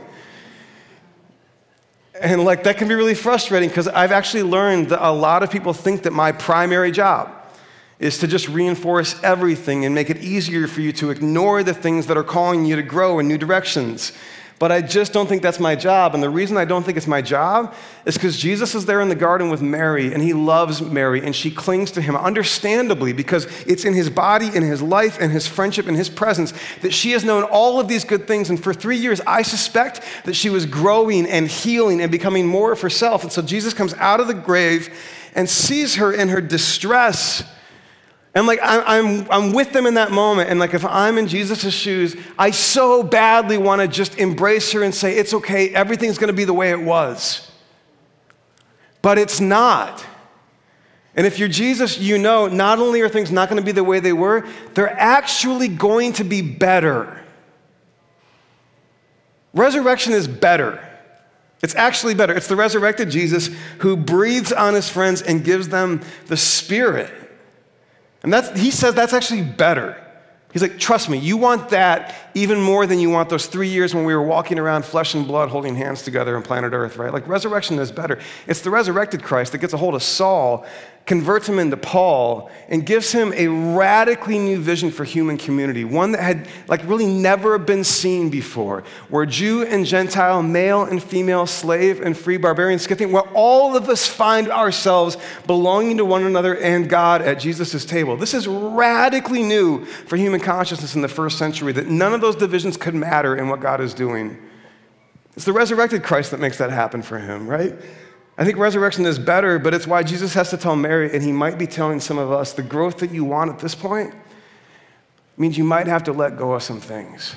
And 2.22 2.44
like 2.44 2.64
that 2.64 2.78
can 2.78 2.90
be 2.90 2.96
really 2.96 3.16
frustrating 3.16 3.70
because 3.70 3.88
I've 3.88 4.12
actually 4.12 4.44
learned 4.44 4.90
that 4.90 5.08
a 5.08 5.12
lot 5.12 5.42
of 5.42 5.50
people 5.50 5.72
think 5.72 6.04
that 6.04 6.12
my 6.12 6.34
primary 6.34 6.92
job 6.92 7.34
is 7.98 8.18
to 8.18 8.28
just 8.28 8.50
reinforce 8.50 9.22
everything 9.24 9.86
and 9.86 9.96
make 9.96 10.10
it 10.10 10.18
easier 10.18 10.68
for 10.68 10.82
you 10.82 10.92
to 10.94 11.12
ignore 11.12 11.64
the 11.64 11.74
things 11.74 12.08
that 12.08 12.18
are 12.18 12.24
calling 12.24 12.66
you 12.66 12.76
to 12.76 12.84
grow 12.84 13.20
in 13.20 13.28
new 13.28 13.38
directions. 13.38 14.12
But 14.60 14.74
I 14.74 14.82
just 14.82 15.14
don't 15.14 15.28
think 15.28 15.42
that's 15.42 15.60
my 15.60 15.74
job. 15.74 16.14
And 16.14 16.22
the 16.22 16.30
reason 16.30 16.58
I 16.58 16.66
don't 16.66 16.84
think 16.84 16.98
it's 16.98 17.08
my 17.08 17.22
job 17.22 17.74
is 18.06 18.16
because 18.16 18.38
Jesus 18.38 18.76
is 18.76 18.86
there 18.86 19.00
in 19.00 19.08
the 19.08 19.16
garden 19.16 19.50
with 19.50 19.62
Mary, 19.62 20.14
and 20.14 20.22
he 20.22 20.34
loves 20.34 20.82
Mary, 20.82 21.26
and 21.26 21.34
she 21.34 21.50
clings 21.50 21.92
to 21.92 22.02
him, 22.02 22.18
understandably, 22.18 23.14
because 23.14 23.46
it's 23.66 23.86
in 23.86 23.94
his 23.94 24.10
body, 24.10 24.54
in 24.54 24.62
his 24.62 24.82
life, 24.82 25.22
in 25.22 25.30
his 25.30 25.48
friendship, 25.48 25.88
in 25.88 25.96
his 25.96 26.10
presence 26.10 26.54
that 26.82 26.94
she 26.94 27.12
has 27.12 27.24
known 27.24 27.44
all 27.44 27.80
of 27.80 27.88
these 27.88 28.04
good 28.04 28.28
things. 28.28 28.50
And 28.50 28.62
for 28.62 28.74
three 28.74 28.98
years, 28.98 29.22
I 29.26 29.44
suspect 29.44 30.02
that 30.26 30.36
she 30.36 30.50
was 30.50 30.66
growing 30.66 31.26
and 31.26 31.48
healing 31.48 32.02
and 32.02 32.12
becoming 32.12 32.46
more 32.46 32.74
of 32.74 32.82
herself. 32.82 33.24
And 33.24 33.32
so 33.32 33.42
Jesus 33.42 33.74
comes 33.74 33.94
out 33.94 34.20
of 34.20 34.28
the 34.28 34.34
grave 34.34 34.94
and 35.36 35.50
sees 35.50 35.96
her 35.96 36.12
in 36.12 36.28
her 36.28 36.42
distress 36.42 37.44
and 38.36 38.46
like 38.46 38.60
I'm, 38.62 39.30
I'm 39.32 39.54
with 39.54 39.74
them 39.74 39.86
in 39.86 39.96
that 39.96 40.12
moment. 40.12 40.50
And 40.50 40.60
like 40.60 40.74
if 40.74 40.86
I'm 40.86 41.18
in 41.18 41.28
Jesus' 41.28 41.74
shoes, 41.74 42.16
I 42.38 42.52
so 42.52 43.02
badly 43.02 43.58
want 43.58 43.82
to 43.82 43.88
just 43.88 44.18
embrace 44.18 44.72
her 44.74 44.84
and 44.84 44.94
say, 44.94 45.18
it's 45.18 45.34
okay, 45.34 45.70
everything's 45.74 46.18
going 46.18 46.28
to 46.28 46.34
be 46.34 46.46
the 46.46 46.54
way 46.54 46.72
it 46.72 46.80
was. 46.80 47.50
But 49.02 49.18
it's 49.18 49.40
not. 49.40 50.06
And 51.16 51.26
if 51.26 51.40
you're 51.40 51.50
Jesus, 51.50 51.98
you 51.98 52.18
know 52.18 52.48
not 52.48 52.80
only 52.80 53.02
are 53.02 53.10
things 53.10 53.32
not 53.32 53.50
going 53.50 53.60
to 53.60 53.66
be 53.66 53.72
the 53.72 53.84
way 53.84 54.00
they 54.00 54.14
were, 54.14 54.48
they're 54.74 54.98
actually 54.98 55.68
going 55.68 56.14
to 56.14 56.24
be 56.24 56.42
better. 56.42 57.24
Resurrection 59.54 60.14
is 60.14 60.28
better. 60.28 60.86
It's 61.64 61.76
actually 61.76 62.14
better. 62.14 62.34
It's 62.34 62.48
the 62.48 62.56
resurrected 62.56 63.10
Jesus 63.10 63.50
who 63.80 63.98
breathes 63.98 64.54
on 64.54 64.76
his 64.76 64.88
friends 64.88 65.22
and 65.24 65.44
gives 65.44 65.70
them 65.70 66.02
the 66.28 66.38
Spirit. 66.38 67.12
And 68.24 68.34
that's, 68.34 68.60
he 68.60 68.72
says 68.72 68.96
that's 68.96 69.14
actually 69.14 69.44
better. 69.44 70.06
He's 70.52 70.64
like, 70.64 70.80
trust 70.80 71.10
me, 71.10 71.20
you 71.20 71.38
want 71.38 71.70
that 71.70 72.16
even 72.34 72.60
more 72.60 72.88
than 72.88 73.00
you 73.00 73.12
want 73.12 73.30
those 73.30 73.46
three 73.46 73.68
years 73.68 73.94
when 73.94 74.04
we 74.04 74.16
were 74.16 74.24
walking 74.24 74.58
around 74.58 74.84
flesh 74.84 75.14
and 75.14 75.28
blood 75.28 75.50
holding 75.50 75.76
hands 75.76 76.02
together 76.02 76.36
on 76.36 76.42
planet 76.42 76.74
Earth, 76.74 76.98
right? 76.98 77.14
Like, 77.14 77.28
resurrection 77.28 77.78
is 77.78 77.92
better. 77.92 78.20
It's 78.48 78.62
the 78.62 78.72
resurrected 78.72 79.22
Christ 79.22 79.52
that 79.52 79.60
gets 79.60 79.74
a 79.74 79.78
hold 79.78 79.94
of 79.94 80.02
Saul 80.02 80.66
converts 81.06 81.50
him 81.50 81.58
into 81.58 81.76
Paul 81.76 82.52
and 82.68 82.86
gives 82.86 83.12
him 83.12 83.34
a 83.34 83.48
radically 83.48 84.38
new 84.38 84.60
vision 84.60 84.92
for 84.92 85.04
human 85.04 85.38
community, 85.38 85.84
one 85.84 86.12
that 86.12 86.22
had 86.22 86.48
like 86.68 86.88
really 86.88 87.08
never 87.08 87.58
been 87.58 87.84
seen 87.84 88.30
before, 88.30 88.84
where 89.10 89.26
Jew 89.26 89.64
and 89.64 89.88
Gentile, 89.88 90.44
male 90.44 90.84
and 90.84 91.02
female, 91.02 91.48
slave 91.48 92.02
and 92.02 92.16
free, 92.16 92.38
barbarian, 92.38 92.78
Scythian, 92.78 93.12
where 93.12 93.28
all 93.34 93.76
of 93.76 93.90
us 93.90 94.06
find 94.06 94.50
ourselves 94.50 95.18
belonging 95.48 95.98
to 95.98 96.06
one 96.06 96.24
another 96.24 96.56
and 96.58 96.88
God 96.88 97.24
at 97.24 97.40
Jesus' 97.40 97.86
table. 97.86 98.16
This 98.16 98.36
is 98.36 98.48
radically 98.48 99.42
new 99.42 99.86
for 99.86 100.16
human 100.16 100.40
consciousness 100.40 100.94
in 100.94 101.02
the 101.02 101.08
first 101.08 101.40
century, 101.40 101.74
that 101.74 101.88
none 101.88 102.14
of 102.14 102.22
those 102.22 102.36
divisions 102.36 102.78
could 102.78 102.94
matter 102.94 103.36
in 103.36 103.50
what 103.50 103.62
God 103.62 103.82
is 103.82 103.96
doing. 103.96 104.38
It's 105.36 105.46
the 105.46 105.54
resurrected 105.54 106.04
Christ 106.04 106.32
that 106.32 106.40
makes 106.40 106.60
that 106.60 106.70
happen 106.70 107.02
for 107.02 107.18
him, 107.18 107.48
right? 107.48 107.74
I 108.40 108.46
think 108.46 108.58
resurrection 108.58 109.06
is 109.06 109.20
better, 109.20 109.60
but 109.60 109.74
it's 109.74 109.86
why 109.86 110.02
Jesus 110.02 110.34
has 110.34 110.50
to 110.52 110.58
tell 110.58 110.78
Mary, 110.78 111.14
and 111.14 111.22
he 111.22 111.34
might 111.34 111.58
be 111.58 111.68
telling 111.68 112.00
some 112.00 112.18
of 112.18 112.32
us 112.32 112.54
the 112.54 112.64
growth 112.64 113.00
that 113.00 113.12
you 113.12 113.26
want 113.26 113.50
at 113.50 113.60
this 113.60 113.76
point 113.76 114.16
means 115.36 115.58
you 115.58 115.66
might 115.66 115.88
have 115.88 116.06
to 116.06 116.14
let 116.14 116.38
go 116.38 116.54
of 116.54 116.64
some 116.64 116.80
things 116.80 117.36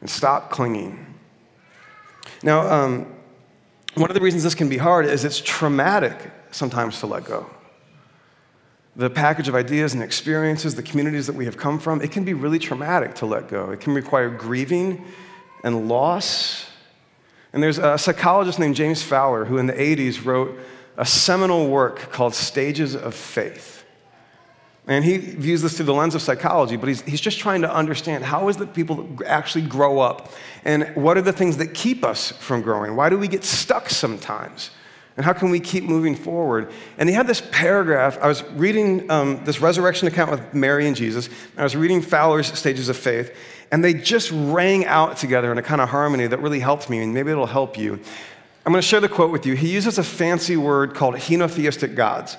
and 0.00 0.10
stop 0.10 0.50
clinging. 0.50 1.14
Now, 2.42 2.66
um, 2.66 3.06
one 3.94 4.10
of 4.10 4.14
the 4.14 4.20
reasons 4.20 4.42
this 4.42 4.56
can 4.56 4.68
be 4.68 4.78
hard 4.78 5.06
is 5.06 5.24
it's 5.24 5.40
traumatic 5.40 6.28
sometimes 6.50 6.98
to 6.98 7.06
let 7.06 7.24
go. 7.24 7.48
The 8.96 9.10
package 9.10 9.46
of 9.46 9.54
ideas 9.54 9.94
and 9.94 10.02
experiences, 10.02 10.74
the 10.74 10.82
communities 10.82 11.28
that 11.28 11.36
we 11.36 11.44
have 11.44 11.56
come 11.56 11.78
from, 11.78 12.02
it 12.02 12.10
can 12.10 12.24
be 12.24 12.34
really 12.34 12.58
traumatic 12.58 13.14
to 13.16 13.26
let 13.26 13.46
go. 13.46 13.70
It 13.70 13.78
can 13.78 13.94
require 13.94 14.28
grieving 14.28 15.04
and 15.62 15.88
loss 15.88 16.66
and 17.54 17.62
there's 17.62 17.78
a 17.78 17.96
psychologist 17.96 18.58
named 18.58 18.74
James 18.74 19.00
Fowler 19.00 19.44
who 19.44 19.58
in 19.58 19.68
the 19.68 19.72
80s 19.72 20.24
wrote 20.24 20.58
a 20.96 21.06
seminal 21.06 21.68
work 21.68 22.10
called 22.10 22.34
Stages 22.34 22.96
of 22.96 23.14
Faith. 23.14 23.84
And 24.88 25.04
he 25.04 25.18
views 25.18 25.62
this 25.62 25.76
through 25.76 25.86
the 25.86 25.94
lens 25.94 26.16
of 26.16 26.20
psychology, 26.20 26.76
but 26.76 26.88
he's, 26.88 27.02
he's 27.02 27.20
just 27.20 27.38
trying 27.38 27.62
to 27.62 27.72
understand 27.72 28.24
how 28.24 28.48
is 28.48 28.60
it 28.60 28.74
people 28.74 29.08
actually 29.24 29.66
grow 29.66 30.00
up? 30.00 30.32
And 30.64 30.90
what 30.96 31.16
are 31.16 31.22
the 31.22 31.32
things 31.32 31.56
that 31.58 31.74
keep 31.74 32.04
us 32.04 32.32
from 32.32 32.60
growing? 32.60 32.96
Why 32.96 33.08
do 33.08 33.16
we 33.16 33.28
get 33.28 33.44
stuck 33.44 33.88
sometimes? 33.88 34.70
And 35.16 35.24
how 35.24 35.32
can 35.32 35.50
we 35.50 35.60
keep 35.60 35.84
moving 35.84 36.16
forward? 36.16 36.72
And 36.98 37.08
he 37.08 37.14
had 37.14 37.28
this 37.28 37.40
paragraph. 37.52 38.18
I 38.20 38.26
was 38.26 38.42
reading 38.50 39.08
um, 39.12 39.44
this 39.44 39.60
resurrection 39.60 40.08
account 40.08 40.32
with 40.32 40.54
Mary 40.54 40.88
and 40.88 40.96
Jesus. 40.96 41.28
I 41.56 41.62
was 41.62 41.76
reading 41.76 42.02
Fowler's 42.02 42.48
Stages 42.48 42.88
of 42.88 42.96
Faith 42.96 43.32
and 43.74 43.82
they 43.82 43.92
just 43.92 44.30
rang 44.32 44.86
out 44.86 45.16
together 45.16 45.50
in 45.50 45.58
a 45.58 45.62
kind 45.62 45.80
of 45.80 45.88
harmony 45.88 46.28
that 46.28 46.38
really 46.38 46.60
helped 46.60 46.88
me, 46.88 47.02
and 47.02 47.12
maybe 47.12 47.32
it'll 47.32 47.44
help 47.44 47.76
you. 47.76 47.94
I'm 48.64 48.70
going 48.70 48.80
to 48.80 48.86
share 48.86 49.00
the 49.00 49.08
quote 49.08 49.32
with 49.32 49.46
you. 49.46 49.56
He 49.56 49.68
uses 49.68 49.98
a 49.98 50.04
fancy 50.04 50.56
word 50.56 50.94
called 50.94 51.16
henotheistic 51.16 51.96
gods. 51.96 52.36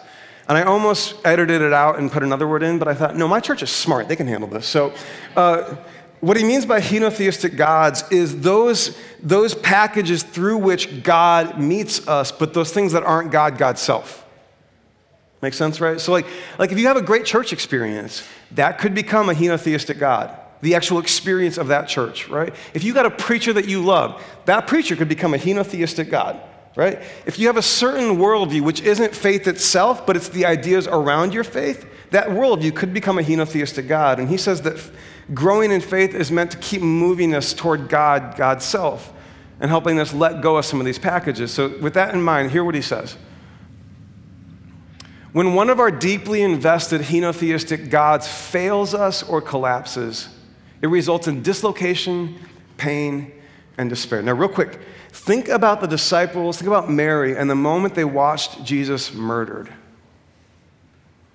And 0.48 0.58
I 0.58 0.63
almost 0.63 1.13
edited 1.26 1.62
it 1.62 1.74
out 1.74 2.00
and 2.00 2.10
put 2.10 2.24
another 2.24 2.48
word 2.48 2.63
in, 2.63 2.80
but 2.80 2.88
I 2.88 2.93
thought, 2.93 3.17
no, 3.17 3.28
my 3.28 3.41
church 3.41 3.62
is 3.62 3.69
smart. 3.69 4.08
They 4.08 4.15
can 4.15 4.28
handle 4.28 4.48
this. 4.48 4.65
So, 4.65 4.93
uh, 5.36 5.76
what 6.21 6.38
he 6.38 6.45
means 6.45 6.65
by 6.65 6.80
henotheistic 6.80 7.58
gods 7.58 8.06
is 8.12 8.39
those, 8.39 8.98
those 9.21 9.56
packages 9.56 10.24
through 10.24 10.60
which 10.60 11.04
God 11.04 11.60
meets 11.60 12.08
us, 12.08 12.32
but 12.32 12.54
those 12.54 12.71
things 12.71 12.93
that 12.93 13.04
aren't 13.04 13.30
God, 13.30 13.58
God's 13.58 13.82
self. 13.82 14.26
Make 15.41 15.54
sense, 15.54 15.82
right? 15.82 16.00
So, 16.00 16.13
like, 16.13 16.28
like 16.58 16.71
if 16.71 16.80
you 16.80 16.88
have 16.88 16.95
a 16.95 17.02
great 17.02 17.26
church 17.26 17.52
experience, 17.52 18.26
that 18.52 18.80
could 18.80 18.95
become 18.95 19.28
a 19.28 19.34
henotheistic 19.34 20.00
God 20.00 20.39
the 20.62 20.76
actual 20.76 21.00
experience 21.00 21.58
of 21.58 21.68
that 21.68 21.88
church, 21.88 22.28
right? 22.30 22.54
If 22.74 22.84
you 22.84 22.94
got 22.94 23.06
a 23.06 23.12
preacher 23.12 23.54
that 23.54 23.68
you 23.68 23.84
love, 23.84 24.24
that 24.46 24.68
preacher 24.68 24.96
could 24.96 25.10
become 25.10 25.34
a 25.34 25.38
henotheistic 25.38 26.10
God, 26.10 26.39
right? 26.76 27.02
If 27.26 27.38
you 27.38 27.48
have 27.48 27.58
a 27.58 27.62
certain 27.62 28.18
worldview, 28.18 28.62
which 28.62 28.82
isn't 28.82 29.15
faith 29.15 29.48
itself, 29.48 30.06
but 30.06 30.15
it's 30.15 30.30
the 30.30 30.46
ideas 30.46 30.88
around 30.88 31.34
your 31.34 31.44
faith, 31.44 31.88
that 32.12 32.28
worldview 32.30 32.76
could 32.76 32.94
become 32.94 33.20
a 33.20 33.22
henotheistic 33.22 33.88
God. 33.88 34.20
And 34.20 34.30
he 34.30 34.38
says 34.38 34.62
that 34.62 34.80
growing 35.34 35.72
in 35.72 35.82
faith 35.82 36.13
is 36.13 36.32
meant 36.32 36.52
to 36.52 36.58
keep 36.58 36.82
moving 36.82 37.34
us 37.34 37.54
toward 37.54 37.89
God, 37.89 38.36
God's 38.38 38.65
self, 38.65 39.12
and 39.60 39.70
helping 39.70 40.00
us 40.00 40.13
let 40.13 40.41
go 40.41 40.58
of 40.58 40.65
some 40.65 40.80
of 40.80 40.86
these 40.86 41.00
packages. 41.00 41.52
So, 41.52 41.78
with 41.80 41.94
that 41.94 42.13
in 42.13 42.22
mind, 42.22 42.52
hear 42.52 42.63
what 42.63 42.76
he 42.76 42.82
says. 42.82 43.18
When 45.32 45.54
one 45.54 45.70
of 45.70 45.82
our 45.82 45.91
deeply 45.91 46.41
invested 46.41 47.02
henotheistic 47.02 47.89
gods 47.89 48.28
fails 48.28 48.94
us 48.94 49.22
or 49.22 49.41
collapses, 49.41 50.30
it 50.86 50.89
results 50.89 51.28
in 51.28 51.41
dislocation, 51.41 52.36
pain, 52.78 53.32
and 53.76 53.89
despair. 53.89 54.21
Now, 54.21 54.34
real 54.34 54.48
quick, 54.48 54.80
think 55.10 55.48
about 55.48 55.82
the 55.82 55.88
disciples, 55.88 56.58
think 56.58 56.67
about 56.67 56.91
Mary 56.91 57.36
and 57.36 57.50
the 57.50 57.56
moment 57.56 57.95
they 57.95 58.06
watched 58.06 58.63
Jesus 58.63 59.12
murdered. 59.12 59.74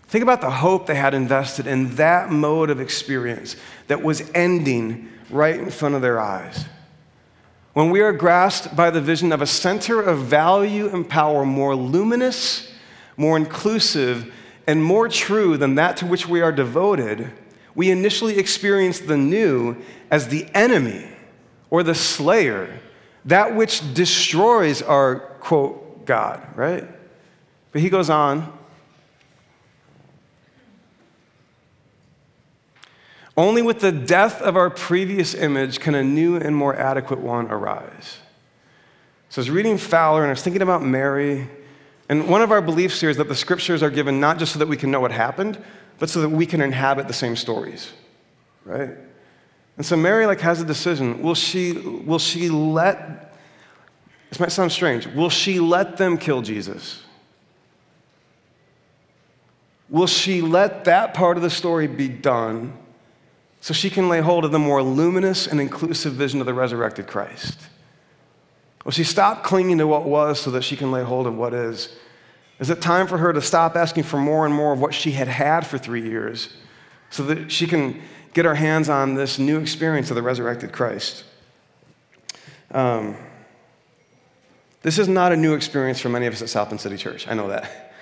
Think 0.07 0.23
about 0.23 0.41
the 0.41 0.53
hope 0.53 0.87
they 0.87 0.95
had 0.95 1.15
invested 1.15 1.67
in 1.67 1.97
that 1.97 2.31
mode 2.31 2.71
of 2.71 2.81
experience 2.81 3.57
that 3.89 4.05
was 4.05 4.31
ending 4.37 5.09
right 5.31 5.59
in 5.59 5.73
front 5.73 5.97
of 5.97 6.01
their 6.01 6.21
eyes. 6.21 6.67
When 7.73 7.91
we 7.91 8.03
are 8.03 8.13
grasped 8.13 8.77
by 8.77 8.91
the 8.91 9.01
vision 9.01 9.33
of 9.33 9.43
a 9.43 9.47
center 9.47 10.01
of 10.01 10.19
value 10.19 10.89
and 10.95 11.09
power 11.09 11.45
more 11.45 11.75
luminous, 11.75 12.73
more 13.17 13.37
inclusive, 13.37 14.33
and 14.69 14.85
more 14.85 15.09
true 15.09 15.57
than 15.57 15.75
that 15.75 15.97
to 15.97 16.07
which 16.07 16.29
we 16.29 16.41
are 16.41 16.53
devoted, 16.53 17.33
we 17.75 17.91
initially 17.91 18.39
experience 18.39 19.01
the 19.01 19.17
new 19.17 19.77
as 20.11 20.29
the 20.29 20.47
enemy 20.55 21.07
or 21.71 21.83
the 21.83 21.95
slayer, 21.95 22.81
that 23.25 23.55
which 23.55 23.95
destroys 23.95 24.83
our, 24.83 25.17
quote, 25.41 26.05
God, 26.05 26.47
right? 26.57 26.87
But 27.73 27.81
he 27.81 27.89
goes 27.89 28.11
on. 28.11 28.53
Only 33.37 33.63
with 33.63 33.81
the 33.81 33.93
death 33.93 34.43
of 34.43 34.57
our 34.57 34.69
previous 34.69 35.35
image 35.35 35.81
can 35.81 35.95
a 35.95 36.03
new 36.03 36.37
and 36.37 36.55
more 36.55 36.75
adequate 36.75 37.21
one 37.21 37.51
arise. 37.51 38.19
So 39.29 39.39
I 39.39 39.43
was 39.43 39.51
reading 39.51 39.79
Fowler 39.79 40.23
and 40.23 40.29
I 40.29 40.33
was 40.33 40.43
thinking 40.43 40.61
about 40.61 40.83
Mary. 40.83 41.49
And 42.09 42.29
one 42.29 42.43
of 42.43 42.51
our 42.51 42.61
beliefs 42.61 43.01
here 43.01 43.09
is 43.09 43.17
that 43.19 43.29
the 43.29 43.37
scriptures 43.37 43.83
are 43.83 43.91
given 43.91 44.19
not 44.19 44.39
just 44.39 44.53
so 44.53 44.59
that 44.59 44.67
we 44.67 44.77
can 44.77 44.91
know 44.91 45.01
what 45.01 45.13
happened, 45.13 45.63
but 46.01 46.09
so 46.09 46.23
that 46.23 46.31
we 46.31 46.47
can 46.47 46.61
inhabit 46.61 47.07
the 47.07 47.15
same 47.15 47.37
stories, 47.37 47.93
right? 48.65 48.91
And 49.77 49.87
so 49.87 49.97
Mary 49.97 50.27
like 50.27 50.41
has 50.41 50.61
a 50.61 50.65
decision. 50.65 51.23
Will 51.23 51.35
she, 51.37 51.73
will 51.73 52.19
she 52.19 52.49
let, 52.49 53.37
this 54.31 54.41
might 54.41 54.51
sound 54.51 54.73
strange, 54.73 55.07
will 55.07 55.31
she 55.31 55.61
let 55.61 55.99
them 55.99 56.19
kill 56.19 56.43
Jesus? 56.43 57.03
Will 59.91 60.07
she 60.07 60.41
let 60.41 60.85
that 60.87 61.13
part 61.15 61.37
of 61.37 61.43
the 61.43 61.51
story 61.51 61.87
be 61.87 62.09
done 62.09 62.73
so 63.61 63.75
she 63.75 63.91
can 63.91 64.09
lay 64.09 64.21
hold 64.21 64.47
of 64.47 64.53
the 64.53 64.59
more 64.59 64.83
luminous 64.83 65.47
and 65.47 65.61
inclusive 65.61 66.15
vision 66.15 66.41
of 66.41 66.47
the 66.47 66.55
resurrected 66.55 67.07
Christ? 67.07 67.59
Will 68.85 68.93
she 68.93 69.05
stop 69.05 69.45
clinging 69.45 69.77
to 69.79 69.87
what 69.87 70.05
was 70.05 70.41
so 70.41 70.51
that 70.53 70.63
she 70.63 70.77
can 70.77 70.91
lay 70.91 71.03
hold 71.03 71.27
of 71.27 71.37
what 71.37 71.53
is? 71.53 71.95
Is 72.61 72.69
it 72.69 72.83
time 72.83 73.07
for 73.07 73.19
her 73.19 73.33
to 73.33 73.41
stop 73.41 73.75
asking 73.75 74.05
for 74.05 74.19
more 74.19 74.45
and 74.45 74.55
more 74.55 74.73
of 74.73 74.81
what 74.81 74.93
she 74.93 75.13
had 75.13 75.29
had 75.29 75.67
for 75.67 75.79
three 75.79 76.03
years 76.03 76.51
so 77.09 77.25
that 77.25 77.51
she 77.51 77.67
can 77.67 78.01
get 78.35 78.45
her 78.45 78.55
hands 78.55 78.89
on 78.91 79.15
this 79.15 79.39
new 79.39 79.59
experience 79.59 80.11
of 80.11 80.15
the 80.15 80.23
resurrected 80.23 80.71
Christ? 80.71 81.25
Um, 82.71 83.17
this 84.83 84.99
is 84.99 85.09
not 85.09 85.33
a 85.33 85.37
new 85.37 85.55
experience 85.55 86.01
for 86.01 86.11
many 86.11 86.27
of 86.27 86.35
us 86.35 86.43
at 86.43 86.51
South 86.51 86.69
Bend 86.69 86.81
City 86.81 86.99
Church. 86.99 87.27
I 87.27 87.35
know 87.35 87.49
that. 87.49 87.95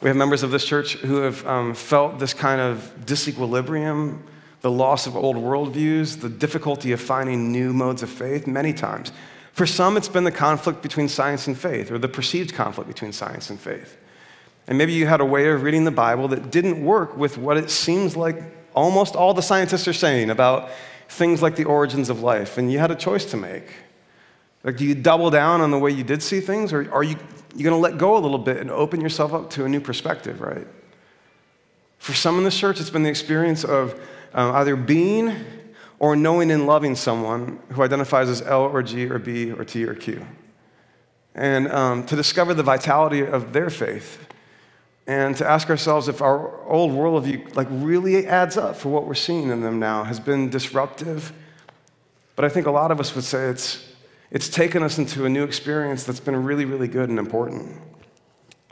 We 0.00 0.08
have 0.08 0.16
members 0.16 0.42
of 0.42 0.50
this 0.50 0.64
church 0.64 0.94
who 0.94 1.16
have 1.16 1.46
um, 1.46 1.74
felt 1.74 2.18
this 2.18 2.34
kind 2.34 2.60
of 2.60 2.92
disequilibrium, 3.04 4.22
the 4.60 4.70
loss 4.70 5.06
of 5.06 5.16
old 5.16 5.36
worldviews, 5.36 6.20
the 6.20 6.28
difficulty 6.28 6.92
of 6.92 7.00
finding 7.00 7.52
new 7.52 7.72
modes 7.72 8.02
of 8.02 8.10
faith 8.10 8.46
many 8.46 8.72
times. 8.72 9.12
For 9.52 9.66
some, 9.66 9.96
it's 9.96 10.08
been 10.08 10.24
the 10.24 10.32
conflict 10.32 10.82
between 10.82 11.08
science 11.08 11.46
and 11.46 11.58
faith, 11.58 11.90
or 11.90 11.98
the 11.98 12.08
perceived 12.08 12.54
conflict 12.54 12.88
between 12.88 13.12
science 13.12 13.50
and 13.50 13.60
faith. 13.60 13.98
And 14.70 14.78
maybe 14.78 14.92
you 14.92 15.06
had 15.06 15.20
a 15.20 15.24
way 15.24 15.48
of 15.48 15.62
reading 15.62 15.82
the 15.82 15.90
Bible 15.90 16.28
that 16.28 16.52
didn't 16.52 16.82
work 16.82 17.16
with 17.16 17.36
what 17.36 17.56
it 17.56 17.70
seems 17.70 18.16
like 18.16 18.40
almost 18.72 19.16
all 19.16 19.34
the 19.34 19.42
scientists 19.42 19.88
are 19.88 19.92
saying 19.92 20.30
about 20.30 20.70
things 21.08 21.42
like 21.42 21.56
the 21.56 21.64
origins 21.64 22.08
of 22.08 22.22
life, 22.22 22.56
and 22.56 22.70
you 22.70 22.78
had 22.78 22.92
a 22.92 22.94
choice 22.94 23.24
to 23.26 23.36
make. 23.36 23.74
Like, 24.62 24.76
do 24.76 24.84
you 24.84 24.94
double 24.94 25.28
down 25.28 25.60
on 25.60 25.72
the 25.72 25.78
way 25.78 25.90
you 25.90 26.04
did 26.04 26.22
see 26.22 26.40
things, 26.40 26.72
or 26.72 26.90
are 26.92 27.02
you 27.02 27.16
you 27.56 27.64
going 27.64 27.74
to 27.74 27.80
let 27.80 27.98
go 27.98 28.16
a 28.16 28.20
little 28.20 28.38
bit 28.38 28.58
and 28.58 28.70
open 28.70 29.00
yourself 29.00 29.32
up 29.32 29.50
to 29.50 29.64
a 29.64 29.68
new 29.68 29.80
perspective, 29.80 30.40
right? 30.40 30.68
For 31.98 32.14
some 32.14 32.38
in 32.38 32.44
this 32.44 32.56
church, 32.56 32.78
it's 32.78 32.90
been 32.90 33.02
the 33.02 33.10
experience 33.10 33.64
of 33.64 34.00
uh, 34.32 34.52
either 34.52 34.76
being 34.76 35.34
or 35.98 36.14
knowing 36.14 36.52
and 36.52 36.66
loving 36.66 36.94
someone 36.94 37.58
who 37.70 37.82
identifies 37.82 38.28
as 38.28 38.40
L 38.42 38.62
or 38.62 38.84
G 38.84 39.10
or 39.10 39.18
B 39.18 39.50
or 39.50 39.64
T 39.64 39.84
or 39.84 39.96
Q. 39.96 40.24
And 41.34 41.66
um, 41.72 42.06
to 42.06 42.14
discover 42.14 42.54
the 42.54 42.62
vitality 42.62 43.26
of 43.26 43.52
their 43.52 43.68
faith 43.68 44.29
and 45.10 45.36
to 45.36 45.44
ask 45.44 45.68
ourselves 45.68 46.06
if 46.06 46.22
our 46.22 46.64
old 46.68 46.92
worldview 46.92 47.56
like 47.56 47.66
really 47.68 48.28
adds 48.28 48.56
up 48.56 48.76
for 48.76 48.90
what 48.90 49.08
we're 49.08 49.14
seeing 49.14 49.50
in 49.50 49.60
them 49.60 49.80
now 49.80 50.04
has 50.04 50.20
been 50.20 50.48
disruptive. 50.48 51.32
But 52.36 52.44
I 52.44 52.48
think 52.48 52.68
a 52.68 52.70
lot 52.70 52.92
of 52.92 53.00
us 53.00 53.12
would 53.16 53.24
say 53.24 53.48
it's, 53.48 53.88
it's 54.30 54.48
taken 54.48 54.84
us 54.84 54.98
into 54.98 55.24
a 55.24 55.28
new 55.28 55.42
experience 55.42 56.04
that's 56.04 56.20
been 56.20 56.40
really, 56.44 56.64
really 56.64 56.86
good 56.86 57.08
and 57.08 57.18
important. 57.18 57.76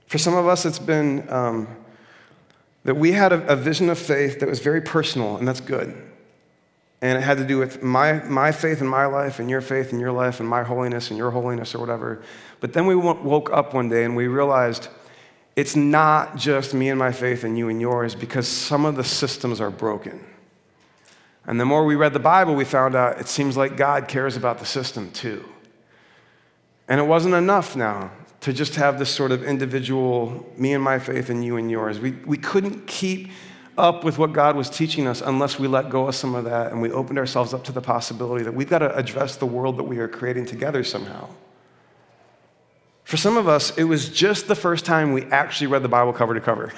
For 0.07 0.19
some 0.19 0.37
of 0.37 0.47
us, 0.47 0.65
it's 0.65 0.79
been 0.79 1.29
um, 1.29 1.67
that 2.85 2.95
we 2.95 3.11
had 3.11 3.33
a, 3.33 3.45
a 3.49 3.57
vision 3.57 3.91
of 3.91 3.99
faith 3.99 4.39
that 4.39 4.49
was 4.49 4.61
very 4.61 4.81
personal, 4.81 5.39
and 5.39 5.49
that's 5.49 5.61
good. 5.61 5.89
And 7.03 7.19
it 7.19 7.23
had 7.23 7.39
to 7.39 7.45
do 7.45 7.59
with 7.59 7.83
my, 7.83 8.13
my 8.25 8.53
faith 8.53 8.81
in 8.81 8.87
my 8.87 9.07
life, 9.07 9.41
and 9.41 9.51
your 9.51 9.61
faith 9.61 9.93
in 9.93 9.99
your 9.99 10.13
life, 10.13 10.39
and 10.39 10.49
my 10.49 10.63
holiness 10.63 11.11
and 11.11 11.19
your 11.19 11.33
holiness, 11.33 11.75
or 11.75 11.81
whatever. 11.81 12.23
But 12.61 12.75
then 12.75 12.87
we 12.87 12.95
woke 12.95 13.51
up 13.53 13.75
one 13.75 13.89
day 13.89 14.05
and 14.05 14.15
we 14.15 14.29
realized 14.29 14.87
it's 15.59 15.75
not 15.75 16.37
just 16.37 16.73
me 16.73 16.89
and 16.89 16.97
my 16.97 17.11
faith 17.11 17.43
and 17.43 17.59
you 17.59 17.69
and 17.69 17.81
yours, 17.81 18.15
because 18.15 18.47
some 18.47 18.85
of 18.85 18.95
the 18.95 19.03
systems 19.03 19.61
are 19.61 19.73
broken. 19.73 20.25
And 21.47 21.59
the 21.59 21.65
more 21.65 21.85
we 21.85 21.97
read 21.97 22.13
the 22.13 22.21
Bible, 22.21 22.55
we 22.55 22.65
found 22.65 22.95
out 22.95 23.19
it 23.19 23.27
seems 23.27 23.57
like 23.57 23.77
God 23.77 24.07
cares 24.07 24.37
about 24.37 24.61
the 24.61 24.65
system 24.65 25.11
too. 25.11 25.45
And 26.87 27.01
it 27.01 27.03
wasn't 27.03 27.35
enough 27.35 27.75
now 27.75 28.13
to 28.43 28.53
just 28.53 28.77
have 28.77 29.01
this 29.01 29.11
sort 29.11 29.33
of 29.33 29.43
individual, 29.43 30.49
me 30.57 30.75
and 30.75 30.85
my 30.85 31.01
faith 31.01 31.29
and 31.29 31.45
you 31.45 31.57
and 31.57 31.69
yours. 31.69 31.99
We, 31.99 32.13
we 32.13 32.37
couldn't 32.37 32.87
keep 32.87 33.29
up 33.77 34.05
with 34.05 34.17
what 34.17 34.33
God 34.33 34.55
was 34.55 34.71
teaching 34.71 35.09
us 35.09 35.21
unless 35.21 35.59
we 35.59 35.67
let 35.67 35.91
go 35.91 36.07
of 36.07 36.15
some 36.15 36.37
of 36.37 36.45
that 36.45 36.71
and 36.71 36.81
we 36.81 36.93
opened 36.93 37.19
ourselves 37.19 37.53
up 37.53 37.65
to 37.65 37.73
the 37.73 37.83
possibility 37.83 38.45
that 38.45 38.55
we've 38.55 38.71
got 38.71 38.79
to 38.79 38.97
address 38.97 39.35
the 39.35 39.47
world 39.47 39.77
that 39.79 39.85
we 39.85 39.99
are 39.99 40.07
creating 40.07 40.47
together 40.47 40.85
somehow. 40.85 41.29
For 43.09 43.17
some 43.17 43.39
of 43.39 43.49
us, 43.49 43.75
it 43.79 43.85
was 43.85 44.11
just 44.11 44.49
the 44.49 44.55
first 44.55 44.85
time 44.85 45.15
we 45.15 45.25
actually 45.31 45.69
read 45.69 45.83
the 45.83 45.89
Bible 45.89 46.13
cover 46.13 46.35
to 46.35 46.43
cover. 46.43 46.75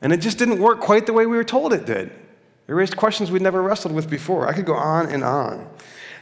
And 0.00 0.10
it 0.10 0.22
just 0.22 0.38
didn't 0.38 0.58
work 0.58 0.80
quite 0.80 1.04
the 1.04 1.12
way 1.12 1.26
we 1.26 1.36
were 1.36 1.44
told 1.44 1.74
it 1.74 1.84
did. 1.84 2.10
It 2.66 2.72
raised 2.72 2.96
questions 2.96 3.30
we'd 3.30 3.42
never 3.42 3.60
wrestled 3.60 3.94
with 3.94 4.08
before. 4.08 4.48
I 4.48 4.54
could 4.54 4.64
go 4.64 4.74
on 4.74 5.10
and 5.10 5.22
on. 5.22 5.68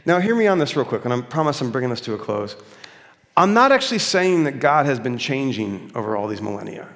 Now, 0.05 0.19
hear 0.19 0.35
me 0.35 0.49
on 0.49 0.59
this 0.59 0.75
real 0.75 0.85
quick, 0.85 1.05
and 1.05 1.15
I 1.15 1.21
promise 1.21 1.61
I'm 1.61 1.71
bringing 1.71 1.89
this 1.89 2.01
to 2.01 2.15
a 2.15 2.19
close. 2.19 2.57
I'm 3.37 3.55
not 3.55 3.71
actually 3.71 4.01
saying 4.01 4.43
that 4.43 4.59
God 4.59 4.87
has 4.87 4.99
been 4.99 5.19
changing 5.19 5.93
over 5.95 6.17
all 6.17 6.27
these 6.27 6.43
millennia. 6.43 6.89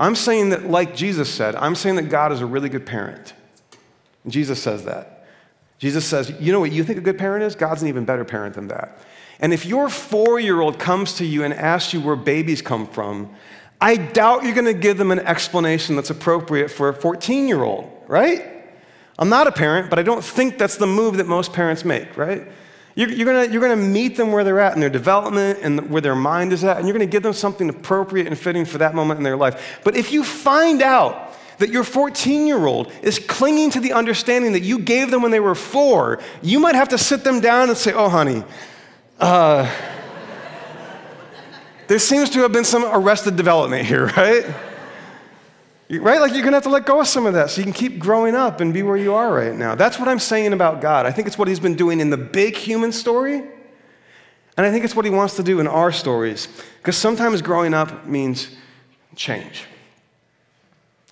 I'm 0.00 0.16
saying 0.16 0.48
that, 0.48 0.68
like 0.68 0.96
Jesus 0.96 1.32
said, 1.32 1.54
I'm 1.54 1.76
saying 1.76 1.94
that 1.94 2.08
God 2.08 2.32
is 2.32 2.40
a 2.40 2.46
really 2.46 2.68
good 2.68 2.86
parent. 2.86 3.34
Jesus 4.26 4.60
says 4.60 4.84
that. 4.86 5.28
Jesus 5.78 6.04
says, 6.04 6.34
you 6.40 6.50
know 6.50 6.58
what 6.58 6.72
you 6.72 6.82
think 6.82 6.98
a 6.98 7.02
good 7.02 7.18
parent 7.18 7.44
is? 7.44 7.54
God's 7.54 7.82
an 7.82 7.88
even 7.88 8.04
better 8.04 8.24
parent 8.24 8.56
than 8.56 8.66
that. 8.66 8.98
And 9.40 9.52
if 9.52 9.66
your 9.66 9.88
four 9.88 10.40
year 10.40 10.60
old 10.60 10.78
comes 10.78 11.14
to 11.14 11.24
you 11.24 11.44
and 11.44 11.52
asks 11.52 11.92
you 11.92 12.00
where 12.00 12.16
babies 12.16 12.62
come 12.62 12.86
from, 12.86 13.34
I 13.80 13.96
doubt 13.96 14.44
you're 14.44 14.54
going 14.54 14.64
to 14.66 14.74
give 14.74 14.96
them 14.96 15.10
an 15.10 15.20
explanation 15.20 15.96
that's 15.96 16.10
appropriate 16.10 16.70
for 16.70 16.88
a 16.88 16.94
14 16.94 17.48
year 17.48 17.62
old, 17.62 17.90
right? 18.06 18.44
I'm 19.18 19.28
not 19.28 19.46
a 19.46 19.52
parent, 19.52 19.90
but 19.90 19.98
I 19.98 20.02
don't 20.02 20.24
think 20.24 20.58
that's 20.58 20.76
the 20.76 20.86
move 20.86 21.16
that 21.18 21.26
most 21.26 21.52
parents 21.52 21.84
make, 21.84 22.16
right? 22.16 22.46
You're, 22.94 23.10
you're 23.10 23.26
going 23.26 23.52
you're 23.52 23.68
to 23.68 23.76
meet 23.76 24.16
them 24.16 24.32
where 24.32 24.42
they're 24.42 24.60
at 24.60 24.74
in 24.74 24.80
their 24.80 24.90
development 24.90 25.58
and 25.62 25.90
where 25.90 26.00
their 26.00 26.14
mind 26.14 26.52
is 26.52 26.64
at, 26.64 26.78
and 26.78 26.86
you're 26.86 26.96
going 26.96 27.06
to 27.06 27.10
give 27.10 27.22
them 27.22 27.34
something 27.34 27.68
appropriate 27.68 28.26
and 28.26 28.38
fitting 28.38 28.64
for 28.64 28.78
that 28.78 28.94
moment 28.94 29.18
in 29.18 29.24
their 29.24 29.36
life. 29.36 29.80
But 29.84 29.96
if 29.96 30.12
you 30.12 30.24
find 30.24 30.80
out 30.80 31.36
that 31.58 31.68
your 31.68 31.84
14 31.84 32.46
year 32.46 32.66
old 32.66 32.90
is 33.02 33.18
clinging 33.18 33.70
to 33.72 33.80
the 33.80 33.92
understanding 33.92 34.52
that 34.52 34.62
you 34.62 34.78
gave 34.78 35.10
them 35.10 35.22
when 35.22 35.30
they 35.30 35.40
were 35.40 35.54
four, 35.54 36.20
you 36.42 36.58
might 36.58 36.74
have 36.74 36.88
to 36.88 36.98
sit 36.98 37.22
them 37.22 37.40
down 37.40 37.68
and 37.68 37.76
say, 37.76 37.92
Oh, 37.92 38.08
honey, 38.08 38.42
uh, 39.20 39.70
there 41.88 41.98
seems 41.98 42.30
to 42.30 42.40
have 42.40 42.52
been 42.52 42.64
some 42.64 42.84
arrested 42.84 43.36
development 43.36 43.86
here, 43.86 44.06
right? 44.16 44.44
Right? 45.88 46.20
Like 46.20 46.32
you're 46.32 46.42
going 46.42 46.52
to 46.52 46.56
have 46.56 46.64
to 46.64 46.68
let 46.68 46.84
go 46.84 47.00
of 47.00 47.06
some 47.06 47.26
of 47.26 47.34
that 47.34 47.50
so 47.50 47.60
you 47.60 47.64
can 47.64 47.72
keep 47.72 47.98
growing 47.98 48.34
up 48.34 48.60
and 48.60 48.74
be 48.74 48.82
where 48.82 48.96
you 48.96 49.14
are 49.14 49.32
right 49.32 49.54
now. 49.54 49.76
That's 49.76 49.98
what 49.98 50.08
I'm 50.08 50.18
saying 50.18 50.52
about 50.52 50.80
God. 50.80 51.06
I 51.06 51.12
think 51.12 51.28
it's 51.28 51.38
what 51.38 51.46
He's 51.46 51.60
been 51.60 51.76
doing 51.76 52.00
in 52.00 52.10
the 52.10 52.16
big 52.16 52.56
human 52.56 52.90
story. 52.90 53.44
And 54.56 54.66
I 54.66 54.70
think 54.72 54.84
it's 54.84 54.96
what 54.96 55.04
He 55.04 55.10
wants 55.12 55.36
to 55.36 55.44
do 55.44 55.60
in 55.60 55.68
our 55.68 55.92
stories. 55.92 56.48
Because 56.78 56.96
sometimes 56.96 57.40
growing 57.40 57.72
up 57.72 58.04
means 58.04 58.50
change. 59.14 59.64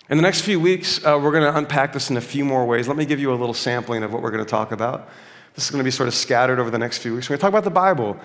In 0.09 0.17
the 0.17 0.23
next 0.23 0.41
few 0.41 0.59
weeks, 0.59 1.03
uh, 1.03 1.19
we're 1.21 1.31
going 1.31 1.51
to 1.51 1.57
unpack 1.57 1.93
this 1.93 2.09
in 2.09 2.17
a 2.17 2.21
few 2.21 2.43
more 2.43 2.65
ways. 2.65 2.87
Let 2.87 2.97
me 2.97 3.05
give 3.05 3.19
you 3.19 3.31
a 3.31 3.35
little 3.35 3.53
sampling 3.53 4.03
of 4.03 4.11
what 4.11 4.21
we're 4.21 4.31
going 4.31 4.43
to 4.43 4.49
talk 4.49 4.71
about. 4.71 5.09
This 5.55 5.65
is 5.65 5.71
going 5.71 5.79
to 5.79 5.85
be 5.85 5.91
sort 5.91 6.07
of 6.07 6.13
scattered 6.13 6.59
over 6.59 6.69
the 6.69 6.77
next 6.77 6.99
few 6.99 7.13
weeks. 7.13 7.29
We're 7.29 7.37
going 7.37 7.39
to 7.39 7.41
talk 7.43 7.49
about 7.49 7.63
the 7.63 7.69
Bible. 7.69 8.17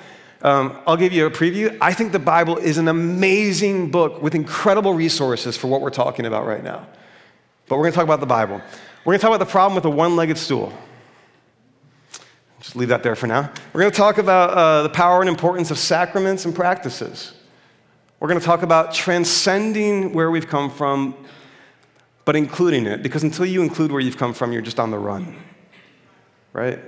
Um, 0.42 0.78
I'll 0.86 0.96
give 0.96 1.12
you 1.12 1.26
a 1.26 1.30
preview. 1.30 1.76
I 1.80 1.92
think 1.92 2.12
the 2.12 2.18
Bible 2.18 2.56
is 2.56 2.78
an 2.78 2.88
amazing 2.88 3.90
book 3.90 4.20
with 4.20 4.34
incredible 4.34 4.94
resources 4.94 5.56
for 5.56 5.68
what 5.68 5.80
we're 5.80 5.90
talking 5.90 6.26
about 6.26 6.46
right 6.46 6.64
now. 6.64 6.86
But 7.68 7.76
we're 7.76 7.84
going 7.84 7.92
to 7.92 7.96
talk 7.96 8.04
about 8.04 8.20
the 8.20 8.26
Bible. 8.26 8.60
We're 9.04 9.12
going 9.12 9.20
to 9.20 9.22
talk 9.22 9.34
about 9.34 9.44
the 9.44 9.50
problem 9.50 9.74
with 9.74 9.84
the 9.84 9.90
one 9.90 10.16
legged 10.16 10.38
stool. 10.38 10.72
Just 12.60 12.74
leave 12.74 12.88
that 12.88 13.02
there 13.02 13.14
for 13.14 13.26
now. 13.26 13.50
We're 13.72 13.82
going 13.82 13.92
to 13.92 13.96
talk 13.96 14.18
about 14.18 14.50
uh, 14.50 14.82
the 14.82 14.90
power 14.90 15.20
and 15.20 15.28
importance 15.28 15.70
of 15.70 15.78
sacraments 15.78 16.44
and 16.46 16.54
practices. 16.54 17.32
We're 18.18 18.28
going 18.28 18.40
to 18.40 18.44
talk 18.44 18.62
about 18.62 18.92
transcending 18.92 20.12
where 20.12 20.30
we've 20.30 20.48
come 20.48 20.70
from, 20.70 21.14
but 22.24 22.34
including 22.34 22.86
it, 22.86 23.02
because 23.02 23.22
until 23.22 23.46
you 23.46 23.62
include 23.62 23.92
where 23.92 24.00
you've 24.00 24.18
come 24.18 24.34
from, 24.34 24.52
you're 24.52 24.62
just 24.62 24.80
on 24.80 24.90
the 24.90 24.98
run, 24.98 25.36
right? 26.52 26.78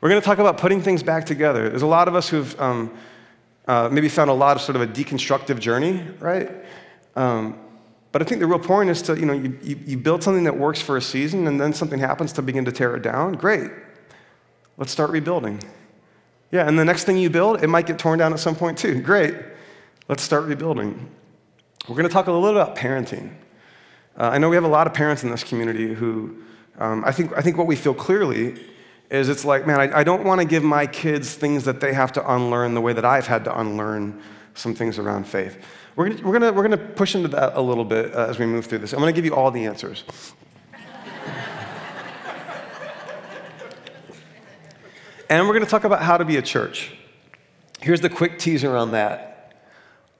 We're 0.00 0.10
going 0.10 0.20
to 0.20 0.24
talk 0.24 0.38
about 0.38 0.58
putting 0.58 0.82
things 0.82 1.02
back 1.02 1.24
together. 1.24 1.70
There's 1.70 1.82
a 1.82 1.86
lot 1.86 2.06
of 2.06 2.14
us 2.14 2.28
who've 2.28 2.60
um, 2.60 2.96
uh, 3.66 3.88
maybe 3.90 4.08
found 4.10 4.28
a 4.28 4.34
lot 4.34 4.56
of 4.56 4.62
sort 4.62 4.76
of 4.76 4.82
a 4.82 4.86
deconstructive 4.86 5.58
journey, 5.58 6.06
right? 6.20 6.50
Um, 7.16 7.58
but 8.12 8.20
I 8.20 8.24
think 8.26 8.40
the 8.40 8.46
real 8.46 8.58
point 8.58 8.90
is 8.90 9.00
to, 9.02 9.18
you 9.18 9.24
know, 9.24 9.32
you, 9.32 9.58
you, 9.62 9.78
you 9.86 9.96
build 9.96 10.22
something 10.22 10.44
that 10.44 10.56
works 10.56 10.82
for 10.82 10.98
a 10.98 11.02
season 11.02 11.46
and 11.46 11.58
then 11.58 11.72
something 11.72 11.98
happens 11.98 12.32
to 12.34 12.42
begin 12.42 12.64
to 12.66 12.72
tear 12.72 12.94
it 12.94 13.02
down. 13.02 13.32
Great. 13.34 13.70
Let's 14.76 14.92
start 14.92 15.10
rebuilding. 15.10 15.62
Yeah, 16.52 16.68
and 16.68 16.78
the 16.78 16.84
next 16.84 17.04
thing 17.04 17.16
you 17.16 17.30
build, 17.30 17.62
it 17.62 17.68
might 17.68 17.86
get 17.86 17.98
torn 17.98 18.18
down 18.18 18.32
at 18.34 18.38
some 18.38 18.54
point 18.54 18.76
too. 18.76 19.00
Great. 19.00 19.34
Let's 20.08 20.22
start 20.22 20.44
rebuilding. 20.44 21.10
We're 21.88 21.96
going 21.96 22.06
to 22.06 22.12
talk 22.12 22.26
a 22.26 22.32
little 22.32 22.58
about 22.58 22.76
parenting. 22.76 23.30
Uh, 24.16 24.30
I 24.32 24.38
know 24.38 24.50
we 24.50 24.56
have 24.56 24.64
a 24.64 24.68
lot 24.68 24.86
of 24.86 24.94
parents 24.94 25.24
in 25.24 25.30
this 25.30 25.42
community 25.42 25.94
who 25.94 26.42
um, 26.78 27.02
I, 27.04 27.12
think, 27.12 27.32
I 27.36 27.40
think 27.40 27.56
what 27.56 27.66
we 27.66 27.76
feel 27.76 27.94
clearly 27.94 28.58
is 29.10 29.28
it's 29.28 29.44
like, 29.44 29.66
man, 29.66 29.80
I, 29.80 29.98
I 29.98 30.04
don't 30.04 30.24
want 30.24 30.40
to 30.40 30.46
give 30.46 30.62
my 30.62 30.86
kids 30.86 31.34
things 31.34 31.64
that 31.64 31.80
they 31.80 31.92
have 31.92 32.12
to 32.12 32.34
unlearn 32.34 32.74
the 32.74 32.80
way 32.80 32.92
that 32.92 33.04
I've 33.04 33.26
had 33.26 33.44
to 33.44 33.58
unlearn 33.58 34.20
some 34.54 34.74
things 34.74 34.98
around 34.98 35.26
faith. 35.26 35.62
We're 35.94 36.08
going 36.08 36.24
we're 36.24 36.32
gonna, 36.32 36.52
we're 36.52 36.62
gonna 36.62 36.76
push 36.76 37.14
into 37.14 37.28
that 37.28 37.56
a 37.56 37.60
little 37.60 37.84
bit 37.84 38.14
uh, 38.14 38.26
as 38.28 38.38
we 38.38 38.46
move 38.46 38.66
through 38.66 38.78
this. 38.78 38.92
I'm 38.92 38.98
going 38.98 39.14
to 39.14 39.16
give 39.16 39.24
you 39.24 39.34
all 39.34 39.50
the 39.50 39.64
answers. 39.64 40.04
and 45.30 45.46
we're 45.46 45.54
going 45.54 45.64
to 45.64 45.70
talk 45.70 45.84
about 45.84 46.02
how 46.02 46.16
to 46.16 46.24
be 46.24 46.36
a 46.36 46.42
church. 46.42 46.92
Here's 47.80 48.00
the 48.00 48.10
quick 48.10 48.38
teaser 48.38 48.76
on 48.76 48.90
that. 48.92 49.32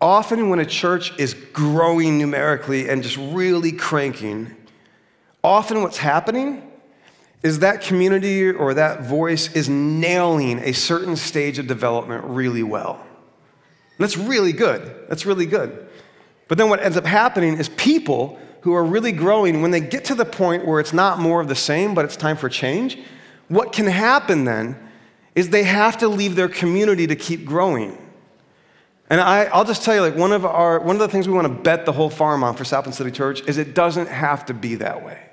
Often, 0.00 0.50
when 0.50 0.60
a 0.60 0.66
church 0.66 1.18
is 1.18 1.34
growing 1.34 2.18
numerically 2.18 2.88
and 2.88 3.02
just 3.02 3.16
really 3.16 3.72
cranking, 3.72 4.54
often 5.42 5.82
what's 5.82 5.96
happening 5.96 6.65
is 7.46 7.60
that 7.60 7.80
community 7.80 8.50
or 8.50 8.74
that 8.74 9.02
voice 9.02 9.52
is 9.54 9.68
nailing 9.68 10.58
a 10.58 10.72
certain 10.72 11.14
stage 11.14 11.58
of 11.58 11.68
development 11.68 12.24
really 12.24 12.64
well. 12.64 13.00
And 13.00 13.98
that's 13.98 14.16
really 14.16 14.52
good. 14.52 15.06
That's 15.08 15.24
really 15.24 15.46
good. 15.46 15.88
But 16.48 16.58
then 16.58 16.68
what 16.68 16.82
ends 16.82 16.96
up 16.96 17.06
happening 17.06 17.56
is 17.56 17.68
people 17.70 18.38
who 18.62 18.74
are 18.74 18.84
really 18.84 19.12
growing, 19.12 19.62
when 19.62 19.70
they 19.70 19.80
get 19.80 20.04
to 20.06 20.14
the 20.16 20.24
point 20.24 20.66
where 20.66 20.80
it's 20.80 20.92
not 20.92 21.20
more 21.20 21.40
of 21.40 21.46
the 21.46 21.54
same, 21.54 21.94
but 21.94 22.04
it's 22.04 22.16
time 22.16 22.36
for 22.36 22.48
change, 22.48 22.98
what 23.46 23.72
can 23.72 23.86
happen 23.86 24.44
then 24.44 24.76
is 25.36 25.50
they 25.50 25.62
have 25.62 25.98
to 25.98 26.08
leave 26.08 26.34
their 26.34 26.48
community 26.48 27.06
to 27.06 27.14
keep 27.14 27.44
growing. 27.44 27.96
And 29.08 29.20
I, 29.20 29.56
will 29.56 29.64
just 29.64 29.84
tell 29.84 29.94
you, 29.94 30.00
like 30.00 30.16
one 30.16 30.32
of 30.32 30.44
our 30.44 30.80
one 30.80 30.96
of 30.96 31.00
the 31.00 31.08
things 31.08 31.28
we 31.28 31.34
want 31.34 31.46
to 31.46 31.62
bet 31.62 31.86
the 31.86 31.92
whole 31.92 32.10
farm 32.10 32.42
on 32.42 32.56
for 32.56 32.64
South 32.64 32.84
Bend 32.84 32.96
City 32.96 33.12
Church 33.12 33.40
is 33.46 33.56
it 33.56 33.72
doesn't 33.72 34.08
have 34.08 34.46
to 34.46 34.54
be 34.54 34.74
that 34.76 35.04
way. 35.04 35.25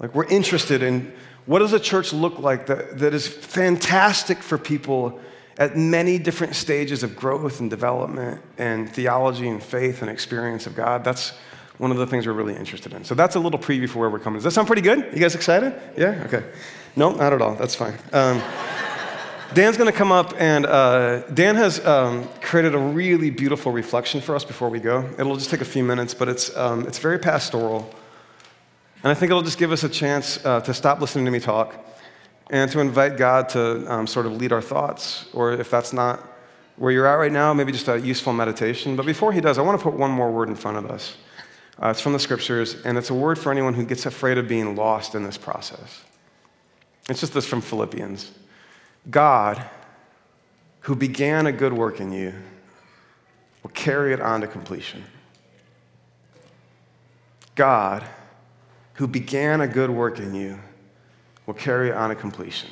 Like, 0.00 0.14
we're 0.14 0.26
interested 0.26 0.82
in 0.82 1.12
what 1.46 1.60
does 1.60 1.72
a 1.72 1.80
church 1.80 2.12
look 2.12 2.38
like 2.38 2.66
that, 2.66 2.98
that 2.98 3.14
is 3.14 3.28
fantastic 3.28 4.38
for 4.38 4.58
people 4.58 5.20
at 5.58 5.76
many 5.76 6.18
different 6.18 6.56
stages 6.56 7.02
of 7.02 7.14
growth 7.14 7.60
and 7.60 7.68
development 7.68 8.40
and 8.56 8.90
theology 8.90 9.46
and 9.46 9.62
faith 9.62 10.00
and 10.00 10.10
experience 10.10 10.66
of 10.66 10.74
God. 10.74 11.04
That's 11.04 11.34
one 11.76 11.90
of 11.90 11.98
the 11.98 12.06
things 12.06 12.26
we're 12.26 12.32
really 12.32 12.56
interested 12.56 12.92
in. 12.94 13.04
So 13.04 13.14
that's 13.14 13.36
a 13.36 13.40
little 13.40 13.58
preview 13.58 13.88
for 13.88 13.98
where 13.98 14.10
we're 14.10 14.18
coming. 14.18 14.38
Does 14.38 14.44
that 14.44 14.52
sound 14.52 14.66
pretty 14.66 14.82
good? 14.82 14.98
You 15.12 15.18
guys 15.18 15.34
excited? 15.34 15.74
Yeah? 15.96 16.22
Okay. 16.26 16.44
No, 16.96 17.12
not 17.12 17.32
at 17.32 17.42
all. 17.42 17.54
That's 17.54 17.74
fine. 17.74 17.94
Um, 18.12 18.40
Dan's 19.54 19.76
going 19.76 19.90
to 19.90 19.96
come 19.96 20.12
up, 20.12 20.34
and 20.38 20.64
uh, 20.64 21.22
Dan 21.28 21.56
has 21.56 21.84
um, 21.84 22.28
created 22.40 22.74
a 22.74 22.78
really 22.78 23.30
beautiful 23.30 23.72
reflection 23.72 24.20
for 24.20 24.36
us 24.36 24.44
before 24.44 24.68
we 24.70 24.78
go. 24.78 25.08
It'll 25.18 25.36
just 25.36 25.50
take 25.50 25.60
a 25.60 25.64
few 25.64 25.82
minutes, 25.82 26.14
but 26.14 26.28
it's, 26.28 26.56
um, 26.56 26.86
it's 26.86 26.98
very 26.98 27.18
pastoral. 27.18 27.92
And 29.02 29.10
I 29.10 29.14
think 29.14 29.30
it'll 29.30 29.42
just 29.42 29.58
give 29.58 29.72
us 29.72 29.82
a 29.82 29.88
chance 29.88 30.44
uh, 30.44 30.60
to 30.60 30.74
stop 30.74 31.00
listening 31.00 31.24
to 31.24 31.30
me 31.30 31.40
talk 31.40 31.74
and 32.50 32.70
to 32.72 32.80
invite 32.80 33.16
God 33.16 33.48
to 33.50 33.90
um, 33.90 34.06
sort 34.06 34.26
of 34.26 34.32
lead 34.32 34.52
our 34.52 34.60
thoughts. 34.60 35.26
Or 35.32 35.52
if 35.52 35.70
that's 35.70 35.92
not 35.92 36.20
where 36.76 36.92
you're 36.92 37.06
at 37.06 37.14
right 37.14 37.32
now, 37.32 37.54
maybe 37.54 37.72
just 37.72 37.88
a 37.88 37.98
useful 37.98 38.32
meditation. 38.32 38.96
But 38.96 39.06
before 39.06 39.32
He 39.32 39.40
does, 39.40 39.56
I 39.56 39.62
want 39.62 39.78
to 39.78 39.82
put 39.82 39.94
one 39.94 40.10
more 40.10 40.30
word 40.30 40.48
in 40.48 40.54
front 40.54 40.76
of 40.76 40.90
us. 40.90 41.16
Uh, 41.82 41.88
it's 41.88 42.00
from 42.00 42.12
the 42.12 42.18
scriptures, 42.18 42.76
and 42.84 42.98
it's 42.98 43.08
a 43.08 43.14
word 43.14 43.38
for 43.38 43.50
anyone 43.50 43.72
who 43.72 43.86
gets 43.86 44.04
afraid 44.04 44.36
of 44.36 44.46
being 44.46 44.76
lost 44.76 45.14
in 45.14 45.22
this 45.22 45.38
process. 45.38 46.02
It's 47.08 47.20
just 47.20 47.32
this 47.32 47.46
from 47.46 47.60
Philippians 47.62 48.32
God, 49.08 49.64
who 50.80 50.94
began 50.94 51.46
a 51.46 51.52
good 51.52 51.72
work 51.72 52.00
in 52.00 52.12
you, 52.12 52.34
will 53.62 53.70
carry 53.70 54.12
it 54.12 54.20
on 54.20 54.42
to 54.42 54.46
completion. 54.46 55.04
God, 57.54 58.04
who 59.00 59.06
began 59.06 59.62
a 59.62 59.66
good 59.66 59.88
work 59.88 60.18
in 60.18 60.34
you, 60.34 60.58
will 61.46 61.54
carry 61.54 61.90
on 61.90 62.10
to 62.10 62.14
completion. 62.14 62.68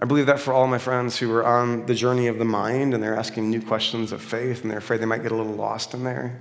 I 0.00 0.04
believe 0.04 0.26
that 0.26 0.38
for 0.38 0.52
all 0.52 0.68
my 0.68 0.78
friends 0.78 1.18
who 1.18 1.32
are 1.32 1.44
on 1.44 1.86
the 1.86 1.94
journey 1.96 2.28
of 2.28 2.38
the 2.38 2.44
mind 2.44 2.94
and 2.94 3.02
they're 3.02 3.16
asking 3.16 3.50
new 3.50 3.60
questions 3.60 4.12
of 4.12 4.22
faith 4.22 4.62
and 4.62 4.70
they're 4.70 4.78
afraid 4.78 5.00
they 5.00 5.04
might 5.04 5.24
get 5.24 5.32
a 5.32 5.34
little 5.34 5.54
lost 5.54 5.94
in 5.94 6.04
there. 6.04 6.40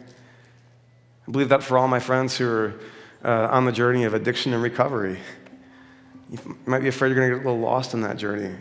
I 1.28 1.32
believe 1.32 1.50
that 1.50 1.64
for 1.64 1.80
all 1.80 1.88
my 1.88 1.98
friends 1.98 2.38
who 2.38 2.48
are 2.48 2.80
uh, 3.26 3.48
on 3.50 3.66
the 3.66 3.72
journey 3.72 4.04
of 4.04 4.14
addiction 4.14 4.54
and 4.54 4.62
recovery. 4.62 5.18
You 6.30 6.58
might 6.68 6.84
be 6.84 6.90
afraid 6.90 7.10
you're 7.10 7.18
going 7.18 7.32
to 7.32 7.38
get 7.38 7.44
a 7.44 7.50
little 7.50 7.60
lost 7.60 7.96
in 7.96 8.02
that 8.02 8.18
journey. 8.18 8.56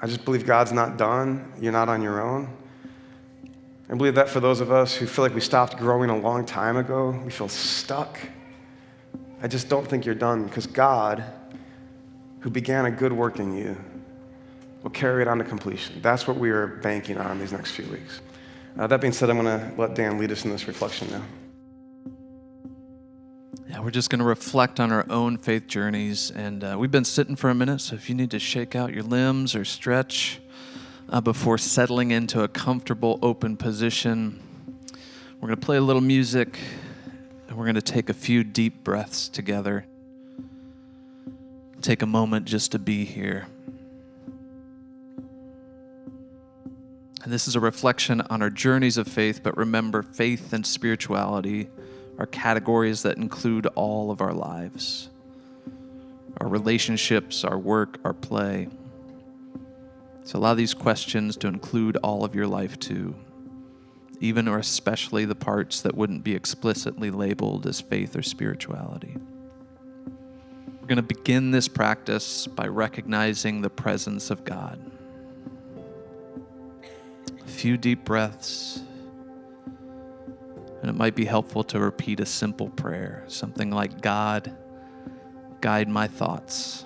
I 0.00 0.06
just 0.06 0.24
believe 0.24 0.46
God's 0.46 0.72
not 0.72 0.96
done. 0.96 1.52
You're 1.60 1.72
not 1.72 1.90
on 1.90 2.00
your 2.00 2.22
own. 2.22 2.48
I 3.92 3.94
believe 3.94 4.14
that 4.14 4.30
for 4.30 4.40
those 4.40 4.60
of 4.60 4.72
us 4.72 4.94
who 4.94 5.06
feel 5.06 5.22
like 5.22 5.34
we 5.34 5.42
stopped 5.42 5.76
growing 5.76 6.08
a 6.08 6.16
long 6.16 6.46
time 6.46 6.78
ago, 6.78 7.10
we 7.26 7.30
feel 7.30 7.50
stuck. 7.50 8.18
I 9.42 9.48
just 9.48 9.68
don't 9.68 9.86
think 9.86 10.06
you're 10.06 10.14
done 10.14 10.44
because 10.44 10.66
God 10.66 11.22
who 12.40 12.48
began 12.48 12.86
a 12.86 12.90
good 12.90 13.12
work 13.12 13.38
in 13.38 13.54
you 13.54 13.76
will 14.82 14.90
carry 14.90 15.20
it 15.20 15.28
on 15.28 15.36
to 15.38 15.44
completion. 15.44 16.00
That's 16.00 16.26
what 16.26 16.38
we 16.38 16.48
are 16.48 16.66
banking 16.66 17.18
on 17.18 17.38
these 17.38 17.52
next 17.52 17.72
few 17.72 17.84
weeks. 17.88 18.22
Uh, 18.78 18.86
that 18.86 19.02
being 19.02 19.12
said, 19.12 19.28
I'm 19.28 19.38
going 19.38 19.60
to 19.60 19.74
let 19.78 19.94
Dan 19.94 20.16
lead 20.16 20.32
us 20.32 20.46
in 20.46 20.50
this 20.50 20.66
reflection 20.66 21.10
now. 21.10 21.22
Yeah, 23.68 23.80
we're 23.80 23.90
just 23.90 24.08
going 24.08 24.20
to 24.20 24.24
reflect 24.24 24.80
on 24.80 24.90
our 24.90 25.04
own 25.10 25.36
faith 25.36 25.66
journeys. 25.66 26.30
And 26.30 26.64
uh, 26.64 26.76
we've 26.78 26.90
been 26.90 27.04
sitting 27.04 27.36
for 27.36 27.50
a 27.50 27.54
minute, 27.54 27.82
so 27.82 27.94
if 27.96 28.08
you 28.08 28.14
need 28.14 28.30
to 28.30 28.38
shake 28.38 28.74
out 28.74 28.94
your 28.94 29.02
limbs 29.02 29.54
or 29.54 29.66
stretch 29.66 30.40
uh, 31.12 31.20
before 31.20 31.58
settling 31.58 32.10
into 32.10 32.42
a 32.42 32.48
comfortable, 32.48 33.20
open 33.22 33.56
position, 33.56 34.40
we're 35.40 35.48
going 35.48 35.60
to 35.60 35.64
play 35.64 35.76
a 35.76 35.80
little 35.80 36.02
music 36.02 36.58
and 37.46 37.56
we're 37.56 37.66
going 37.66 37.74
to 37.76 37.82
take 37.82 38.08
a 38.08 38.14
few 38.14 38.42
deep 38.42 38.82
breaths 38.82 39.28
together 39.28 39.86
take 41.82 42.02
a 42.02 42.06
moment 42.06 42.46
just 42.46 42.72
to 42.72 42.78
be 42.78 43.04
here. 43.04 43.46
And 47.22 47.32
this 47.32 47.46
is 47.46 47.54
a 47.54 47.60
reflection 47.60 48.20
on 48.22 48.42
our 48.42 48.50
journeys 48.50 48.96
of 48.96 49.06
faith, 49.06 49.42
but 49.42 49.56
remember, 49.56 50.02
faith 50.02 50.52
and 50.52 50.66
spirituality 50.66 51.68
are 52.18 52.26
categories 52.26 53.02
that 53.02 53.16
include 53.16 53.66
all 53.74 54.10
of 54.10 54.20
our 54.20 54.32
lives 54.32 55.08
our 56.40 56.48
relationships, 56.48 57.44
our 57.44 57.58
work, 57.58 58.00
our 58.04 58.14
play. 58.14 58.66
So 60.24 60.38
allow 60.38 60.54
these 60.54 60.74
questions 60.74 61.36
to 61.38 61.48
include 61.48 61.96
all 61.98 62.24
of 62.24 62.34
your 62.34 62.46
life 62.46 62.78
too, 62.78 63.14
even 64.20 64.46
or 64.48 64.58
especially 64.58 65.24
the 65.24 65.34
parts 65.34 65.80
that 65.82 65.96
wouldn't 65.96 66.24
be 66.24 66.34
explicitly 66.34 67.10
labeled 67.10 67.66
as 67.66 67.80
faith 67.80 68.16
or 68.16 68.22
spirituality. 68.22 69.16
We're 70.80 70.86
going 70.86 70.96
to 70.96 71.02
begin 71.02 71.50
this 71.50 71.68
practice 71.68 72.46
by 72.46 72.66
recognizing 72.66 73.62
the 73.62 73.70
presence 73.70 74.30
of 74.30 74.44
God. 74.44 74.80
A 77.44 77.48
few 77.48 77.76
deep 77.76 78.04
breaths. 78.04 78.80
And 80.80 80.90
it 80.90 80.96
might 80.96 81.14
be 81.14 81.24
helpful 81.24 81.62
to 81.64 81.78
repeat 81.78 82.18
a 82.18 82.26
simple 82.26 82.68
prayer, 82.68 83.24
something 83.28 83.70
like 83.70 84.00
God, 84.00 84.56
guide 85.60 85.88
my 85.88 86.08
thoughts, 86.08 86.84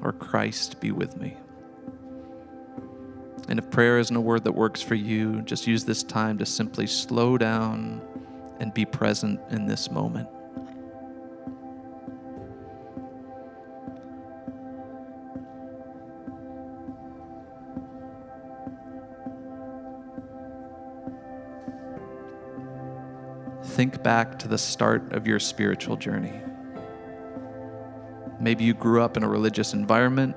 or 0.00 0.12
Christ, 0.12 0.80
be 0.80 0.92
with 0.92 1.16
me. 1.16 1.36
And 3.48 3.58
if 3.58 3.70
prayer 3.70 3.98
isn't 3.98 4.14
a 4.14 4.20
word 4.20 4.44
that 4.44 4.52
works 4.52 4.82
for 4.82 4.94
you, 4.94 5.42
just 5.42 5.66
use 5.66 5.84
this 5.84 6.02
time 6.02 6.38
to 6.38 6.46
simply 6.46 6.86
slow 6.86 7.36
down 7.36 8.00
and 8.60 8.72
be 8.72 8.84
present 8.84 9.40
in 9.50 9.66
this 9.66 9.90
moment. 9.90 10.28
think 23.72 24.02
back 24.02 24.38
to 24.38 24.48
the 24.48 24.58
start 24.58 25.12
of 25.14 25.26
your 25.26 25.40
spiritual 25.40 25.96
journey. 25.96 26.40
Maybe 28.38 28.64
you 28.64 28.74
grew 28.74 29.00
up 29.00 29.16
in 29.16 29.22
a 29.22 29.28
religious 29.28 29.72
environment, 29.72 30.36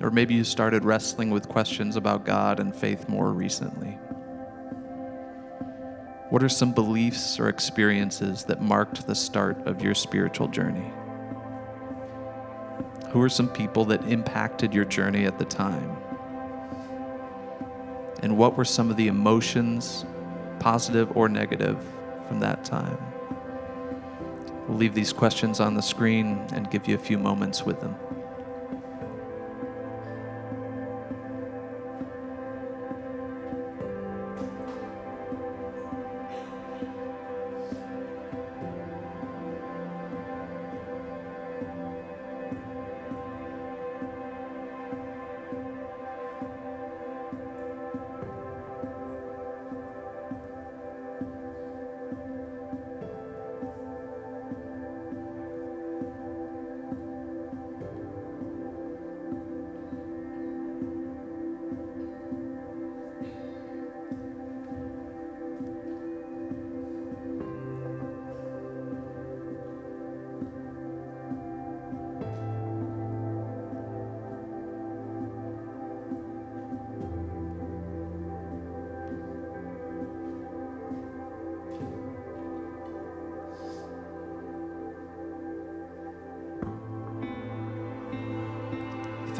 or 0.00 0.10
maybe 0.10 0.34
you 0.34 0.44
started 0.44 0.84
wrestling 0.84 1.30
with 1.30 1.48
questions 1.48 1.96
about 1.96 2.24
God 2.24 2.60
and 2.60 2.74
faith 2.74 3.08
more 3.08 3.32
recently. 3.32 3.98
What 6.30 6.42
are 6.42 6.48
some 6.48 6.72
beliefs 6.72 7.38
or 7.38 7.48
experiences 7.48 8.44
that 8.44 8.60
marked 8.60 9.06
the 9.06 9.14
start 9.14 9.66
of 9.66 9.82
your 9.82 9.94
spiritual 9.94 10.48
journey? 10.48 10.92
Who 13.10 13.22
are 13.22 13.28
some 13.28 13.48
people 13.48 13.84
that 13.86 14.04
impacted 14.04 14.74
your 14.74 14.84
journey 14.84 15.24
at 15.24 15.38
the 15.38 15.44
time? 15.44 15.96
And 18.22 18.36
what 18.36 18.56
were 18.56 18.64
some 18.64 18.90
of 18.90 18.96
the 18.96 19.06
emotions, 19.06 20.04
positive 20.58 21.16
or 21.16 21.28
negative, 21.28 21.78
from 22.26 22.40
that 22.40 22.64
time. 22.64 22.98
We'll 24.66 24.78
leave 24.78 24.94
these 24.94 25.12
questions 25.12 25.60
on 25.60 25.74
the 25.74 25.82
screen 25.82 26.44
and 26.52 26.70
give 26.70 26.88
you 26.88 26.96
a 26.96 26.98
few 26.98 27.18
moments 27.18 27.64
with 27.64 27.80
them. 27.80 27.94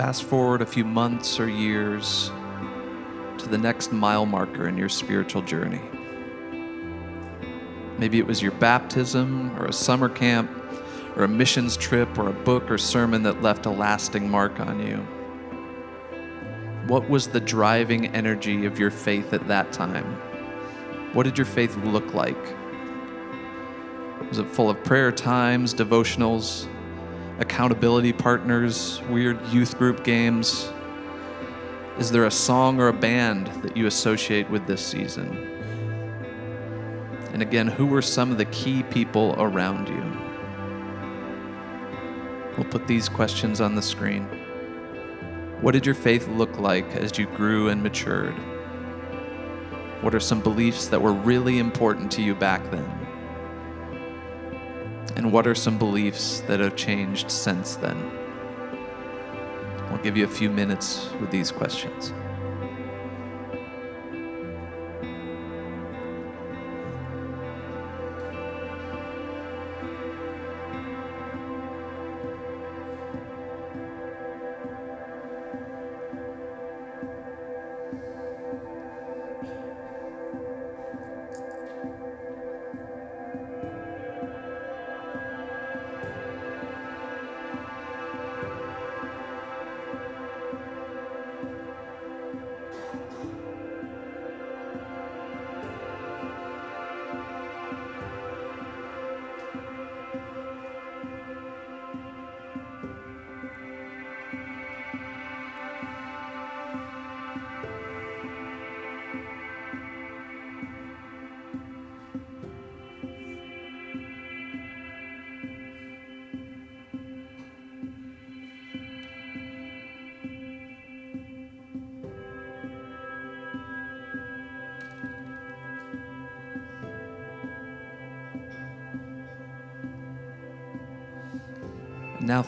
Fast 0.07 0.23
forward 0.23 0.63
a 0.63 0.67
few 0.67 0.85
months 0.85 1.41
or 1.41 1.49
years 1.49 2.31
to 3.39 3.49
the 3.49 3.59
next 3.59 3.91
mile 3.91 4.25
marker 4.25 4.69
in 4.69 4.79
your 4.79 4.89
spiritual 4.89 5.43
journey. 5.43 5.81
Maybe 7.99 8.21
it 8.21 8.25
was 8.25 8.41
your 8.41 8.53
baptism 8.53 9.51
or 9.59 9.67
a 9.67 9.73
summer 9.73 10.09
camp 10.09 10.49
or 11.17 11.25
a 11.25 11.29
missions 11.29 11.77
trip 11.77 12.17
or 12.21 12.29
a 12.29 12.33
book 12.33 12.71
or 12.71 12.79
sermon 12.79 13.25
that 13.25 13.43
left 13.43 13.67
a 13.67 13.71
lasting 13.71 14.31
mark 14.31 14.61
on 14.61 14.79
you. 14.79 14.99
What 16.87 17.11
was 17.11 17.27
the 17.27 17.41
driving 17.41 18.07
energy 18.15 18.65
of 18.65 18.79
your 18.79 18.93
faith 18.93 19.33
at 19.33 19.49
that 19.49 19.73
time? 19.73 20.07
What 21.15 21.25
did 21.25 21.37
your 21.37 21.47
faith 21.47 21.77
look 21.79 22.15
like? 22.15 22.55
Was 24.29 24.39
it 24.39 24.47
full 24.47 24.71
of 24.71 24.85
prayer 24.85 25.11
times, 25.11 25.75
devotionals, 25.75 26.69
accountability 27.39 28.13
partners, 28.13 29.01
weird 29.09 29.45
youth 29.49 29.79
group 29.79 30.05
games? 30.05 30.71
Is 31.99 32.11
there 32.11 32.25
a 32.25 32.31
song 32.31 32.81
or 32.81 32.89
a 32.89 32.93
band 32.93 33.47
that 33.63 33.77
you 33.77 33.87
associate 33.87 34.51
with 34.51 34.67
this 34.67 34.85
season? 34.85 35.37
And 37.33 37.43
again, 37.43 37.67
who 37.67 37.87
were 37.87 38.03
some 38.03 38.31
of 38.31 38.39
the 38.39 38.45
key 38.47 38.83
people 38.85 39.35
around 39.39 39.89
you? 39.89 40.17
We'll 42.57 42.71
put 42.71 42.87
these 42.87 43.09
questions 43.09 43.61
on 43.61 43.75
the 43.75 43.83
screen. 43.83 44.25
What 45.61 45.73
did 45.73 45.85
your 45.85 45.95
faith 45.95 46.29
look 46.29 46.59
like 46.59 46.97
as 46.97 47.19
you 47.19 47.27
grew 47.27 47.69
and 47.69 47.83
matured? 47.83 48.35
What 50.03 50.15
are 50.15 50.21
some 50.21 50.41
beliefs 50.41 50.89
that 50.89 51.01
were 51.01 51.13
really 51.13 51.59
important 51.59 52.11
to 52.13 52.23
you 52.23 52.35
back 52.35 52.71
then? 52.71 53.06
And 55.17 55.33
what 55.33 55.47
are 55.47 55.55
some 55.55 55.79
beliefs 55.79 56.41
that 56.47 56.61
have 56.61 56.77
changed 56.77 57.31
since 57.31 57.77
then? 57.77 57.97
I'll 59.89 60.03
give 60.03 60.17
you 60.17 60.25
a 60.25 60.29
few 60.29 60.51
minutes 60.51 61.11
with 61.21 61.31
these 61.31 61.51
questions. 61.51 62.13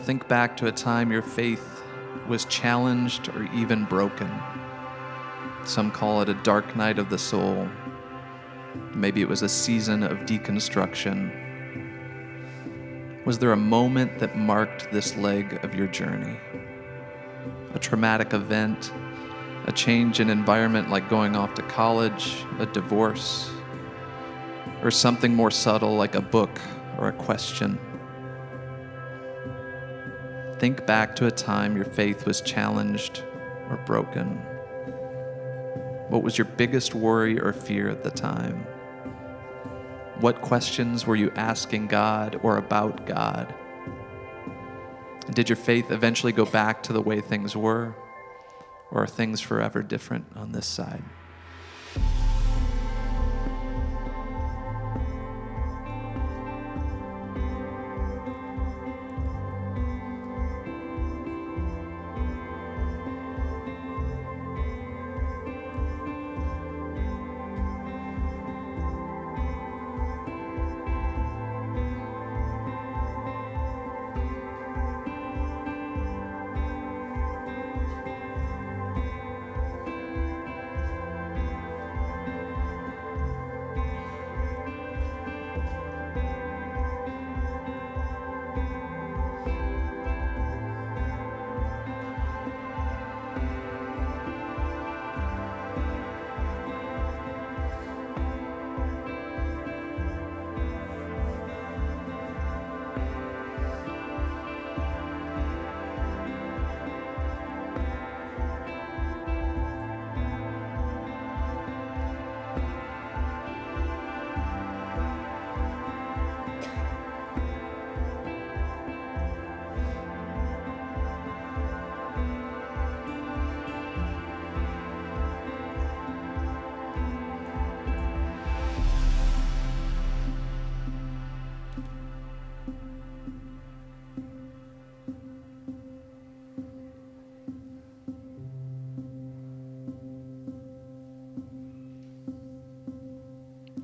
Think 0.09 0.27
back 0.27 0.57
to 0.57 0.67
a 0.69 0.73
time 0.73 1.13
your 1.13 1.21
faith 1.21 1.83
was 2.27 2.47
challenged 2.47 3.29
or 3.29 3.43
even 3.53 3.85
broken. 3.85 4.41
Some 5.65 5.91
call 5.91 6.23
it 6.23 6.31
a 6.31 6.35
dark 6.43 6.75
night 6.75 6.99
of 6.99 7.11
the 7.11 7.19
soul. 7.19 7.69
Maybe 8.95 9.21
it 9.21 9.29
was 9.29 9.43
a 9.43 9.51
season 9.51 10.03
of 10.03 10.21
deconstruction. 10.21 11.31
Was 13.27 13.39
there 13.39 13.53
a 13.53 13.57
moment 13.57 14.19
that 14.21 14.35
marked 14.35 14.91
this 14.91 15.15
leg 15.19 15.63
of 15.63 15.75
your 15.75 15.89
journey? 15.89 16.39
A 17.75 17.79
traumatic 17.79 18.33
event, 18.33 18.91
a 19.67 19.73
change 19.73 20.21
in 20.21 20.31
environment 20.31 20.89
like 20.89 21.11
going 21.11 21.37
off 21.37 21.53
to 21.53 21.63
college, 21.65 22.47
a 22.59 22.65
divorce, 22.65 23.51
or 24.83 24.91
something 24.91 25.35
more 25.35 25.51
subtle 25.51 25.97
like 25.97 26.15
a 26.15 26.23
book 26.23 26.59
or 26.97 27.09
a 27.09 27.13
question? 27.13 27.79
Think 30.59 30.87
back 30.87 31.15
to 31.17 31.27
a 31.27 31.31
time 31.31 31.77
your 31.77 31.85
faith 31.85 32.27
was 32.27 32.41
challenged 32.41 33.23
or 33.71 33.77
broken. 33.87 34.41
What 36.09 36.23
was 36.23 36.37
your 36.37 36.47
biggest 36.47 36.95
worry 36.95 37.39
or 37.39 37.53
fear 37.53 37.89
at 37.89 38.03
the 38.03 38.11
time? 38.11 38.67
What 40.21 40.43
questions 40.43 41.07
were 41.07 41.15
you 41.15 41.31
asking 41.37 41.87
God 41.87 42.41
or 42.43 42.57
about 42.57 43.07
God? 43.07 43.55
Did 45.31 45.49
your 45.49 45.57
faith 45.57 45.93
eventually 45.93 46.33
go 46.33 46.45
back 46.45 46.83
to 46.85 46.93
the 46.93 47.03
way 47.03 47.21
things 47.21 47.57
were? 47.57 47.95
Or 48.91 49.05
are 49.05 49.07
things 49.07 49.41
forever 49.41 49.83
different 49.83 50.27
on 50.35 50.51
this 50.51 50.67
side? 50.67 51.05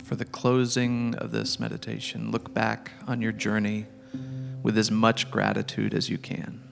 For 0.05 0.17
the 0.17 0.27
closing 0.27 1.15
of 1.15 1.31
this 1.31 1.59
meditation, 1.59 2.31
look 2.31 2.53
back 2.53 2.93
on 3.07 3.23
your 3.23 3.33
journey 3.33 3.87
with 4.63 4.77
as 4.77 4.91
much 4.91 5.31
gratitude 5.31 5.95
as 5.95 6.11
you 6.11 6.19
can. 6.19 6.63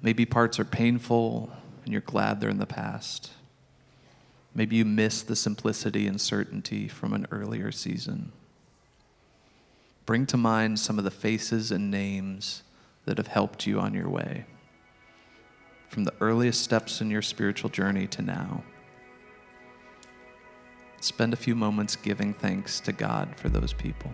Maybe 0.00 0.24
parts 0.24 0.58
are 0.58 0.64
painful 0.64 1.52
and 1.84 1.92
you're 1.92 2.00
glad 2.00 2.40
they're 2.40 2.48
in 2.48 2.58
the 2.58 2.64
past. 2.64 3.32
Maybe 4.54 4.76
you 4.76 4.86
miss 4.86 5.20
the 5.20 5.36
simplicity 5.36 6.06
and 6.06 6.18
certainty 6.18 6.88
from 6.88 7.12
an 7.12 7.26
earlier 7.30 7.72
season. 7.72 8.32
Bring 10.06 10.24
to 10.26 10.38
mind 10.38 10.80
some 10.80 10.96
of 10.98 11.04
the 11.04 11.10
faces 11.10 11.70
and 11.70 11.90
names 11.90 12.62
that 13.04 13.18
have 13.18 13.26
helped 13.26 13.66
you 13.66 13.78
on 13.78 13.92
your 13.92 14.08
way, 14.08 14.46
from 15.88 16.04
the 16.04 16.14
earliest 16.22 16.62
steps 16.62 17.02
in 17.02 17.10
your 17.10 17.20
spiritual 17.20 17.68
journey 17.68 18.06
to 18.06 18.22
now. 18.22 18.64
Spend 21.00 21.32
a 21.32 21.36
few 21.36 21.54
moments 21.54 21.94
giving 21.94 22.34
thanks 22.34 22.80
to 22.80 22.92
God 22.92 23.36
for 23.36 23.48
those 23.48 23.72
people. 23.72 24.12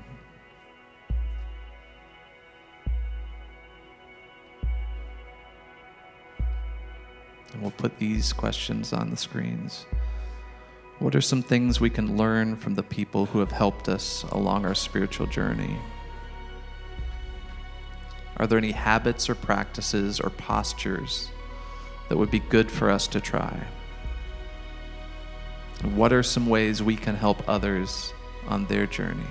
And 7.52 7.62
we'll 7.62 7.70
put 7.70 7.98
these 7.98 8.32
questions 8.32 8.92
on 8.92 9.10
the 9.10 9.16
screens. 9.16 9.86
What 10.98 11.14
are 11.14 11.20
some 11.20 11.42
things 11.42 11.80
we 11.80 11.90
can 11.90 12.16
learn 12.16 12.56
from 12.56 12.74
the 12.74 12.82
people 12.82 13.26
who 13.26 13.38
have 13.38 13.52
helped 13.52 13.88
us 13.88 14.24
along 14.30 14.64
our 14.64 14.74
spiritual 14.74 15.26
journey? 15.26 15.78
Are 18.36 18.46
there 18.46 18.58
any 18.58 18.72
habits 18.72 19.30
or 19.30 19.34
practices 19.34 20.20
or 20.20 20.30
postures 20.30 21.30
that 22.08 22.16
would 22.16 22.30
be 22.30 22.40
good 22.40 22.70
for 22.70 22.90
us 22.90 23.06
to 23.08 23.20
try? 23.20 23.66
What 25.92 26.12
are 26.12 26.22
some 26.22 26.46
ways 26.48 26.82
we 26.82 26.96
can 26.96 27.14
help 27.14 27.46
others 27.48 28.14
on 28.48 28.66
their 28.66 28.86
journey? 28.86 29.26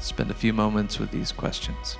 Spend 0.00 0.30
a 0.30 0.34
few 0.34 0.52
moments 0.52 0.98
with 0.98 1.10
these 1.10 1.32
questions. 1.32 1.96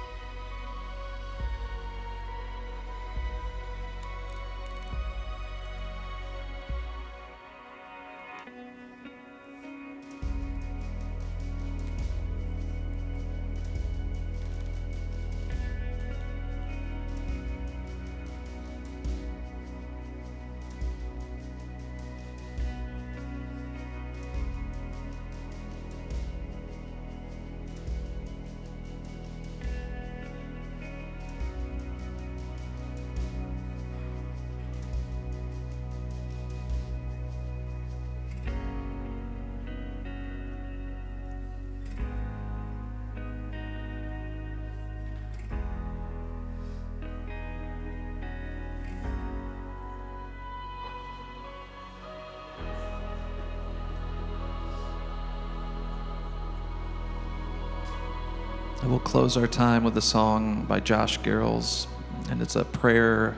I 58.85 58.87
will 58.87 59.01
close 59.01 59.39
our 59.39 59.47
time 59.47 59.83
with 59.83 59.97
a 59.97 60.03
song 60.03 60.67
by 60.67 60.79
Josh 60.79 61.19
Garrels, 61.21 61.87
and 62.29 62.43
it's 62.43 62.55
a 62.55 62.67
prayer 62.67 63.35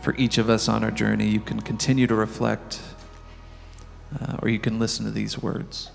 for 0.00 0.14
each 0.16 0.38
of 0.38 0.48
us 0.48 0.70
on 0.70 0.82
our 0.82 0.90
journey. 0.90 1.28
You 1.28 1.40
can 1.40 1.60
continue 1.60 2.06
to 2.06 2.14
reflect, 2.14 2.80
uh, 4.18 4.38
or 4.40 4.48
you 4.48 4.58
can 4.58 4.78
listen 4.78 5.04
to 5.04 5.10
these 5.10 5.36
words. 5.36 5.90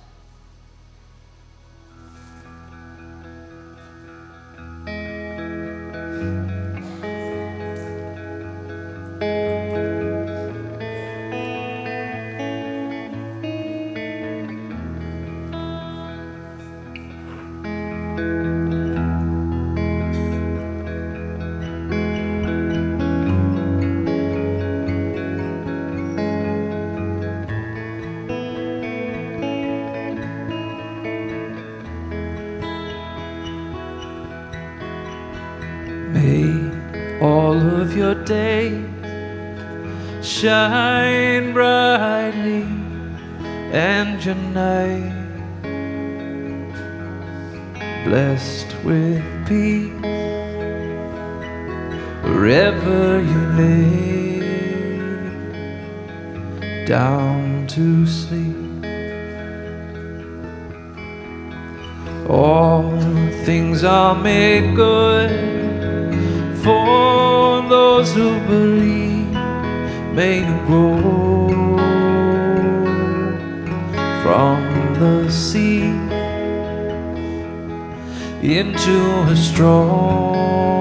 Wherever 52.40 53.22
you 53.22 53.42
lay 53.60 54.40
down 56.86 57.68
to 57.68 58.08
sleep. 58.08 58.56
All 62.30 62.98
things 63.44 63.84
are 63.84 64.16
made 64.16 64.74
good 64.74 65.32
for 66.64 67.62
those 67.68 68.14
who 68.14 68.40
believe. 68.48 69.34
May 70.14 70.36
you 70.48 70.58
grow 70.66 70.98
from 74.24 74.60
the 75.02 75.30
sea 75.30 75.92
into 78.42 78.98
a 79.28 79.36
strong, 79.36 80.79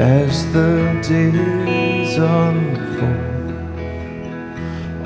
As 0.00 0.50
the 0.54 0.98
days 1.06 2.16
unfold, 2.16 3.76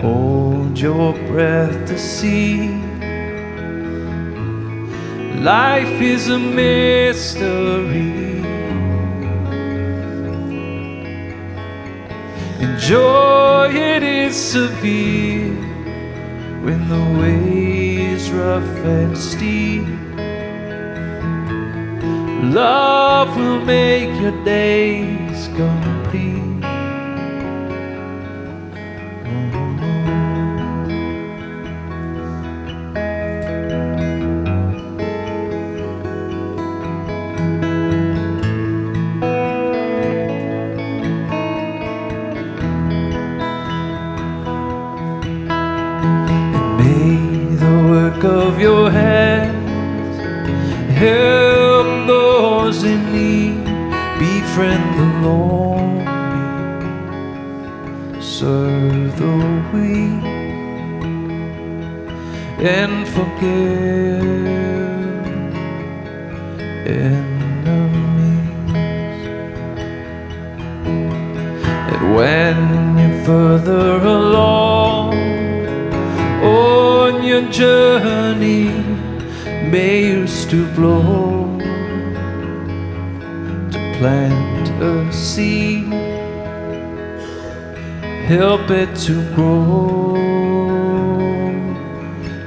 hold 0.00 0.78
your 0.78 1.14
breath 1.26 1.88
to 1.88 1.98
see. 1.98 2.68
Life 5.42 6.00
is 6.00 6.28
a 6.28 6.38
mystery. 6.38 8.12
And 12.60 12.78
joy 12.78 13.72
it 13.74 14.04
is 14.04 14.36
severe 14.36 15.50
when 16.62 16.88
the 16.88 17.04
way's 17.20 18.30
rough 18.30 18.62
and 18.84 19.18
steep. 19.18 20.03
Love 22.52 23.36
will 23.36 23.64
make 23.64 24.20
your 24.20 24.44
days 24.44 25.48
complete. 25.48 25.83
Help 88.66 88.88
it 88.88 88.96
to 88.96 89.14
grow 89.34 90.14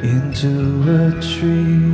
into 0.02 0.82
a 0.90 1.12
tree. 1.22 1.94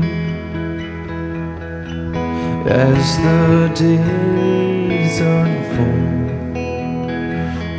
As 2.65 3.17
the 3.17 3.71
days 3.75 5.19
unfold, 5.19 6.57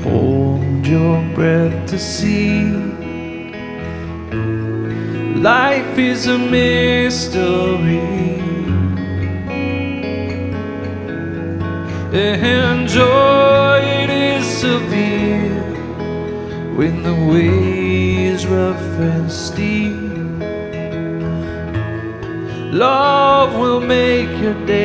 hold 0.05 0.87
your 0.87 1.23
breath 1.35 1.89
to 1.89 1.99
see. 1.99 2.65
Life 5.41 5.99
is 5.99 6.27
a 6.27 6.39
mystery. 6.39 8.13
And 12.13 12.89
joy 12.89 13.81
it 13.83 14.11
is 14.11 14.47
severe 14.47 15.14
when 16.77 17.05
the 17.05 17.15
way 17.15 18.27
is 18.27 18.47
rough 18.47 18.99
and 18.99 19.31
steep. 19.31 19.95
Love 22.73 23.57
will 23.57 23.81
make 23.81 24.31
your 24.43 24.55
days 24.67 24.84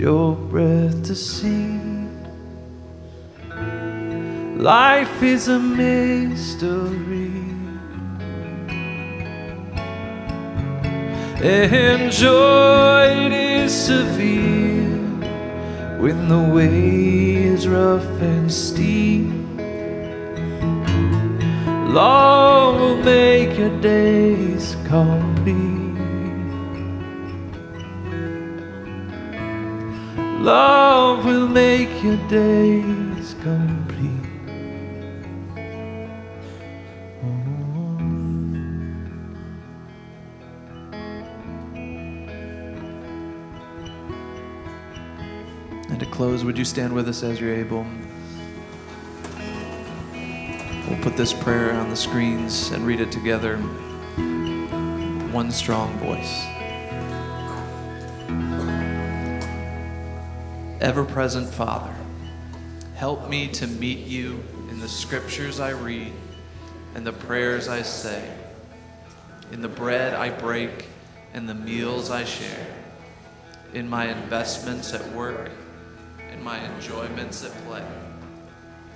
your 0.00 0.34
breath 0.34 1.02
to 1.04 1.14
see. 1.14 1.78
Life 4.56 5.22
is 5.22 5.48
a 5.48 5.58
mystery. 5.58 7.32
And 11.42 12.10
joy 12.10 13.26
it 13.26 13.32
is 13.32 13.72
severe 13.74 14.88
when 16.00 16.28
the 16.30 16.44
way 16.54 17.34
is 17.34 17.68
rough 17.68 18.22
and 18.22 18.50
steep. 18.50 19.28
Love 21.92 22.80
will 22.80 23.02
make 23.02 23.58
your 23.58 23.78
days 23.82 24.76
complete. 24.86 25.69
Love 30.40 31.26
will 31.26 31.46
make 31.46 32.02
your 32.02 32.16
days 32.28 33.34
complete. 33.42 34.08
And 45.90 46.00
to 46.00 46.06
close, 46.06 46.42
would 46.42 46.56
you 46.56 46.64
stand 46.64 46.94
with 46.94 47.06
us 47.06 47.22
as 47.22 47.38
you're 47.38 47.54
able? 47.54 47.84
We'll 50.88 51.02
put 51.02 51.18
this 51.18 51.34
prayer 51.34 51.74
on 51.74 51.90
the 51.90 51.96
screens 51.96 52.70
and 52.70 52.86
read 52.86 53.02
it 53.02 53.12
together. 53.12 53.58
One 55.32 55.50
strong 55.50 55.98
voice. 55.98 56.59
Ever 60.80 61.04
present 61.04 61.46
Father, 61.46 61.94
help 62.94 63.28
me 63.28 63.48
to 63.48 63.66
meet 63.66 64.06
you 64.06 64.42
in 64.70 64.80
the 64.80 64.88
scriptures 64.88 65.60
I 65.60 65.72
read 65.72 66.10
and 66.94 67.06
the 67.06 67.12
prayers 67.12 67.68
I 67.68 67.82
say, 67.82 68.26
in 69.52 69.60
the 69.60 69.68
bread 69.68 70.14
I 70.14 70.30
break 70.30 70.86
and 71.34 71.46
the 71.46 71.54
meals 71.54 72.10
I 72.10 72.24
share, 72.24 72.66
in 73.74 73.90
my 73.90 74.06
investments 74.06 74.94
at 74.94 75.06
work, 75.12 75.50
in 76.32 76.42
my 76.42 76.58
enjoyments 76.64 77.44
at 77.44 77.52
play, 77.66 77.84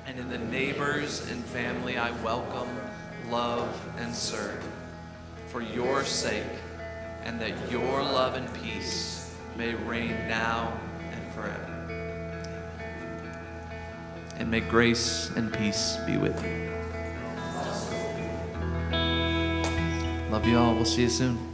and 0.07 0.18
in 0.18 0.30
the 0.30 0.39
neighbors 0.39 1.30
and 1.30 1.45
family 1.45 1.99
I 1.99 2.12
welcome, 2.22 2.80
love, 3.28 3.78
and 3.99 4.14
serve, 4.14 4.66
for 5.49 5.61
your 5.61 6.03
sake, 6.05 6.45
and 7.24 7.39
that 7.43 7.70
your 7.70 8.03
love 8.03 8.37
and 8.37 8.49
peace 8.62 9.37
may 9.59 9.74
reign 9.74 10.16
now 10.28 10.72
and 11.12 11.35
forever. 11.35 11.63
And 14.37 14.51
may 14.51 14.61
grace 14.61 15.30
and 15.37 15.53
peace 15.53 15.97
be 16.07 16.16
with 16.16 16.43
you. 16.45 16.72
Love 20.30 20.47
you 20.47 20.59
all. 20.59 20.74
We'll 20.74 20.85
see 20.85 21.03
you 21.03 21.09
soon. 21.09 21.53